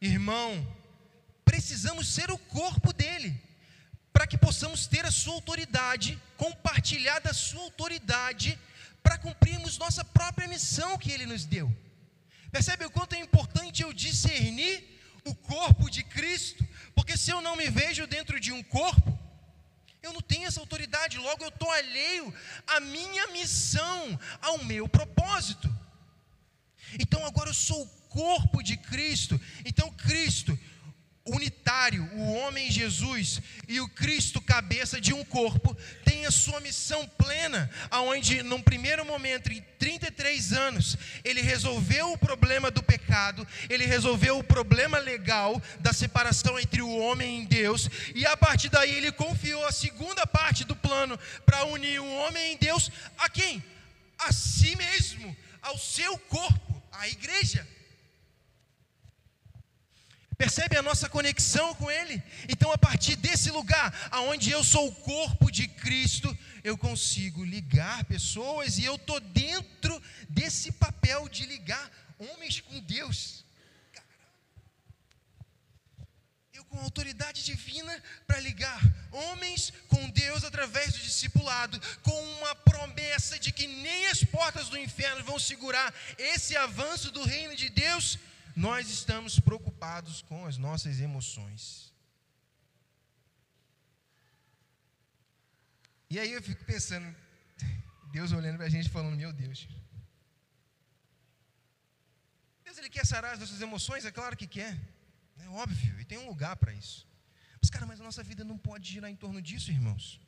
irmão, 0.00 0.50
precisamos 1.45 2.09
ser 2.09 2.30
o 2.30 2.38
corpo 2.38 2.92
dele, 2.92 3.40
para 4.12 4.26
que 4.26 4.38
possamos 4.38 4.86
ter 4.86 5.05
a 5.05 5.11
sua 5.11 5.34
autoridade, 5.34 6.20
compartilhar 6.36 7.18
da 7.20 7.32
sua 7.32 7.62
autoridade, 7.62 8.59
para 9.03 9.18
cumprirmos 9.18 9.76
nossa 9.76 10.05
própria 10.05 10.49
missão 10.49 10.97
que 10.97 11.11
ele 11.11 11.26
nos 11.26 11.45
deu. 11.45 11.74
Percebe 12.51 12.84
o 12.86 12.90
quanto 12.90 13.14
é 13.14 13.18
importante 13.18 13.82
eu 13.82 13.92
discernir 13.92 14.82
o 15.24 15.34
corpo 15.34 15.90
de 15.90 16.03
Cristo? 16.05 16.66
Porque 16.95 17.16
se 17.16 17.30
eu 17.30 17.40
não 17.42 17.57
me 17.57 17.68
vejo 17.68 18.07
dentro 18.07 18.38
de 18.38 18.53
um 18.53 18.62
corpo, 18.62 19.18
eu 20.03 20.12
não 20.12 20.20
tenho 20.20 20.47
essa 20.47 20.61
autoridade, 20.61 21.18
logo 21.18 21.42
eu 21.42 21.49
estou 21.49 21.70
alheio 21.70 22.32
à 22.66 22.78
minha 22.78 23.26
missão, 23.28 24.18
ao 24.40 24.62
meu 24.64 24.88
propósito. 24.88 25.68
Então 26.99 27.24
agora 27.26 27.51
eu 27.51 27.55
sou 27.55 27.82
o 27.82 27.88
corpo 28.09 28.62
de 28.62 28.76
Cristo. 28.76 29.40
Então 29.64 29.90
Cristo 29.90 30.59
unitário, 31.27 32.05
o 32.12 32.35
homem 32.35 32.70
Jesus 32.70 33.41
e 33.66 33.81
o 33.81 33.89
Cristo 33.89 34.43
cabeça 34.43 35.01
de 35.01 35.14
um 35.14 35.25
corpo, 35.25 35.75
tem 36.05 36.27
a 36.27 36.31
sua 36.31 36.61
missão 36.61 37.09
plena, 37.09 37.70
aonde 37.91 38.43
num 38.43 38.61
primeiro 38.61 39.05
momento, 39.07 39.51
em 39.51 39.62
33 39.79 40.53
anos, 40.53 40.99
ele 41.25 41.41
resolveu 41.41 42.12
o 42.12 42.18
problema 42.18 42.70
do 42.70 42.83
pecado, 42.83 43.47
ele 43.70 43.87
resolveu 43.87 44.39
o 44.39 44.45
problema 44.45 44.99
legal 44.99 45.61
da 45.81 45.95
separação 45.95 46.59
entre 46.59 46.83
o 46.83 46.99
homem 46.99 47.43
e 47.43 47.47
Deus, 47.47 47.89
e 48.14 48.27
a 48.27 48.37
partir 48.37 48.68
daí 48.68 48.95
ele 48.95 49.11
confiou 49.11 49.64
a 49.66 49.72
segunda 49.72 50.27
parte 50.27 50.62
do 50.64 50.77
plano 50.77 51.18
para 51.47 51.64
unir 51.64 52.01
o 52.01 52.14
homem 52.16 52.53
e 52.53 52.59
Deus 52.59 52.91
a 53.16 53.31
quem? 53.31 53.64
A 54.18 54.31
si 54.31 54.77
mesmo, 54.77 55.35
ao 55.62 55.79
seu 55.79 56.18
corpo, 56.18 56.83
a 56.93 57.09
igreja. 57.09 57.66
Percebe 60.37 60.76
a 60.76 60.82
nossa 60.82 61.09
conexão 61.09 61.74
com 61.76 61.91
Ele? 61.91 62.22
Então, 62.49 62.72
a 62.72 62.78
partir 62.78 63.16
desse 63.16 63.51
lugar, 63.51 63.93
aonde 64.11 64.51
eu 64.51 64.64
sou 64.64 64.89
o 64.89 64.95
corpo 64.95 65.51
de 65.51 65.68
Cristo, 65.68 66.37
eu 66.64 66.76
consigo 66.76 67.45
ligar 67.45 68.05
pessoas 68.05 68.78
e 68.78 68.85
eu 68.85 68.97
estou 68.97 69.20
dentro 69.20 70.03
desse 70.28 70.72
papel 70.72 71.28
de 71.28 71.47
ligar 71.47 71.91
homens 72.18 72.61
com 72.61 72.80
Deus. 72.80 73.45
Eu 76.53 76.64
com 76.64 76.78
autoridade 76.78 77.45
divina 77.45 78.03
para 78.26 78.41
ligar 78.41 78.80
homens 79.12 79.72
com 79.89 80.09
Deus 80.11 80.43
através 80.43 80.93
do 80.93 80.99
discipulado, 80.99 81.80
com 82.03 82.22
uma 82.39 82.55
promessa 82.57 83.39
de 83.39 83.53
que 83.53 83.66
nem 83.66 84.07
as 84.09 84.24
portas 84.24 84.68
do 84.68 84.78
inferno 84.78 85.24
vão 85.24 85.39
segurar 85.39 85.95
esse 86.18 86.57
avanço 86.57 87.12
do 87.12 87.22
reino 87.24 87.55
de 87.55 87.68
Deus 87.68 88.18
nós 88.55 88.88
estamos 88.88 89.40
preocupados 89.40 90.22
com 90.22 90.46
as 90.46 90.57
nossas 90.57 91.00
emoções. 91.00 91.92
E 96.09 96.18
aí 96.18 96.32
eu 96.32 96.42
fico 96.42 96.64
pensando, 96.64 97.07
Deus 98.12 98.30
olhando 98.32 98.57
para 98.57 98.66
a 98.66 98.68
gente 98.68 98.88
falando, 98.88 99.16
meu 99.16 99.32
Deus. 99.32 99.66
Deus 102.64 102.78
ele 102.78 102.88
quer 102.88 103.05
sarar 103.05 103.32
as 103.32 103.40
nossas 103.40 103.61
emoções? 103.61 104.05
É 104.05 104.12
claro 104.12 104.36
que 104.36 104.46
quer. 104.46 104.78
É 105.38 105.48
óbvio, 105.48 105.98
e 106.00 106.05
tem 106.05 106.18
um 106.18 106.28
lugar 106.28 106.57
para 106.57 106.72
isso. 106.72 107.09
Mas, 107.61 107.70
cara, 107.70 107.86
mas 107.86 108.00
a 108.00 108.05
nossa 108.05 108.22
vida 108.22 108.44
não 108.44 108.57
pode 108.57 108.88
girar 108.92 109.11
em 109.11 109.16
torno 109.16 109.42
disso, 109.42 109.70
irmãos. 109.70 110.20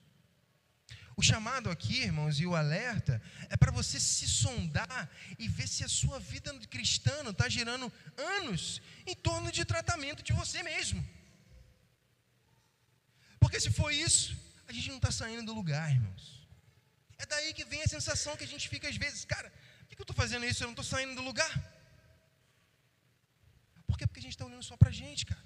O 1.19 1.23
chamado 1.23 1.71
aqui, 1.71 2.03
irmãos, 2.03 2.39
e 2.39 2.47
o 2.47 2.55
alerta 2.55 3.23
é 3.49 3.57
para 3.57 3.73
você 3.73 3.99
se 3.99 4.29
sondar 4.29 5.11
e 5.39 5.49
ver 5.49 5.67
se 5.67 5.83
a 5.83 5.89
sua 5.89 6.21
vida 6.21 6.53
cristã 6.69 7.17
está 7.31 7.49
girando 7.49 7.91
anos 8.19 8.83
em 9.07 9.15
torno 9.15 9.51
de 9.51 9.65
tratamento 9.65 10.23
de 10.23 10.35
você 10.35 10.63
mesmo. 10.63 11.03
Porque 13.41 13.59
se 13.59 13.71
for 13.71 13.91
isso, 13.91 14.37
a 14.69 14.73
gente 14.75 14.89
não 14.91 14.97
está 14.97 15.11
saindo 15.11 15.47
do 15.47 15.55
lugar, 15.55 15.91
irmãos. 15.91 16.47
É 17.17 17.25
daí 17.25 17.55
que 17.55 17.65
vem 17.65 17.83
a 17.83 17.89
sensação 17.89 18.37
que 18.37 18.45
a 18.45 18.53
gente 18.53 18.69
fica 18.69 18.87
às 18.87 18.97
vezes, 18.97 19.25
cara, 19.25 19.51
por 19.89 19.97
que 19.97 20.03
eu 20.03 20.03
estou 20.03 20.17
fazendo 20.17 20.45
isso? 20.45 20.63
Eu 20.63 20.67
não 20.67 20.73
estou 20.73 20.85
saindo 20.85 21.15
do 21.15 21.23
lugar. 21.23 21.55
Por 23.87 23.97
quê? 23.97 24.07
Porque 24.07 24.21
a 24.21 24.23
gente 24.23 24.33
está 24.33 24.45
olhando 24.45 24.63
só 24.63 24.77
para 24.77 24.91
a 24.91 24.93
gente, 24.93 25.25
cara. 25.25 25.43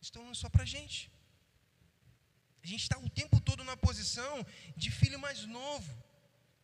Está 0.00 0.20
olhando 0.20 0.36
só 0.36 0.48
para 0.48 0.62
a 0.62 0.66
gente. 0.66 1.10
A 2.66 2.68
gente 2.68 2.82
está 2.82 2.98
o 2.98 3.08
tempo 3.08 3.38
todo 3.38 3.62
na 3.62 3.76
posição 3.76 4.44
de 4.76 4.90
filho 4.90 5.20
mais 5.20 5.46
novo, 5.46 5.88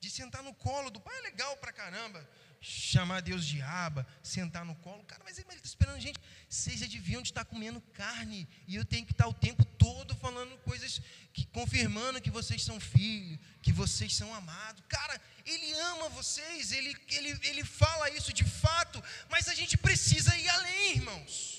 de 0.00 0.10
sentar 0.10 0.42
no 0.42 0.52
colo 0.52 0.90
do 0.90 1.00
pai. 1.00 1.16
É 1.18 1.20
legal 1.20 1.56
pra 1.58 1.72
caramba 1.72 2.28
chamar 2.60 3.22
Deus 3.22 3.46
de 3.46 3.62
aba, 3.62 4.04
sentar 4.20 4.64
no 4.64 4.74
colo. 4.74 5.04
Cara, 5.04 5.22
mas 5.24 5.38
ele 5.38 5.46
está 5.48 5.64
esperando 5.64 6.00
gente. 6.00 6.18
Vocês 6.48 6.80
já 6.80 6.88
deviam 6.88 7.22
de 7.22 7.28
estar 7.28 7.44
comendo 7.44 7.80
carne. 7.92 8.48
E 8.66 8.74
eu 8.74 8.84
tenho 8.84 9.06
que 9.06 9.12
estar 9.12 9.28
o 9.28 9.32
tempo 9.32 9.64
todo 9.64 10.12
falando 10.16 10.58
coisas, 10.64 11.00
que, 11.32 11.46
confirmando 11.46 12.20
que 12.20 12.32
vocês 12.32 12.64
são 12.64 12.80
filhos, 12.80 13.38
que 13.62 13.72
vocês 13.72 14.12
são 14.12 14.34
amados. 14.34 14.82
Cara, 14.88 15.20
ele 15.46 15.72
ama 15.92 16.08
vocês, 16.08 16.72
ele, 16.72 16.96
ele, 17.10 17.38
ele 17.44 17.64
fala 17.64 18.10
isso 18.10 18.32
de 18.32 18.42
fato, 18.42 19.00
mas 19.30 19.46
a 19.46 19.54
gente 19.54 19.78
precisa 19.78 20.36
ir 20.36 20.48
além, 20.48 20.96
irmãos. 20.96 21.51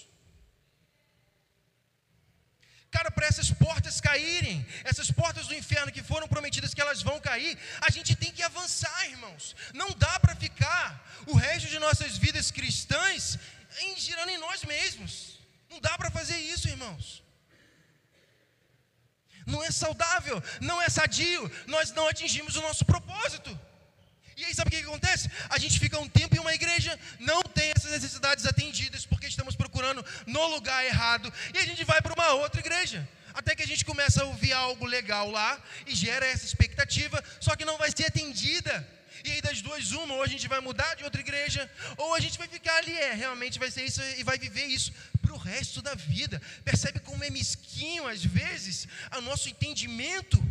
Cara, 2.96 3.10
para 3.10 3.28
essas 3.32 3.50
portas 3.66 4.00
caírem, 4.10 4.58
essas 4.84 5.10
portas 5.20 5.48
do 5.48 5.56
inferno 5.62 5.92
que 5.96 6.04
foram 6.12 6.28
prometidas 6.28 6.74
que 6.74 6.84
elas 6.86 7.02
vão 7.02 7.18
cair, 7.30 7.58
a 7.82 7.90
gente 7.96 8.16
tem 8.16 8.32
que 8.32 8.44
avançar, 8.44 9.00
irmãos. 9.10 9.56
Não 9.82 9.90
dá 10.06 10.20
para 10.20 10.36
ficar 10.36 10.86
o 11.26 11.36
resto 11.46 11.68
de 11.74 11.80
nossas 11.80 12.18
vidas 12.26 12.52
cristãs 12.52 13.40
girando 13.98 14.30
em 14.30 14.38
nós 14.38 14.64
mesmos. 14.64 15.12
Não 15.72 15.80
dá 15.80 15.98
para 15.98 16.12
fazer 16.12 16.38
isso, 16.38 16.68
irmãos. 16.68 17.06
Não 19.46 19.62
é 19.64 19.72
saudável, 19.72 20.42
não 20.62 20.82
é 20.82 20.90
sadio, 20.90 21.52
nós 21.68 21.92
não 21.92 22.08
atingimos 22.08 22.56
o 22.56 22.62
nosso 22.62 22.86
propósito. 22.86 23.52
E 24.38 24.46
aí 24.46 24.54
sabe 24.54 24.70
o 24.70 24.72
que, 24.72 24.82
que 24.82 24.88
acontece? 24.88 25.30
A 25.50 25.58
gente 25.58 25.80
fica 25.80 26.00
um 26.00 26.10
tempo 26.10 26.36
em 26.36 26.40
uma 26.40 26.54
igreja, 26.54 27.00
não 27.20 27.42
tem 27.42 27.72
essas 27.76 27.92
necessidades 27.92 28.46
atendidas, 28.46 29.06
porque 29.06 29.28
estamos 29.28 29.56
procurando 29.56 30.06
no 30.26 30.48
lugar 30.48 30.84
errado, 30.86 31.32
e 31.54 31.58
a 31.58 31.66
gente 31.66 31.84
vai 31.84 32.02
para 32.02 32.14
uma 32.14 32.34
outra 32.34 32.60
igreja. 32.60 33.08
Até 33.34 33.56
que 33.56 33.64
a 33.64 33.68
gente 33.68 33.84
começa 33.84 34.22
a 34.22 34.26
ouvir 34.26 34.54
algo 34.54 34.86
legal 34.86 35.30
lá 35.32 35.60
e 35.88 35.96
gera 35.96 36.26
essa 36.26 36.46
expectativa, 36.46 37.24
só 37.40 37.56
que 37.56 37.66
não 37.66 37.78
vai 37.78 37.92
ser 37.92 38.06
atendida. 38.06 38.88
E 39.24 39.32
aí 39.32 39.42
das 39.42 39.62
duas, 39.62 39.92
uma, 39.92 40.16
ou 40.16 40.24
a 40.24 40.28
gente 40.28 40.48
vai 40.48 40.60
mudar 40.60 40.96
de 40.96 41.04
outra 41.04 41.22
igreja, 41.22 41.70
ou 41.98 42.14
a 42.14 42.20
gente 42.20 42.38
vai 42.38 42.48
ficar 42.48 42.76
ali, 42.78 42.96
é, 42.96 43.14
realmente 43.14 43.58
vai 43.58 43.72
ser 43.72 43.84
isso 43.86 44.02
e 44.18 44.24
vai 44.24 44.38
viver 44.38 44.66
isso 44.66 44.92
para 45.22 45.34
o 45.34 45.38
resto 45.38 45.82
da 45.82 45.96
vida. 45.96 46.42
Percebe 46.64 47.00
como 47.00 47.24
é 47.24 47.30
mesquinho, 47.30 48.06
às 48.08 48.24
vezes, 48.24 48.88
o 49.18 49.22
nosso 49.22 49.48
entendimento, 49.50 50.44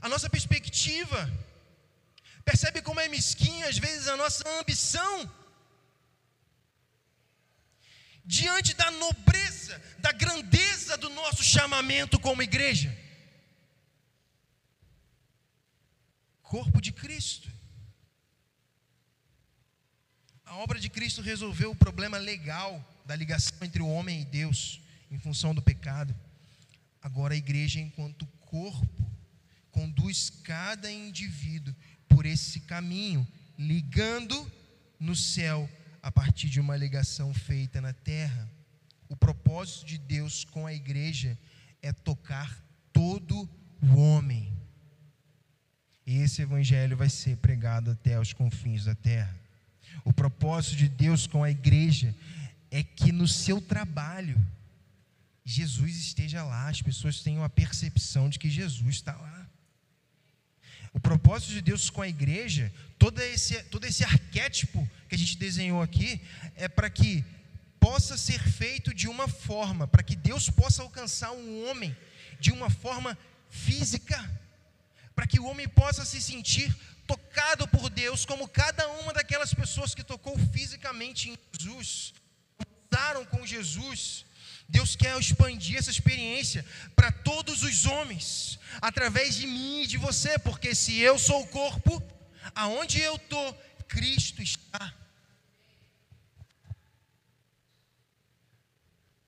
a 0.00 0.08
nossa 0.08 0.30
perspectiva. 0.30 1.30
Percebe 2.44 2.82
como 2.82 3.00
é 3.00 3.08
mesquinha 3.08 3.68
às 3.68 3.78
vezes 3.78 4.08
a 4.08 4.16
nossa 4.16 4.48
ambição? 4.60 5.30
Diante 8.24 8.74
da 8.74 8.90
nobreza, 8.90 9.80
da 9.98 10.12
grandeza 10.12 10.96
do 10.96 11.08
nosso 11.10 11.42
chamamento 11.42 12.18
como 12.18 12.42
igreja. 12.42 12.96
Corpo 16.42 16.80
de 16.80 16.92
Cristo. 16.92 17.50
A 20.44 20.56
obra 20.56 20.78
de 20.78 20.90
Cristo 20.90 21.22
resolveu 21.22 21.70
o 21.70 21.76
problema 21.76 22.18
legal 22.18 22.84
da 23.06 23.16
ligação 23.16 23.56
entre 23.62 23.80
o 23.80 23.88
homem 23.88 24.20
e 24.20 24.24
Deus 24.24 24.80
em 25.10 25.18
função 25.18 25.54
do 25.54 25.62
pecado. 25.62 26.14
Agora 27.00 27.34
a 27.34 27.36
igreja, 27.36 27.80
enquanto 27.80 28.26
corpo, 28.46 29.10
conduz 29.70 30.28
cada 30.28 30.90
indivíduo 30.90 31.74
por 32.14 32.26
esse 32.26 32.60
caminho, 32.60 33.26
ligando 33.58 34.50
no 34.98 35.16
céu 35.16 35.68
a 36.02 36.10
partir 36.10 36.48
de 36.48 36.60
uma 36.60 36.76
ligação 36.76 37.32
feita 37.32 37.80
na 37.80 37.92
terra. 37.92 38.50
O 39.08 39.16
propósito 39.16 39.86
de 39.86 39.98
Deus 39.98 40.44
com 40.44 40.66
a 40.66 40.72
igreja 40.72 41.38
é 41.80 41.92
tocar 41.92 42.62
todo 42.92 43.48
o 43.80 43.96
homem. 43.96 44.52
E 46.06 46.18
esse 46.18 46.42
evangelho 46.42 46.96
vai 46.96 47.08
ser 47.08 47.36
pregado 47.36 47.90
até 47.90 48.18
os 48.18 48.32
confins 48.32 48.84
da 48.84 48.94
terra. 48.94 49.34
O 50.04 50.12
propósito 50.12 50.76
de 50.76 50.88
Deus 50.88 51.26
com 51.26 51.44
a 51.44 51.50
igreja 51.50 52.14
é 52.70 52.82
que 52.82 53.12
no 53.12 53.28
seu 53.28 53.60
trabalho 53.60 54.40
Jesus 55.44 55.96
esteja 55.96 56.44
lá, 56.44 56.68
as 56.68 56.80
pessoas 56.80 57.20
tenham 57.20 57.44
a 57.44 57.48
percepção 57.48 58.28
de 58.28 58.38
que 58.38 58.48
Jesus 58.48 58.96
está 58.96 59.16
lá. 59.16 59.41
O 60.92 61.00
propósito 61.00 61.52
de 61.52 61.62
Deus 61.62 61.88
com 61.88 62.02
a 62.02 62.08
igreja, 62.08 62.72
todo 62.98 63.20
esse, 63.20 63.62
todo 63.64 63.86
esse 63.86 64.04
arquétipo 64.04 64.88
que 65.08 65.14
a 65.14 65.18
gente 65.18 65.36
desenhou 65.36 65.80
aqui, 65.80 66.20
é 66.54 66.68
para 66.68 66.90
que 66.90 67.24
possa 67.80 68.16
ser 68.16 68.40
feito 68.40 68.94
de 68.94 69.08
uma 69.08 69.26
forma, 69.26 69.88
para 69.88 70.02
que 70.02 70.14
Deus 70.14 70.48
possa 70.50 70.82
alcançar 70.82 71.32
um 71.32 71.68
homem 71.68 71.96
de 72.38 72.52
uma 72.52 72.70
forma 72.70 73.16
física, 73.48 74.18
para 75.14 75.26
que 75.26 75.40
o 75.40 75.46
homem 75.46 75.68
possa 75.68 76.04
se 76.04 76.20
sentir 76.20 76.74
tocado 77.06 77.66
por 77.68 77.90
Deus, 77.90 78.24
como 78.24 78.48
cada 78.48 78.86
uma 79.00 79.12
daquelas 79.12 79.52
pessoas 79.52 79.94
que 79.94 80.04
tocou 80.04 80.38
fisicamente 80.52 81.30
em 81.30 81.38
Jesus, 81.58 82.14
usaram 82.90 83.24
com 83.24 83.46
Jesus. 83.46 84.24
Deus 84.72 84.96
quer 84.96 85.18
expandir 85.18 85.76
essa 85.76 85.90
experiência 85.90 86.64
para 86.96 87.12
todos 87.12 87.62
os 87.62 87.84
homens, 87.84 88.58
através 88.80 89.34
de 89.34 89.46
mim 89.46 89.82
e 89.82 89.86
de 89.86 89.98
você, 89.98 90.38
porque 90.38 90.74
se 90.74 90.98
eu 90.98 91.18
sou 91.18 91.42
o 91.42 91.46
corpo, 91.46 92.02
aonde 92.54 92.98
eu 92.98 93.16
estou, 93.16 93.54
Cristo 93.86 94.40
está. 94.42 94.94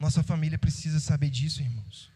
Nossa 0.00 0.22
família 0.22 0.58
precisa 0.58 0.98
saber 0.98 1.28
disso, 1.28 1.60
irmãos. 1.60 2.10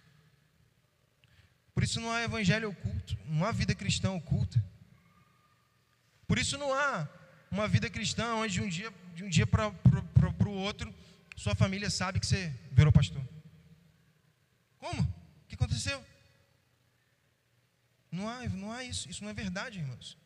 Por 1.75 1.85
isso 1.85 2.01
não 2.01 2.11
há 2.11 2.23
evangelho 2.23 2.71
oculto, 2.71 3.17
não 3.27 3.45
há 3.45 3.53
vida 3.53 3.75
cristã 3.75 4.11
oculta. 4.13 4.59
Por 6.27 6.39
isso 6.39 6.57
não 6.57 6.73
há 6.73 7.07
uma 7.51 7.69
vida 7.69 7.91
cristã 7.91 8.35
onde 8.37 8.55
de 8.55 8.63
um 8.63 8.69
dia, 8.69 8.91
de 9.15 9.23
um 9.23 9.29
dia 9.29 9.47
para 9.47 9.69
o 10.47 10.51
outro, 10.51 10.95
sua 11.43 11.55
família 11.55 11.89
sabe 11.89 12.19
que 12.19 12.27
você 12.27 12.53
virou 12.73 12.93
pastor. 12.93 13.25
Como? 14.77 15.03
O 15.03 15.47
que 15.47 15.55
aconteceu? 15.55 16.05
Não 18.11 18.29
há, 18.29 18.49
não 18.49 18.73
há 18.73 18.83
isso, 18.83 19.09
isso 19.09 19.23
não 19.23 19.31
é 19.31 19.35
verdade, 19.35 19.79
irmãos. 19.79 20.19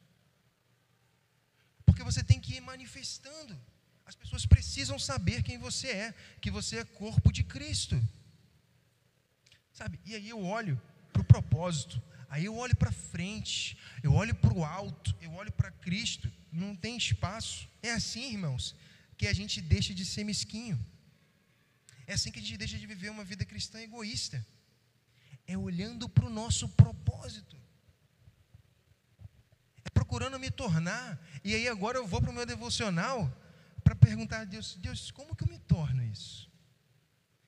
Porque 1.85 2.03
você 2.03 2.25
tem 2.25 2.41
que 2.41 2.55
ir 2.55 2.63
manifestando. 2.63 3.55
As 4.07 4.15
pessoas 4.15 4.47
precisam 4.47 4.99
saber 4.99 5.43
quem 5.43 5.59
você 5.59 5.89
é, 5.89 6.15
que 6.41 6.51
você 6.51 6.79
é 6.79 6.85
corpo 6.85 7.31
de 7.31 7.45
Cristo. 7.45 8.01
Sabe? 9.75 10.01
E 10.07 10.15
aí 10.15 10.31
eu 10.31 10.43
olho 10.43 10.81
para 11.13 11.21
o 11.21 11.31
propósito, 11.35 12.03
aí 12.31 12.47
eu 12.47 12.57
olho 12.57 12.75
para 12.75 12.91
frente, 12.91 13.77
eu 14.03 14.15
olho 14.15 14.35
para 14.35 14.55
o 14.55 14.65
alto, 14.65 15.15
eu 15.21 15.33
olho 15.35 15.53
para 15.53 15.71
Cristo, 15.71 16.33
não 16.51 16.75
tem 16.75 16.97
espaço. 16.97 17.69
É 17.83 17.93
assim, 17.93 18.33
irmãos, 18.33 18.75
que 19.19 19.27
a 19.27 19.35
gente 19.35 19.61
deixa 19.61 19.93
de 19.93 20.07
ser 20.07 20.25
mesquinho. 20.25 20.83
É 22.07 22.15
assim 22.15 22.31
que 22.31 22.39
a 22.39 22.43
gente 22.43 22.57
deixa 22.57 22.79
de 22.79 22.87
viver 22.87 23.11
uma 23.11 23.25
vida 23.25 23.45
cristã 23.45 23.81
egoísta. 23.81 24.45
É 25.47 25.57
olhando 25.57 26.09
para 26.09 26.27
o 26.27 26.31
nosso 26.31 26.69
propósito. 26.69 27.57
É 29.85 29.91
procurando 29.91 30.39
me 30.39 30.51
tornar. 30.51 31.21
E 31.45 31.55
aí 31.55 31.69
agora 31.69 31.99
eu 31.99 32.07
vou 32.07 32.21
para 32.21 32.31
o 32.31 32.35
meu 32.35 32.47
devocional 32.47 33.31
para 33.83 33.95
perguntar 33.95 34.41
a 34.41 34.45
Deus: 34.45 34.77
Deus, 34.77 35.11
como 35.11 35.35
que 35.35 35.45
eu 35.45 35.49
me 35.49 35.59
torno 35.59 36.03
isso? 36.05 36.51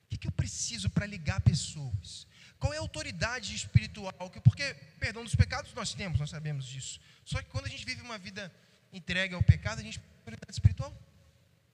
O 0.04 0.08
que, 0.08 0.18
que 0.18 0.28
eu 0.28 0.32
preciso 0.32 0.90
para 0.90 1.06
ligar 1.06 1.40
pessoas? 1.40 2.26
Qual 2.58 2.72
é 2.72 2.78
a 2.78 2.80
autoridade 2.80 3.54
espiritual? 3.54 4.12
Porque 4.42 4.74
perdão 4.98 5.24
dos 5.24 5.34
pecados 5.34 5.72
nós 5.74 5.92
temos, 5.92 6.18
nós 6.18 6.30
sabemos 6.30 6.64
disso. 6.64 7.00
Só 7.24 7.42
que 7.42 7.50
quando 7.50 7.66
a 7.66 7.68
gente 7.68 7.84
vive 7.84 8.00
uma 8.02 8.16
vida 8.16 8.52
entregue 8.92 9.34
ao 9.34 9.42
pecado, 9.42 9.80
a 9.80 9.82
gente 9.82 9.98
tem 9.98 10.08
autoridade 10.18 10.52
espiritual. 10.52 10.90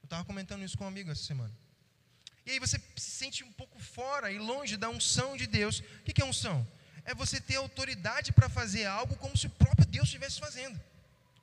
Eu 0.02 0.06
estava 0.06 0.24
comentando 0.24 0.64
isso 0.64 0.76
com 0.76 0.84
um 0.84 0.88
amigo 0.88 1.10
essa 1.10 1.22
semana. 1.22 1.54
E 2.46 2.52
aí 2.52 2.58
você 2.58 2.80
se 2.96 3.10
sente 3.10 3.44
um 3.44 3.52
pouco 3.52 3.78
fora 3.78 4.32
e 4.32 4.38
longe 4.38 4.76
da 4.76 4.88
unção 4.88 5.36
de 5.36 5.46
Deus. 5.46 5.80
O 5.80 6.02
que 6.04 6.22
é 6.22 6.24
unção? 6.24 6.66
É 7.04 7.14
você 7.14 7.40
ter 7.40 7.56
autoridade 7.56 8.32
para 8.32 8.48
fazer 8.48 8.86
algo 8.86 9.16
como 9.16 9.36
se 9.36 9.46
o 9.46 9.50
próprio 9.50 9.86
Deus 9.86 10.06
estivesse 10.06 10.38
fazendo. 10.38 10.80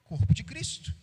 Corpo 0.03 0.33
de 0.33 0.43
Cristo. 0.43 0.93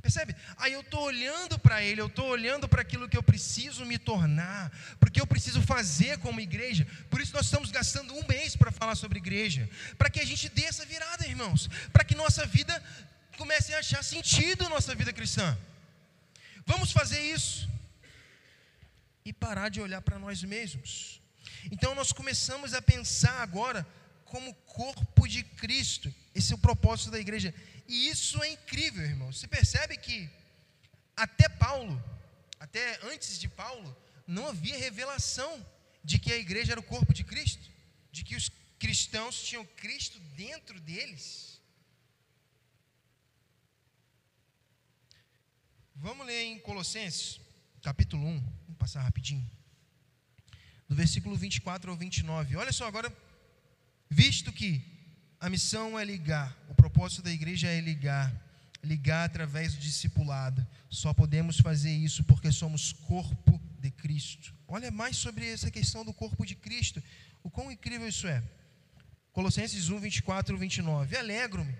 Percebe? 0.00 0.34
Aí 0.56 0.72
eu 0.72 0.80
estou 0.80 1.02
olhando 1.02 1.58
para 1.58 1.82
Ele, 1.82 2.00
eu 2.00 2.06
estou 2.06 2.28
olhando 2.28 2.68
para 2.68 2.82
aquilo 2.82 3.08
que 3.08 3.16
eu 3.16 3.22
preciso 3.22 3.84
me 3.84 3.98
tornar, 3.98 4.70
porque 5.00 5.20
eu 5.20 5.26
preciso 5.26 5.60
fazer 5.60 6.18
como 6.18 6.40
igreja. 6.40 6.86
Por 7.10 7.20
isso 7.20 7.34
nós 7.34 7.46
estamos 7.46 7.70
gastando 7.70 8.14
um 8.14 8.26
mês 8.26 8.54
para 8.54 8.70
falar 8.70 8.94
sobre 8.94 9.18
igreja, 9.18 9.68
para 9.98 10.08
que 10.08 10.20
a 10.20 10.24
gente 10.24 10.48
dê 10.48 10.64
essa 10.64 10.86
virada, 10.86 11.26
irmãos, 11.26 11.68
para 11.92 12.04
que 12.04 12.14
nossa 12.14 12.46
vida 12.46 12.82
comece 13.36 13.74
a 13.74 13.80
achar 13.80 14.02
sentido 14.02 14.68
nossa 14.68 14.94
vida 14.94 15.12
cristã. 15.12 15.58
Vamos 16.64 16.92
fazer 16.92 17.20
isso 17.20 17.67
e 19.28 19.32
parar 19.32 19.68
de 19.68 19.80
olhar 19.80 20.00
para 20.00 20.18
nós 20.18 20.42
mesmos. 20.42 21.20
Então 21.70 21.94
nós 21.94 22.12
começamos 22.12 22.72
a 22.72 22.80
pensar 22.80 23.42
agora 23.42 23.86
como 24.24 24.54
corpo 24.54 25.28
de 25.28 25.42
Cristo. 25.42 26.12
Esse 26.34 26.52
é 26.52 26.56
o 26.56 26.64
propósito 26.68 27.10
da 27.10 27.18
igreja. 27.18 27.54
E 27.86 28.08
isso 28.08 28.42
é 28.42 28.48
incrível, 28.52 29.04
irmão. 29.04 29.30
Você 29.32 29.46
percebe 29.46 29.98
que 29.98 30.30
até 31.14 31.46
Paulo, 31.48 32.02
até 32.58 32.98
antes 33.12 33.38
de 33.38 33.48
Paulo, 33.48 33.94
não 34.26 34.48
havia 34.48 34.78
revelação 34.78 35.52
de 36.02 36.18
que 36.18 36.32
a 36.32 36.36
igreja 36.36 36.72
era 36.72 36.80
o 36.80 36.90
corpo 36.94 37.12
de 37.12 37.24
Cristo, 37.24 37.70
de 38.10 38.24
que 38.24 38.34
os 38.34 38.50
cristãos 38.78 39.42
tinham 39.42 39.64
Cristo 39.76 40.18
dentro 40.36 40.80
deles. 40.80 41.60
Vamos 45.94 46.26
ler 46.26 46.44
em 46.44 46.58
Colossenses, 46.60 47.40
capítulo 47.88 48.26
1, 48.26 48.40
vamos 48.40 48.78
passar 48.78 49.00
rapidinho. 49.00 49.50
Do 50.86 50.94
versículo 50.94 51.34
24 51.34 51.90
ao 51.90 51.96
29. 51.96 52.54
Olha 52.54 52.70
só, 52.70 52.86
agora, 52.86 53.10
visto 54.10 54.52
que 54.52 54.82
a 55.40 55.48
missão 55.48 55.98
é 55.98 56.04
ligar, 56.04 56.54
o 56.68 56.74
propósito 56.74 57.22
da 57.22 57.30
igreja 57.30 57.66
é 57.66 57.80
ligar, 57.80 58.30
ligar 58.84 59.24
através 59.24 59.72
do 59.72 59.80
discipulado. 59.80 60.66
Só 60.90 61.14
podemos 61.14 61.60
fazer 61.60 61.90
isso 61.90 62.22
porque 62.24 62.52
somos 62.52 62.92
corpo 62.92 63.58
de 63.80 63.90
Cristo. 63.90 64.54
Olha 64.66 64.90
mais 64.90 65.16
sobre 65.16 65.50
essa 65.50 65.70
questão 65.70 66.04
do 66.04 66.12
corpo 66.12 66.44
de 66.44 66.56
Cristo. 66.56 67.02
O 67.42 67.48
quão 67.48 67.72
incrível 67.72 68.06
isso 68.06 68.26
é. 68.26 68.42
Colossenses 69.32 69.88
1, 69.88 69.98
24 69.98 70.54
e 70.54 70.58
29. 70.58 71.16
Alegro-me 71.16 71.74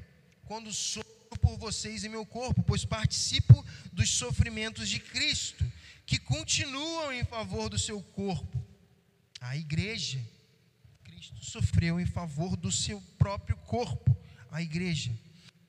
quando 0.47 0.73
sofro 0.73 1.19
por 1.37 1.59
vocês 1.59 2.03
em 2.03 2.09
meu 2.09 2.25
corpo, 2.25 2.63
pois 2.63 2.87
participo 2.87 3.63
dos 3.93 4.09
sofrimentos 4.09 4.89
de 4.89 4.99
Cristo, 4.99 5.68
que 6.09 6.19
continuam 6.19 7.13
em 7.13 7.23
favor 7.23 7.69
do 7.69 7.79
seu 7.79 8.01
corpo, 8.01 8.59
a 9.43 9.55
igreja 9.59 10.19
Cristo 11.05 11.45
sofreu 11.45 12.01
em 12.01 12.07
favor 12.07 12.57
do 12.57 12.73
seu 12.73 12.99
próprio 13.19 13.55
corpo, 13.59 14.17
a 14.51 14.63
igreja. 14.63 15.11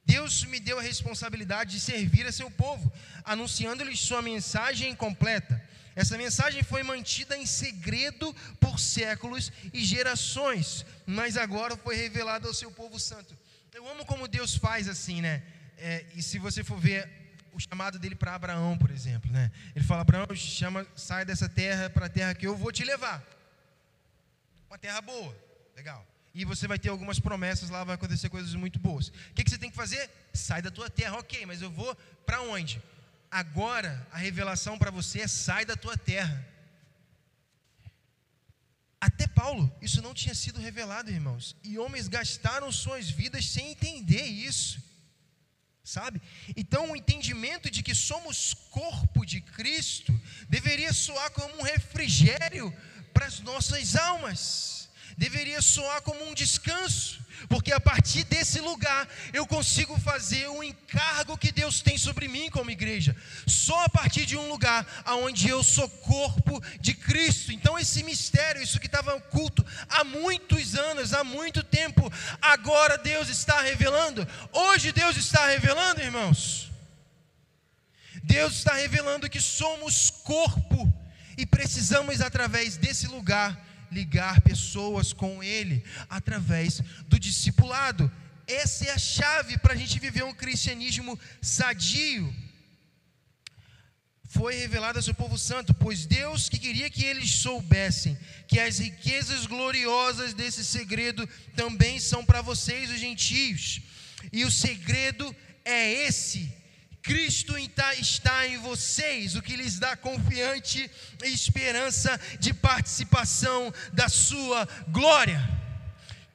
Deus 0.06 0.46
me 0.46 0.58
deu 0.58 0.80
a 0.80 0.82
responsabilidade 0.82 1.72
de 1.72 1.82
servir 1.82 2.26
a 2.26 2.32
seu 2.32 2.50
povo, 2.50 2.90
anunciando-lhes 3.26 4.00
sua 4.00 4.22
mensagem 4.22 4.96
completa. 4.96 5.62
Essa 5.94 6.18
mensagem 6.18 6.64
foi 6.64 6.84
mantida 6.84 7.38
em 7.38 7.46
segredo 7.46 8.34
por 8.62 8.80
séculos 8.80 9.52
e 9.74 9.84
gerações, 9.84 10.86
mas 11.06 11.36
agora 11.36 11.76
foi 11.76 11.98
revelada 11.98 12.48
ao 12.48 12.54
seu 12.54 12.72
povo 12.72 12.98
santo. 12.98 13.38
Eu 13.74 13.86
amo 13.90 14.06
como 14.06 14.26
Deus 14.26 14.56
faz 14.56 14.88
assim, 14.88 15.20
né? 15.20 15.44
É, 15.78 16.06
e 16.16 16.24
se 16.24 16.40
você 16.40 16.64
for 16.64 16.80
ver 16.80 17.19
o 17.54 17.60
chamado 17.60 18.00
dele 18.00 18.16
para 18.16 18.36
Abraão, 18.36 18.78
por 18.78 18.92
exemplo, 18.92 19.32
né? 19.32 19.52
Ele 19.76 19.86
fala: 19.86 20.02
Abraão, 20.02 20.28
chama, 20.36 20.86
sai 20.96 21.26
dessa 21.26 21.50
terra 21.50 21.90
para 21.90 22.06
a 22.06 22.10
terra 22.10 22.34
que 22.34 22.48
eu 22.48 22.56
vou 22.56 22.72
te 22.72 22.84
levar 22.84 23.24
uma 24.70 24.78
terra 24.78 25.02
boa. 25.02 25.36
Legal. 25.76 26.06
E 26.34 26.46
você 26.46 26.68
vai 26.68 26.78
ter 26.78 26.90
algumas 26.90 27.20
promessas 27.20 27.70
lá, 27.70 27.84
vai 27.84 27.96
acontecer 27.96 28.30
coisas 28.30 28.54
muito 28.54 28.80
boas. 28.80 29.08
O 29.08 29.34
que, 29.34 29.44
que 29.44 29.50
você 29.50 29.58
tem 29.58 29.72
que 29.72 29.76
fazer? 29.76 30.10
Sai 30.32 30.62
da 30.62 30.70
tua 30.70 30.90
terra, 30.90 31.18
ok, 31.18 31.46
mas 31.46 31.62
eu 31.62 31.72
vou 31.72 31.96
para 32.26 32.42
onde? 32.42 32.82
Agora 33.32 34.08
a 34.12 34.18
revelação 34.18 34.78
para 34.78 34.92
você 34.92 35.22
é 35.22 35.28
sai 35.28 35.66
da 35.66 35.76
tua 35.76 35.98
terra. 35.98 36.48
Até 39.02 39.28
Paulo, 39.28 39.74
isso 39.82 40.02
não 40.02 40.14
tinha 40.14 40.36
sido 40.36 40.60
revelado, 40.60 41.10
irmãos. 41.10 41.56
E 41.64 41.80
homens 41.80 42.08
gastaram 42.08 42.72
suas 42.72 43.10
vidas 43.10 43.46
sem 43.46 43.72
entender 43.72 44.24
isso. 44.24 44.84
Sabe? 45.90 46.22
Então, 46.56 46.92
o 46.92 46.96
entendimento 46.96 47.68
de 47.72 47.82
que 47.82 47.96
somos 47.96 48.54
corpo 48.70 49.26
de 49.26 49.42
Cristo 49.42 50.14
deveria 50.48 50.94
soar 50.94 51.32
como 51.32 51.58
um 51.58 51.64
refrigério 51.64 52.72
para 53.12 53.26
as 53.26 53.40
nossas 53.40 53.96
almas. 53.96 54.79
Deveria 55.20 55.62
soar 55.62 56.02
como 56.02 56.24
um 56.30 56.34
descanso, 56.34 57.20
porque 57.50 57.74
a 57.74 57.80
partir 57.80 58.24
desse 58.24 58.62
lugar 58.62 59.06
eu 59.34 59.46
consigo 59.46 60.00
fazer 60.00 60.48
o 60.48 60.64
encargo 60.64 61.38
que 61.38 61.52
Deus 61.52 61.82
tem 61.82 61.98
sobre 61.98 62.30
mim 62.30 62.50
como 62.50 62.72
igreja. 62.72 63.14
Só 63.46 63.84
a 63.84 63.90
partir 63.90 64.26
de 64.26 64.38
um 64.38 64.48
lugar 64.48 64.88
onde 65.08 65.50
eu 65.50 65.62
sou 65.62 65.90
corpo 65.90 66.64
de 66.80 66.94
Cristo. 66.94 67.52
Então 67.52 67.78
esse 67.78 68.02
mistério, 68.02 68.62
isso 68.62 68.80
que 68.80 68.86
estava 68.86 69.14
oculto 69.14 69.66
há 69.90 70.06
muitos 70.06 70.76
anos, 70.76 71.14
há 71.14 71.22
muito 71.22 71.64
tempo, 71.64 72.10
agora 72.42 72.98
Deus 72.98 73.28
está 73.28 73.62
revelando. 73.62 74.26
Hoje 74.54 74.94
Deus 74.94 75.18
está 75.18 75.48
revelando, 75.48 76.02
irmãos. 76.02 76.72
Deus 78.24 78.54
está 78.54 78.74
revelando 78.74 79.30
que 79.30 79.42
somos 79.42 80.10
corpo 80.24 80.94
e 81.38 81.46
precisamos 81.46 82.22
através 82.22 82.78
desse 82.78 83.06
lugar 83.08 83.69
ligar 83.92 84.42
pessoas 84.42 85.14
com 85.14 85.44
Ele 85.44 85.84
através 86.10 86.82
do 87.08 87.20
discipulado. 87.20 88.12
Essa 88.48 88.86
é 88.86 88.92
a 88.92 88.98
chave 88.98 89.58
para 89.58 89.74
a 89.74 89.78
gente 89.78 90.00
viver 90.00 90.24
um 90.24 90.34
cristianismo 90.34 91.20
sadio. 91.42 92.34
Foi 94.28 94.56
revelado 94.56 95.00
ao 95.00 95.04
seu 95.04 95.14
povo 95.14 95.38
santo, 95.38 95.74
pois 95.74 96.06
Deus 96.06 96.50
que 96.50 96.60
queria 96.60 96.90
que 96.90 97.04
eles 97.04 97.32
soubessem 97.32 98.18
que 98.48 98.60
as 98.60 98.78
riquezas 98.78 99.46
gloriosas 99.48 100.34
desse 100.34 100.64
segredo 100.64 101.28
também 101.56 102.00
são 102.00 102.24
para 102.24 102.42
vocês, 102.42 102.92
os 102.92 103.00
gentios. 103.00 103.82
E 104.32 104.46
o 104.46 104.52
segredo 104.52 105.36
é 105.66 105.92
esse: 106.08 106.52
Cristo 107.02 107.58
está 107.58 108.48
em 108.48 108.58
vocês, 108.58 109.36
o 109.36 109.42
que 109.42 109.56
lhes 109.56 109.80
dá 109.80 109.96
confiante 109.96 110.90
esperança 111.24 112.20
de 112.40 112.54
participação 112.54 113.74
da 113.94 114.10
sua 114.10 114.68
glória. 114.90 115.40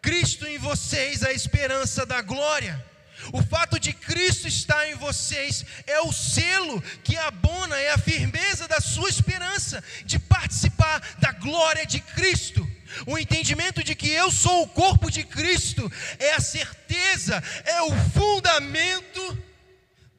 Cristo 0.01 0.47
em 0.47 0.59
vocês, 0.59 1.23
a 1.23 1.33
esperança 1.33 2.05
da 2.05 2.21
glória. 2.21 2.85
O 3.33 3.43
fato 3.43 3.79
de 3.79 3.93
Cristo 3.93 4.49
estar 4.49 4.87
em 4.89 4.95
vocês 4.97 5.65
é 5.87 6.01
o 6.01 6.13
selo 6.13 6.83
que 7.03 7.17
abona, 7.17 7.77
é 7.77 7.91
a 7.93 7.99
firmeza 7.99 8.69
da 8.69 8.81
sua 8.81 9.09
esperança 9.09 9.83
de 10.05 10.19
participar 10.19 11.01
da 11.19 11.33
glória 11.33 11.87
de 11.87 12.01
Cristo. 12.01 12.69
O 13.07 13.19
entendimento 13.19 13.83
de 13.83 13.95
que 13.95 14.09
eu 14.09 14.31
sou 14.31 14.63
o 14.63 14.69
corpo 14.69 15.11
de 15.11 15.25
Cristo 15.25 15.91
é 16.19 16.35
a 16.35 16.41
certeza, 16.41 17.43
é 17.65 17.83
o 17.83 17.93
fundamento 18.11 19.45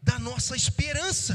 da 0.08 0.18
nossa 0.20 0.56
esperança. 0.56 1.34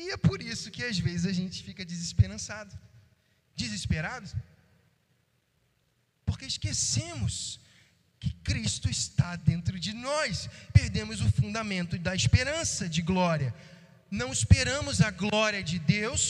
E 0.00 0.10
é 0.16 0.16
por 0.16 0.40
isso 0.40 0.70
que 0.70 0.84
às 0.90 0.98
vezes 1.06 1.26
a 1.26 1.34
gente 1.40 1.56
fica 1.68 1.84
desesperançado, 1.92 2.72
desesperado, 3.62 4.30
porque 6.24 6.46
esquecemos 6.46 7.60
que 8.20 8.30
Cristo 8.48 8.88
está 8.88 9.34
dentro 9.50 9.76
de 9.86 9.92
nós, 9.92 10.48
perdemos 10.72 11.20
o 11.20 11.32
fundamento 11.32 11.98
da 11.98 12.14
esperança 12.14 12.88
de 12.88 13.02
glória, 13.02 13.52
não 14.20 14.30
esperamos 14.32 15.00
a 15.00 15.10
glória 15.10 15.62
de 15.70 15.78
Deus 15.80 16.22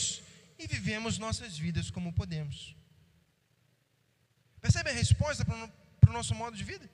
e 0.57 0.65
vivemos 0.75 1.19
nossas 1.19 1.57
vidas 1.65 1.91
como 1.91 2.11
podemos. 2.21 2.75
Percebe 4.59 4.89
a 4.89 4.93
resposta 4.93 5.45
para 5.45 6.09
o 6.09 6.17
nosso 6.19 6.33
modo 6.33 6.57
de 6.57 6.63
vida? 6.63 6.89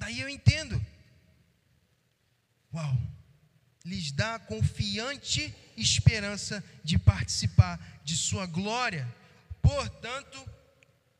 Daí 0.00 0.18
eu 0.18 0.28
entendo. 0.28 0.84
Uau! 2.72 2.96
Lhes 3.84 4.10
dá 4.12 4.38
confiante 4.38 5.54
esperança 5.76 6.64
de 6.82 6.98
participar 6.98 7.78
de 8.02 8.16
Sua 8.16 8.46
glória. 8.46 9.06
Portanto, 9.60 10.42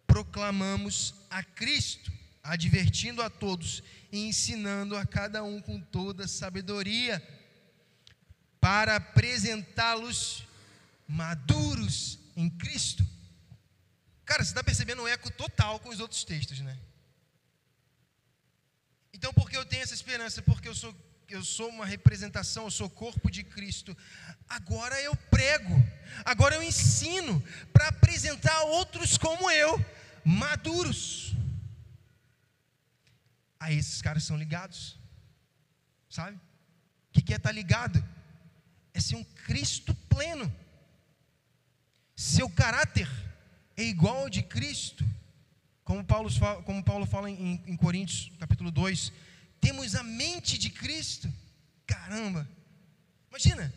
proclamamos 0.06 1.14
a 1.28 1.42
Cristo, 1.42 2.10
advertindo 2.42 3.22
a 3.22 3.28
todos 3.28 3.82
e 4.10 4.18
ensinando 4.26 4.96
a 4.96 5.06
cada 5.06 5.44
um 5.44 5.60
com 5.60 5.78
toda 5.78 6.26
sabedoria, 6.26 7.22
para 8.60 8.96
apresentá-los 8.96 10.44
maduros 11.06 12.18
em 12.34 12.48
Cristo. 12.48 13.06
Cara, 14.24 14.42
você 14.42 14.50
está 14.50 14.64
percebendo 14.64 15.02
um 15.02 15.08
eco 15.08 15.30
total 15.30 15.80
com 15.80 15.90
os 15.90 16.00
outros 16.00 16.24
textos, 16.24 16.60
né? 16.60 16.78
Então, 19.12 19.32
por 19.32 19.50
que 19.50 19.56
eu 19.56 19.64
tenho 19.64 19.82
essa 19.82 19.94
esperança? 19.94 20.42
Porque 20.42 20.68
eu 20.68 20.74
sou, 20.74 20.94
eu 21.28 21.44
sou 21.44 21.68
uma 21.68 21.86
representação, 21.86 22.64
eu 22.64 22.70
sou 22.70 22.88
corpo 22.88 23.30
de 23.30 23.42
Cristo. 23.42 23.96
Agora 24.48 25.00
eu 25.00 25.14
prego, 25.16 25.74
agora 26.24 26.54
eu 26.54 26.62
ensino 26.62 27.42
para 27.72 27.88
apresentar 27.88 28.62
outros 28.62 29.18
como 29.18 29.50
eu, 29.50 29.84
maduros. 30.24 31.34
Aí 33.58 33.76
esses 33.76 34.00
caras 34.00 34.24
são 34.24 34.36
ligados, 34.36 34.98
sabe? 36.08 36.36
O 36.36 37.12
que 37.12 37.32
é 37.32 37.36
estar 37.36 37.50
tá 37.50 37.52
ligado? 37.52 38.02
É 38.94 39.00
ser 39.00 39.16
um 39.16 39.24
Cristo 39.24 39.94
pleno. 40.08 40.50
Seu 42.16 42.48
caráter 42.48 43.08
é 43.76 43.82
igual 43.82 44.18
ao 44.18 44.30
de 44.30 44.42
Cristo. 44.42 45.04
Como 45.90 46.04
Paulo 46.04 46.30
fala, 46.30 46.62
como 46.62 46.84
Paulo 46.84 47.04
fala 47.04 47.28
em, 47.28 47.60
em 47.66 47.76
Coríntios, 47.76 48.30
capítulo 48.38 48.70
2, 48.70 49.12
temos 49.60 49.96
a 49.96 50.04
mente 50.04 50.56
de 50.56 50.70
Cristo. 50.70 51.28
Caramba! 51.84 52.48
Imagina, 53.28 53.74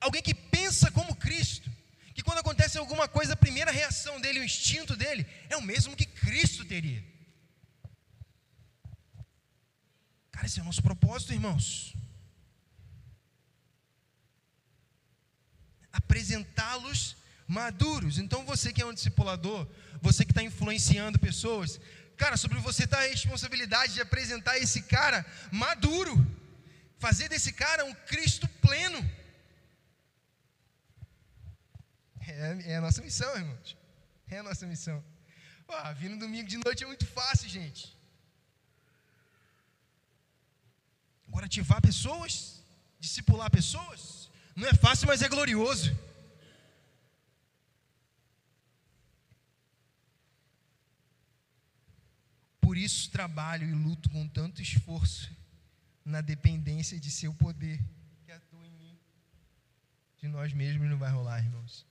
alguém 0.00 0.22
que 0.22 0.32
pensa 0.32 0.92
como 0.92 1.16
Cristo, 1.16 1.68
que 2.14 2.22
quando 2.22 2.38
acontece 2.38 2.78
alguma 2.78 3.08
coisa, 3.08 3.32
a 3.32 3.36
primeira 3.36 3.72
reação 3.72 4.20
dele, 4.20 4.38
o 4.38 4.44
instinto 4.44 4.94
dele, 4.94 5.26
é 5.48 5.56
o 5.56 5.60
mesmo 5.60 5.96
que 5.96 6.06
Cristo 6.06 6.64
teria. 6.64 7.04
Cara, 10.30 10.46
esse 10.46 10.60
é 10.60 10.62
o 10.62 10.66
nosso 10.66 10.84
propósito, 10.84 11.32
irmãos. 11.32 11.96
Apresentá-los 15.92 17.16
maduros. 17.50 18.18
Então 18.18 18.44
você 18.44 18.72
que 18.72 18.80
é 18.80 18.86
um 18.86 18.94
discipulador, 18.94 19.66
você 20.00 20.24
que 20.24 20.32
está 20.32 20.42
influenciando 20.42 21.18
pessoas, 21.18 21.80
cara, 22.16 22.36
sobre 22.36 22.58
você 22.58 22.84
está 22.84 22.98
a 22.98 23.08
responsabilidade 23.08 23.94
de 23.94 24.00
apresentar 24.00 24.58
esse 24.58 24.82
cara 24.82 25.24
maduro, 25.50 26.14
fazer 26.98 27.28
desse 27.28 27.52
cara 27.52 27.84
um 27.84 27.94
Cristo 28.10 28.48
pleno. 28.64 29.00
É, 32.20 32.72
é 32.72 32.76
a 32.76 32.80
nossa 32.80 33.02
missão, 33.02 33.30
irmãos. 33.36 33.76
É 34.28 34.38
a 34.38 34.42
nossa 34.42 34.66
missão. 34.66 35.02
Ah, 35.68 35.92
vir 35.92 36.10
no 36.10 36.18
domingo 36.18 36.48
de 36.48 36.58
noite 36.58 36.82
é 36.84 36.86
muito 36.86 37.06
fácil, 37.06 37.48
gente. 37.48 37.96
Agora, 41.28 41.46
ativar 41.46 41.80
pessoas, 41.80 42.60
discipular 42.98 43.50
pessoas, 43.50 44.28
não 44.56 44.66
é 44.68 44.74
fácil, 44.74 45.06
mas 45.06 45.22
é 45.22 45.28
glorioso. 45.28 45.96
Isso 52.84 53.10
trabalho 53.10 53.68
e 53.68 53.72
luto 53.72 54.08
com 54.10 54.26
tanto 54.26 54.62
esforço 54.62 55.30
na 56.04 56.20
dependência 56.20 56.98
de 56.98 57.10
seu 57.10 57.32
poder 57.34 57.78
que 58.24 58.32
atua 58.32 58.66
em 58.66 58.72
mim. 58.72 58.98
De 60.18 60.28
nós 60.28 60.52
mesmos 60.52 60.88
não 60.88 60.98
vai 60.98 61.10
rolar, 61.10 61.38
irmãos. 61.38 61.86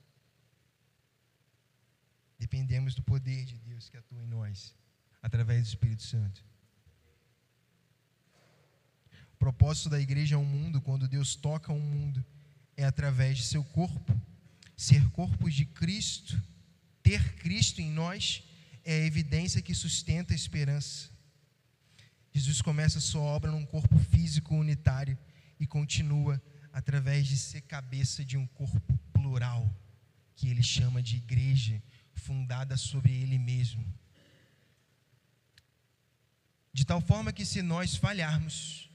Dependemos 2.38 2.94
do 2.94 3.02
poder 3.02 3.44
de 3.44 3.58
Deus 3.58 3.88
que 3.88 3.96
atua 3.96 4.22
em 4.22 4.26
nós, 4.26 4.74
através 5.22 5.62
do 5.62 5.68
Espírito 5.68 6.02
Santo. 6.02 6.44
O 9.34 9.36
propósito 9.36 9.88
da 9.88 10.00
igreja 10.00 10.34
é 10.34 10.38
um 10.38 10.44
mundo, 10.44 10.80
quando 10.80 11.08
Deus 11.08 11.34
toca 11.34 11.72
um 11.72 11.80
mundo, 11.80 12.24
é 12.76 12.84
através 12.84 13.38
de 13.38 13.44
seu 13.44 13.64
corpo. 13.64 14.18
Ser 14.76 15.10
corpo 15.10 15.50
de 15.50 15.66
Cristo, 15.66 16.42
ter 17.02 17.36
Cristo 17.36 17.80
em 17.82 17.90
nós 17.90 18.42
é 18.84 18.94
a 18.94 19.06
evidência 19.06 19.62
que 19.62 19.74
sustenta 19.74 20.32
a 20.32 20.36
esperança. 20.36 21.10
Jesus 22.32 22.62
começa 22.62 23.00
sua 23.00 23.22
obra 23.22 23.50
num 23.50 23.66
corpo 23.66 23.98
físico 23.98 24.54
unitário 24.54 25.18
e 25.58 25.66
continua 25.66 26.40
através 26.72 27.26
de 27.26 27.36
ser 27.36 27.62
cabeça 27.62 28.24
de 28.24 28.36
um 28.36 28.46
corpo 28.46 28.98
plural, 29.12 29.68
que 30.36 30.48
ele 30.48 30.62
chama 30.62 31.02
de 31.02 31.16
igreja, 31.16 31.82
fundada 32.14 32.76
sobre 32.76 33.12
ele 33.12 33.38
mesmo. 33.38 33.84
De 36.72 36.84
tal 36.84 37.00
forma 37.00 37.32
que, 37.32 37.44
se 37.44 37.62
nós 37.62 37.96
falharmos, 37.96 38.88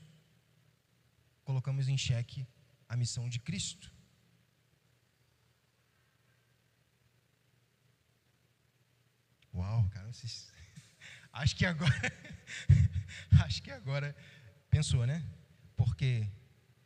colocamos 1.44 1.88
em 1.90 1.98
xeque 1.98 2.48
a 2.88 2.96
missão 2.96 3.28
de 3.28 3.40
Cristo. 3.40 3.92
Uau, 9.56 9.90
cara, 9.90 10.12
vocês... 10.12 10.52
acho 11.32 11.56
que 11.56 11.66
agora, 11.66 12.14
acho 13.46 13.64
que 13.64 13.72
agora 13.72 14.16
pensou, 14.70 15.06
né? 15.08 15.24
Porque 15.78 16.28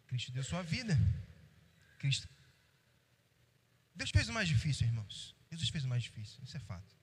Cristo 0.07 0.31
deu 0.31 0.43
sua 0.43 0.61
vida, 0.61 0.97
Cristo 1.97 2.29
Deus 3.99 4.11
fez 4.11 4.29
o 4.29 4.33
mais 4.33 4.47
difícil, 4.47 4.87
irmãos. 4.87 5.35
Jesus 5.51 5.69
fez 5.69 5.83
o 5.83 5.87
mais 5.89 6.03
difícil, 6.03 6.39
isso 6.41 6.55
é 6.55 6.59
fato. 6.61 6.95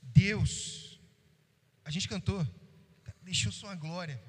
Deus, 0.00 1.00
a 1.84 1.90
gente 1.90 2.06
cantou, 2.06 2.46
deixou 3.22 3.50
sua 3.50 3.74
glória. 3.74 4.22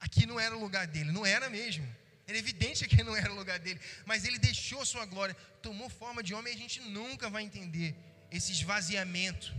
Aqui 0.00 0.24
não 0.24 0.40
era 0.40 0.56
o 0.56 0.60
lugar 0.60 0.86
dele, 0.86 1.12
não 1.12 1.26
era 1.26 1.50
mesmo. 1.50 1.86
Era 2.26 2.38
evidente 2.38 2.88
que 2.88 3.02
não 3.02 3.14
era 3.14 3.30
o 3.30 3.36
lugar 3.36 3.58
dele, 3.58 3.78
mas 4.06 4.24
ele 4.24 4.38
deixou 4.38 4.86
sua 4.86 5.04
glória, 5.04 5.34
tomou 5.60 5.90
forma 5.90 6.22
de 6.22 6.32
homem 6.32 6.52
e 6.52 6.56
a 6.56 6.58
gente 6.58 6.80
nunca 6.80 7.28
vai 7.28 7.42
entender 7.42 7.94
esse 8.36 8.50
esvaziamento, 8.52 9.54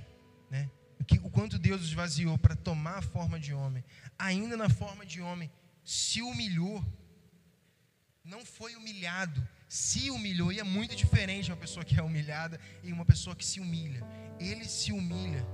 né? 0.49 0.69
O, 1.23 1.30
quanto 1.30 1.57
Deus 1.57 1.82
esvaziou 1.82 2.38
para 2.38 2.55
tomar 2.55 2.97
a 2.97 3.01
forma 3.01 3.39
de 3.39 3.53
homem, 3.53 3.84
ainda 4.17 4.57
na 4.57 4.69
forma 4.69 5.05
de 5.05 5.21
homem, 5.21 5.49
se 5.84 6.21
humilhou, 6.21 6.84
não 8.23 8.43
foi 8.45 8.76
humilhado, 8.76 9.47
se 9.69 10.09
humilhou, 10.09 10.51
e 10.51 10.59
é 10.59 10.63
muito 10.63 10.95
diferente 10.95 11.51
uma 11.51 11.57
pessoa 11.57 11.86
que 11.86 11.97
é 11.97 12.03
humilhada 12.03 12.59
e 12.84 12.91
uma 12.91 13.05
pessoa 13.05 13.36
que 13.36 13.45
se 13.45 13.59
humilha. 13.59 14.03
Ele 14.39 14.65
se 14.65 14.91
humilha, 14.91 15.45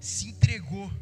se 0.00 0.28
entregou, 0.28 0.92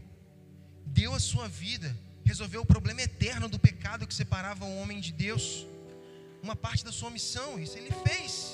deu 0.87 1.15
a 1.15 1.21
sua 1.21 1.49
vida, 1.49 1.97
resolveu 2.25 2.61
o 2.63 2.67
problema 2.67 3.03
eterno 3.03 3.49
do 3.49 3.59
pecado 3.59 4.07
que 4.07 4.15
separava 4.15 4.65
o 4.65 4.79
homem 4.79 5.01
de 5.01 5.13
Deus, 5.13 5.67
uma 6.43 6.55
parte 6.55 6.85
da 6.85 6.93
sua 6.93 7.11
missão, 7.11 7.59
isso 7.59 7.77
ele 7.79 7.91
fez. 8.07 8.52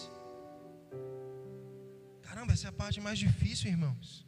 Caramba, 2.38 2.52
essa 2.52 2.68
é 2.68 2.70
a 2.70 2.72
parte 2.72 3.00
mais 3.00 3.18
difícil, 3.18 3.68
irmãos. 3.68 4.24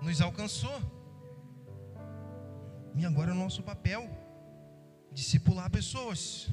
Nos 0.00 0.20
alcançou. 0.20 0.80
E 2.94 3.04
agora 3.04 3.32
é 3.32 3.34
o 3.34 3.36
nosso 3.36 3.60
papel 3.60 4.02
discipular 5.10 5.68
pessoas. 5.68 6.46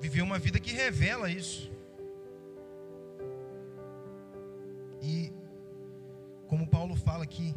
Viver 0.00 0.22
uma 0.22 0.40
vida 0.40 0.58
que 0.58 0.72
revela 0.72 1.30
isso. 1.30 1.70
E 5.00 5.32
como 6.48 6.66
Paulo 6.66 6.96
fala 6.96 7.22
aqui, 7.22 7.54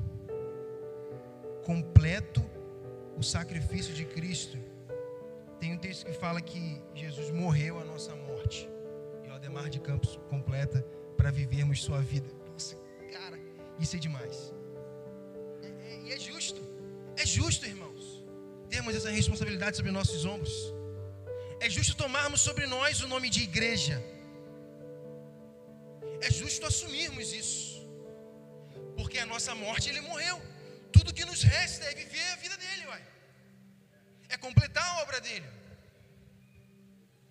completo 1.66 2.44
o 3.18 3.24
sacrifício 3.24 3.96
de 3.96 4.06
Cristo. 4.06 4.60
Tem 5.60 5.74
um 5.74 5.80
texto 5.80 6.06
que 6.06 6.14
fala 6.14 6.40
que 6.42 6.80
Jesus 6.94 7.32
morreu 7.32 7.80
a 7.80 7.84
nossa 7.84 8.16
morte. 8.16 8.31
E 9.24 9.30
o 9.30 9.34
Ademar 9.34 9.70
de 9.70 9.80
Campos 9.80 10.20
completa 10.30 10.82
para 11.18 11.32
vivermos 11.32 11.84
sua 11.84 12.02
vida. 12.02 12.30
Nossa, 12.52 12.76
cara, 13.12 13.40
isso 13.80 13.96
é 13.96 14.00
demais. 14.00 14.54
É, 15.64 16.02
e 16.06 16.12
é, 16.12 16.16
é 16.16 16.20
justo. 16.20 16.62
É 17.18 17.26
justo, 17.26 17.66
irmãos 17.66 18.22
termos 18.74 18.96
essa 19.00 19.12
responsabilidade 19.20 19.76
sobre 19.80 19.92
nossos 20.00 20.22
ombros. 20.34 20.56
É 21.66 21.68
justo 21.78 21.94
tomarmos 22.04 22.42
sobre 22.48 22.66
nós 22.76 23.02
o 23.06 23.08
nome 23.14 23.28
de 23.36 23.42
igreja. 23.50 23.98
É 26.28 26.30
justo 26.40 26.66
assumirmos 26.72 27.28
isso. 27.42 27.60
Porque 28.98 29.18
a 29.24 29.28
nossa 29.34 29.54
morte 29.64 29.90
ele 29.92 30.02
morreu. 30.10 30.38
Tudo 30.96 31.16
que 31.18 31.26
nos 31.32 31.42
resta 31.56 31.84
é 31.90 31.94
viver 32.04 32.28
a 32.34 32.38
vida 32.44 32.56
dele, 32.64 32.84
uai. 32.92 33.04
É 34.34 34.38
completar 34.46 34.86
a 34.90 34.98
obra 35.04 35.20
dele. 35.28 35.50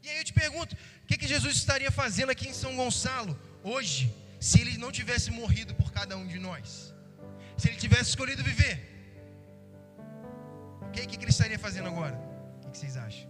E 0.04 0.08
aí 0.11 0.18
eu 0.20 0.26
te 0.30 0.34
pergunto, 0.42 0.76
que, 1.11 1.18
que 1.18 1.28
Jesus 1.34 1.54
estaria 1.56 1.90
fazendo 1.90 2.30
aqui 2.34 2.46
em 2.48 2.56
São 2.62 2.72
Gonçalo 2.80 3.32
hoje, 3.64 4.02
se 4.48 4.61
ele 4.61 4.78
não 4.82 4.92
tivesse 4.98 5.28
morrido 5.38 5.74
por 5.80 5.90
cada 5.98 6.16
um 6.16 6.26
de 6.32 6.38
nós? 6.38 6.94
Se 7.58 7.68
ele 7.68 7.78
tivesse 7.84 8.11
escolhido 8.11 8.44
viver? 8.50 8.76
O 10.86 10.90
que, 10.92 11.06
que 11.06 11.16
ele 11.24 11.34
estaria 11.36 11.58
fazendo 11.58 11.88
agora? 11.88 12.16
O 12.64 12.70
que 12.70 12.78
vocês 12.78 12.96
acham? 12.96 13.28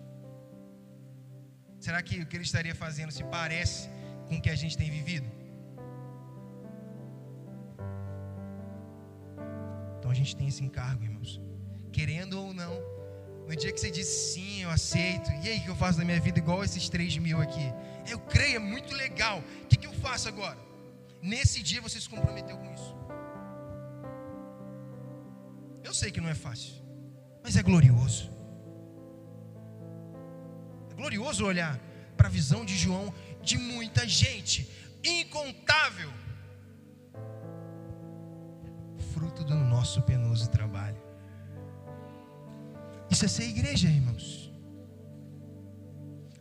Será 1.86 2.02
que 2.02 2.20
o 2.20 2.26
que 2.26 2.36
ele 2.36 2.44
estaria 2.44 2.74
fazendo 2.74 3.12
se 3.18 3.24
parece 3.38 3.88
com 4.28 4.36
o 4.36 4.42
que 4.42 4.50
a 4.50 4.58
gente 4.62 4.76
tem 4.76 4.90
vivido? 4.98 5.28
Então 9.98 10.10
a 10.10 10.14
gente 10.14 10.36
tem 10.36 10.48
esse 10.48 10.62
encargo, 10.62 11.02
irmãos. 11.02 11.40
Querendo 11.90 12.34
ou 12.42 12.52
não, 12.52 12.74
no 13.50 13.56
dia 13.56 13.72
que 13.72 13.80
você 13.80 13.90
diz 13.90 14.06
sim, 14.06 14.62
eu 14.62 14.70
aceito, 14.70 15.30
e 15.42 15.48
aí 15.50 15.58
o 15.58 15.62
que 15.64 15.70
eu 15.74 15.76
faço 15.76 15.98
da 15.98 16.04
minha 16.04 16.20
vida 16.20 16.38
igual 16.38 16.64
esses 16.64 16.88
3 16.88 17.18
mil 17.18 17.40
aqui? 17.46 17.66
Eu 18.08 18.18
creio, 18.34 18.56
é 18.56 18.64
muito 18.74 18.94
legal. 18.94 19.40
O 19.62 19.66
que, 19.66 19.76
que 19.76 19.86
eu 19.86 19.92
faço 19.94 20.28
agora? 20.28 20.58
Nesse 21.20 21.62
dia 21.70 21.80
você 21.86 22.00
se 22.00 22.08
comprometeu 22.08 22.56
com 22.56 22.72
isso. 22.72 22.92
Eu 25.82 25.92
sei 25.92 26.10
que 26.12 26.20
não 26.20 26.28
é 26.28 26.34
fácil 26.34 26.80
mas 27.42 27.56
é 27.56 27.62
glorioso. 27.62 28.30
É 30.90 30.94
glorioso 30.94 31.44
olhar 31.44 31.78
para 32.16 32.28
a 32.28 32.30
visão 32.30 32.64
de 32.64 32.76
João 32.76 33.12
de 33.42 33.56
muita 33.56 34.06
gente, 34.06 34.70
incontável, 35.02 36.10
fruto 39.14 39.42
do 39.42 39.54
nosso 39.54 40.02
penoso 40.02 40.48
trabalho. 40.50 41.09
Isso 43.20 43.26
é 43.26 43.28
ser 43.28 43.50
igreja, 43.50 43.86
irmãos. 43.86 44.50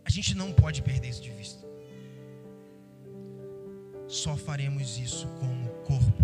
A 0.06 0.10
gente 0.10 0.34
não 0.34 0.54
pode 0.54 0.82
perder 0.82 1.10
isso 1.10 1.22
de 1.22 1.30
vista. 1.30 1.68
Só 4.08 4.38
faremos 4.38 4.98
isso 4.98 5.28
como 5.40 5.68
corpo 5.84 6.24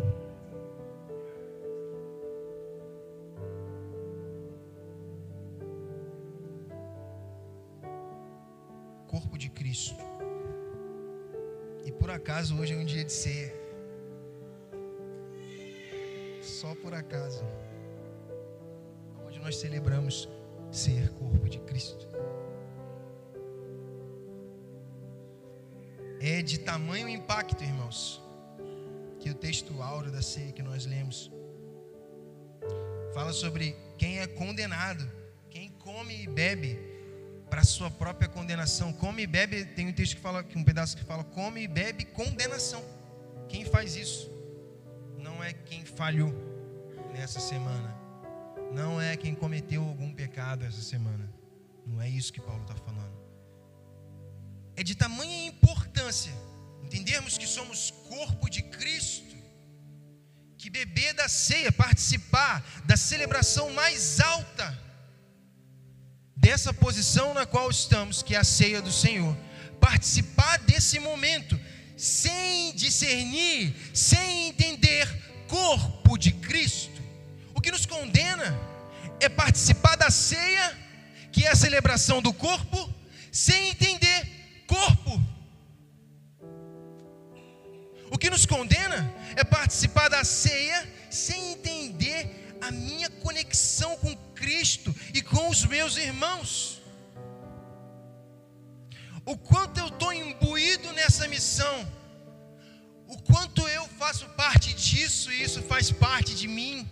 corpo 9.08 9.38
de 9.38 9.50
Cristo. 9.50 10.00
E 11.84 11.92
por 11.92 12.10
acaso 12.10 12.58
hoje 12.58 12.74
é 12.76 12.78
um 12.78 12.86
dia 12.86 13.04
de 13.04 13.12
ser. 13.12 13.54
Só 16.42 16.74
por 16.76 16.94
acaso. 16.94 17.44
Onde 19.28 19.38
nós 19.38 19.58
celebramos 19.58 20.30
ser 20.76 21.10
corpo 21.12 21.48
de 21.50 21.60
Cristo. 21.60 22.08
É 26.20 26.42
de 26.42 26.60
tamanho 26.60 27.08
impacto, 27.08 27.64
irmãos, 27.64 28.22
que 29.20 29.30
o 29.30 29.34
texto 29.34 29.82
áureo 29.82 30.12
da 30.12 30.22
ceia 30.22 30.52
que 30.52 30.62
nós 30.62 30.86
lemos 30.86 31.32
fala 33.14 33.32
sobre 33.32 33.76
quem 33.98 34.20
é 34.20 34.28
condenado, 34.28 35.10
quem 35.50 35.70
come 35.70 36.24
e 36.24 36.28
bebe 36.28 36.78
para 37.50 37.64
sua 37.64 37.90
própria 37.90 38.28
condenação. 38.28 38.92
Come 38.92 39.24
e 39.24 39.28
bebe, 39.28 39.64
tem 39.64 39.88
um 39.88 39.94
texto 39.94 40.16
que 40.18 40.22
fala, 40.22 40.46
um 40.56 40.64
pedaço 40.64 40.98
que 40.98 41.06
fala, 41.06 41.24
come 41.24 41.62
e 41.62 41.68
bebe 41.68 42.04
condenação. 42.04 42.84
Quem 43.48 43.64
faz 43.64 43.96
isso? 43.96 44.30
Não 45.18 45.42
é 45.42 45.54
quem 45.54 45.86
falhou 45.86 46.34
nessa 47.14 47.40
semana. 47.40 47.95
Não 48.76 49.00
é 49.00 49.16
quem 49.16 49.34
cometeu 49.34 49.82
algum 49.82 50.14
pecado 50.14 50.66
essa 50.66 50.82
semana. 50.82 51.26
Não 51.88 52.02
é 52.02 52.10
isso 52.10 52.34
que 52.34 52.42
Paulo 52.42 52.62
está 52.64 52.76
falando. 52.76 53.16
É 54.76 54.84
de 54.84 54.96
tamanha 54.96 55.48
importância 55.48 56.34
entendermos 56.84 57.38
que 57.38 57.48
somos 57.48 57.92
corpo 58.10 58.50
de 58.50 58.62
Cristo, 58.62 59.36
que 60.58 60.70
beber 60.70 61.14
da 61.14 61.30
ceia, 61.30 61.72
participar 61.72 62.84
da 62.86 62.98
celebração 62.98 63.72
mais 63.72 64.20
alta 64.20 64.68
dessa 66.36 66.74
posição 66.74 67.34
na 67.34 67.46
qual 67.46 67.70
estamos, 67.70 68.22
que 68.22 68.36
é 68.36 68.38
a 68.38 68.44
ceia 68.44 68.82
do 68.82 68.92
Senhor, 68.92 69.36
participar 69.80 70.60
desse 70.60 71.00
momento 71.00 71.60
sem 71.96 72.76
discernir, 72.76 73.74
sem 73.94 74.50
entender 74.50 75.08
corpo 75.48 76.18
de 76.18 76.34
Cristo. 76.34 76.95
Que 77.66 77.72
nos 77.72 77.88
condena 77.88 78.48
é 79.20 79.28
participar 79.28 79.96
da 79.96 80.12
ceia, 80.12 80.66
que 81.32 81.46
é 81.46 81.50
a 81.50 81.56
celebração 81.56 82.22
do 82.22 82.32
corpo, 82.32 82.78
sem 83.32 83.70
entender 83.70 84.20
corpo. 84.68 85.14
O 88.12 88.20
que 88.20 88.30
nos 88.30 88.46
condena 88.46 89.00
é 89.36 89.44
participar 89.44 90.10
da 90.10 90.24
ceia 90.24 90.80
sem 91.10 91.54
entender 91.54 92.56
a 92.62 92.70
minha 92.70 93.10
conexão 93.10 93.98
com 93.98 94.16
Cristo 94.36 94.96
e 95.12 95.24
com 95.24 95.50
os 95.50 95.66
meus 95.66 95.98
irmãos. 95.98 96.80
O 99.26 99.36
quanto 99.36 99.80
eu 99.80 99.88
estou 99.88 100.14
imbuído 100.14 100.94
nessa 100.94 101.28
missão, 101.28 101.76
o 103.08 103.18
quanto 103.24 103.68
eu 103.68 103.88
faço 103.98 104.30
parte 104.44 104.72
disso 104.76 105.32
e 105.32 105.42
isso 105.42 105.64
faz 105.64 105.92
parte 105.92 106.36
de 106.36 106.48
mim, 106.48 106.88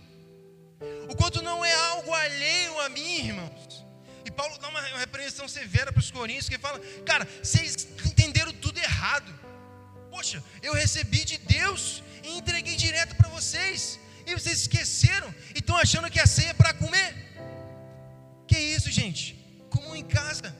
o 1.08 1.16
quanto 1.16 1.42
não 1.42 1.64
é 1.64 1.74
algo 1.90 2.12
alheio 2.12 2.80
a 2.80 2.88
mim, 2.88 3.26
irmãos. 3.26 3.84
E 4.24 4.30
Paulo 4.30 4.56
dá 4.58 4.68
uma 4.68 4.80
repreensão 4.98 5.46
severa 5.46 5.92
para 5.92 6.00
os 6.00 6.10
coríntios 6.10 6.48
que 6.48 6.58
fala: 6.58 6.80
Cara, 7.04 7.28
vocês 7.42 7.86
entenderam 8.06 8.52
tudo 8.52 8.78
errado. 8.78 9.32
Poxa, 10.10 10.42
eu 10.62 10.72
recebi 10.72 11.24
de 11.24 11.38
Deus 11.38 12.02
e 12.22 12.38
entreguei 12.38 12.76
direto 12.76 13.14
para 13.16 13.28
vocês. 13.28 13.98
E 14.26 14.32
vocês 14.32 14.62
esqueceram 14.62 15.34
e 15.54 15.58
estão 15.58 15.76
achando 15.76 16.10
que 16.10 16.18
a 16.18 16.26
ceia 16.26 16.50
é 16.50 16.54
para 16.54 16.72
comer. 16.72 17.14
Que 18.46 18.58
isso, 18.58 18.90
gente? 18.90 19.36
Como 19.68 19.94
em 19.94 20.04
casa. 20.04 20.54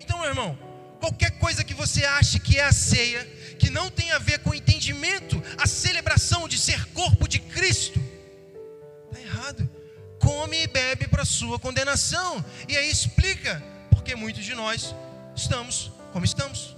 Então, 0.00 0.18
meu 0.20 0.28
irmão, 0.28 0.58
qualquer 0.98 1.32
coisa 1.32 1.62
que 1.62 1.74
você 1.74 2.04
ache 2.04 2.38
que 2.38 2.58
é 2.58 2.64
a 2.64 2.72
ceia, 2.72 3.24
que 3.58 3.68
não 3.68 3.90
tem 3.90 4.10
a 4.12 4.18
ver 4.18 4.38
com 4.38 4.50
o 4.50 4.54
entendimento, 4.54 5.42
a 5.58 5.66
celebração 5.66 6.48
de 6.48 6.58
ser 6.58 6.86
corpo 6.86 7.28
de 7.28 7.38
Cristo, 7.38 8.00
errado. 9.34 9.68
Come 10.20 10.62
e 10.62 10.66
bebe 10.66 11.06
para 11.08 11.24
sua 11.24 11.58
condenação. 11.58 12.44
E 12.68 12.76
aí 12.76 12.90
explica 12.90 13.62
porque 13.90 14.14
muitos 14.14 14.44
de 14.44 14.54
nós 14.54 14.94
estamos 15.34 15.92
como 16.12 16.24
estamos. 16.24 16.76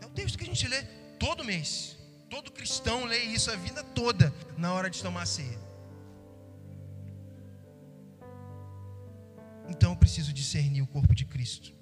É 0.00 0.06
o 0.06 0.10
texto 0.10 0.36
que 0.36 0.44
a 0.44 0.46
gente 0.46 0.68
lê 0.68 0.82
todo 1.18 1.44
mês. 1.44 1.96
Todo 2.28 2.52
cristão 2.52 3.04
lê 3.04 3.18
isso 3.18 3.50
a 3.50 3.56
vida 3.56 3.82
toda 3.82 4.32
na 4.56 4.72
hora 4.72 4.88
de 4.88 5.02
tomar 5.02 5.22
a 5.22 5.26
ceia. 5.26 5.58
Então 9.68 9.92
eu 9.92 9.96
preciso 9.96 10.32
discernir 10.32 10.82
o 10.82 10.86
corpo 10.86 11.14
de 11.14 11.24
Cristo. 11.24 11.79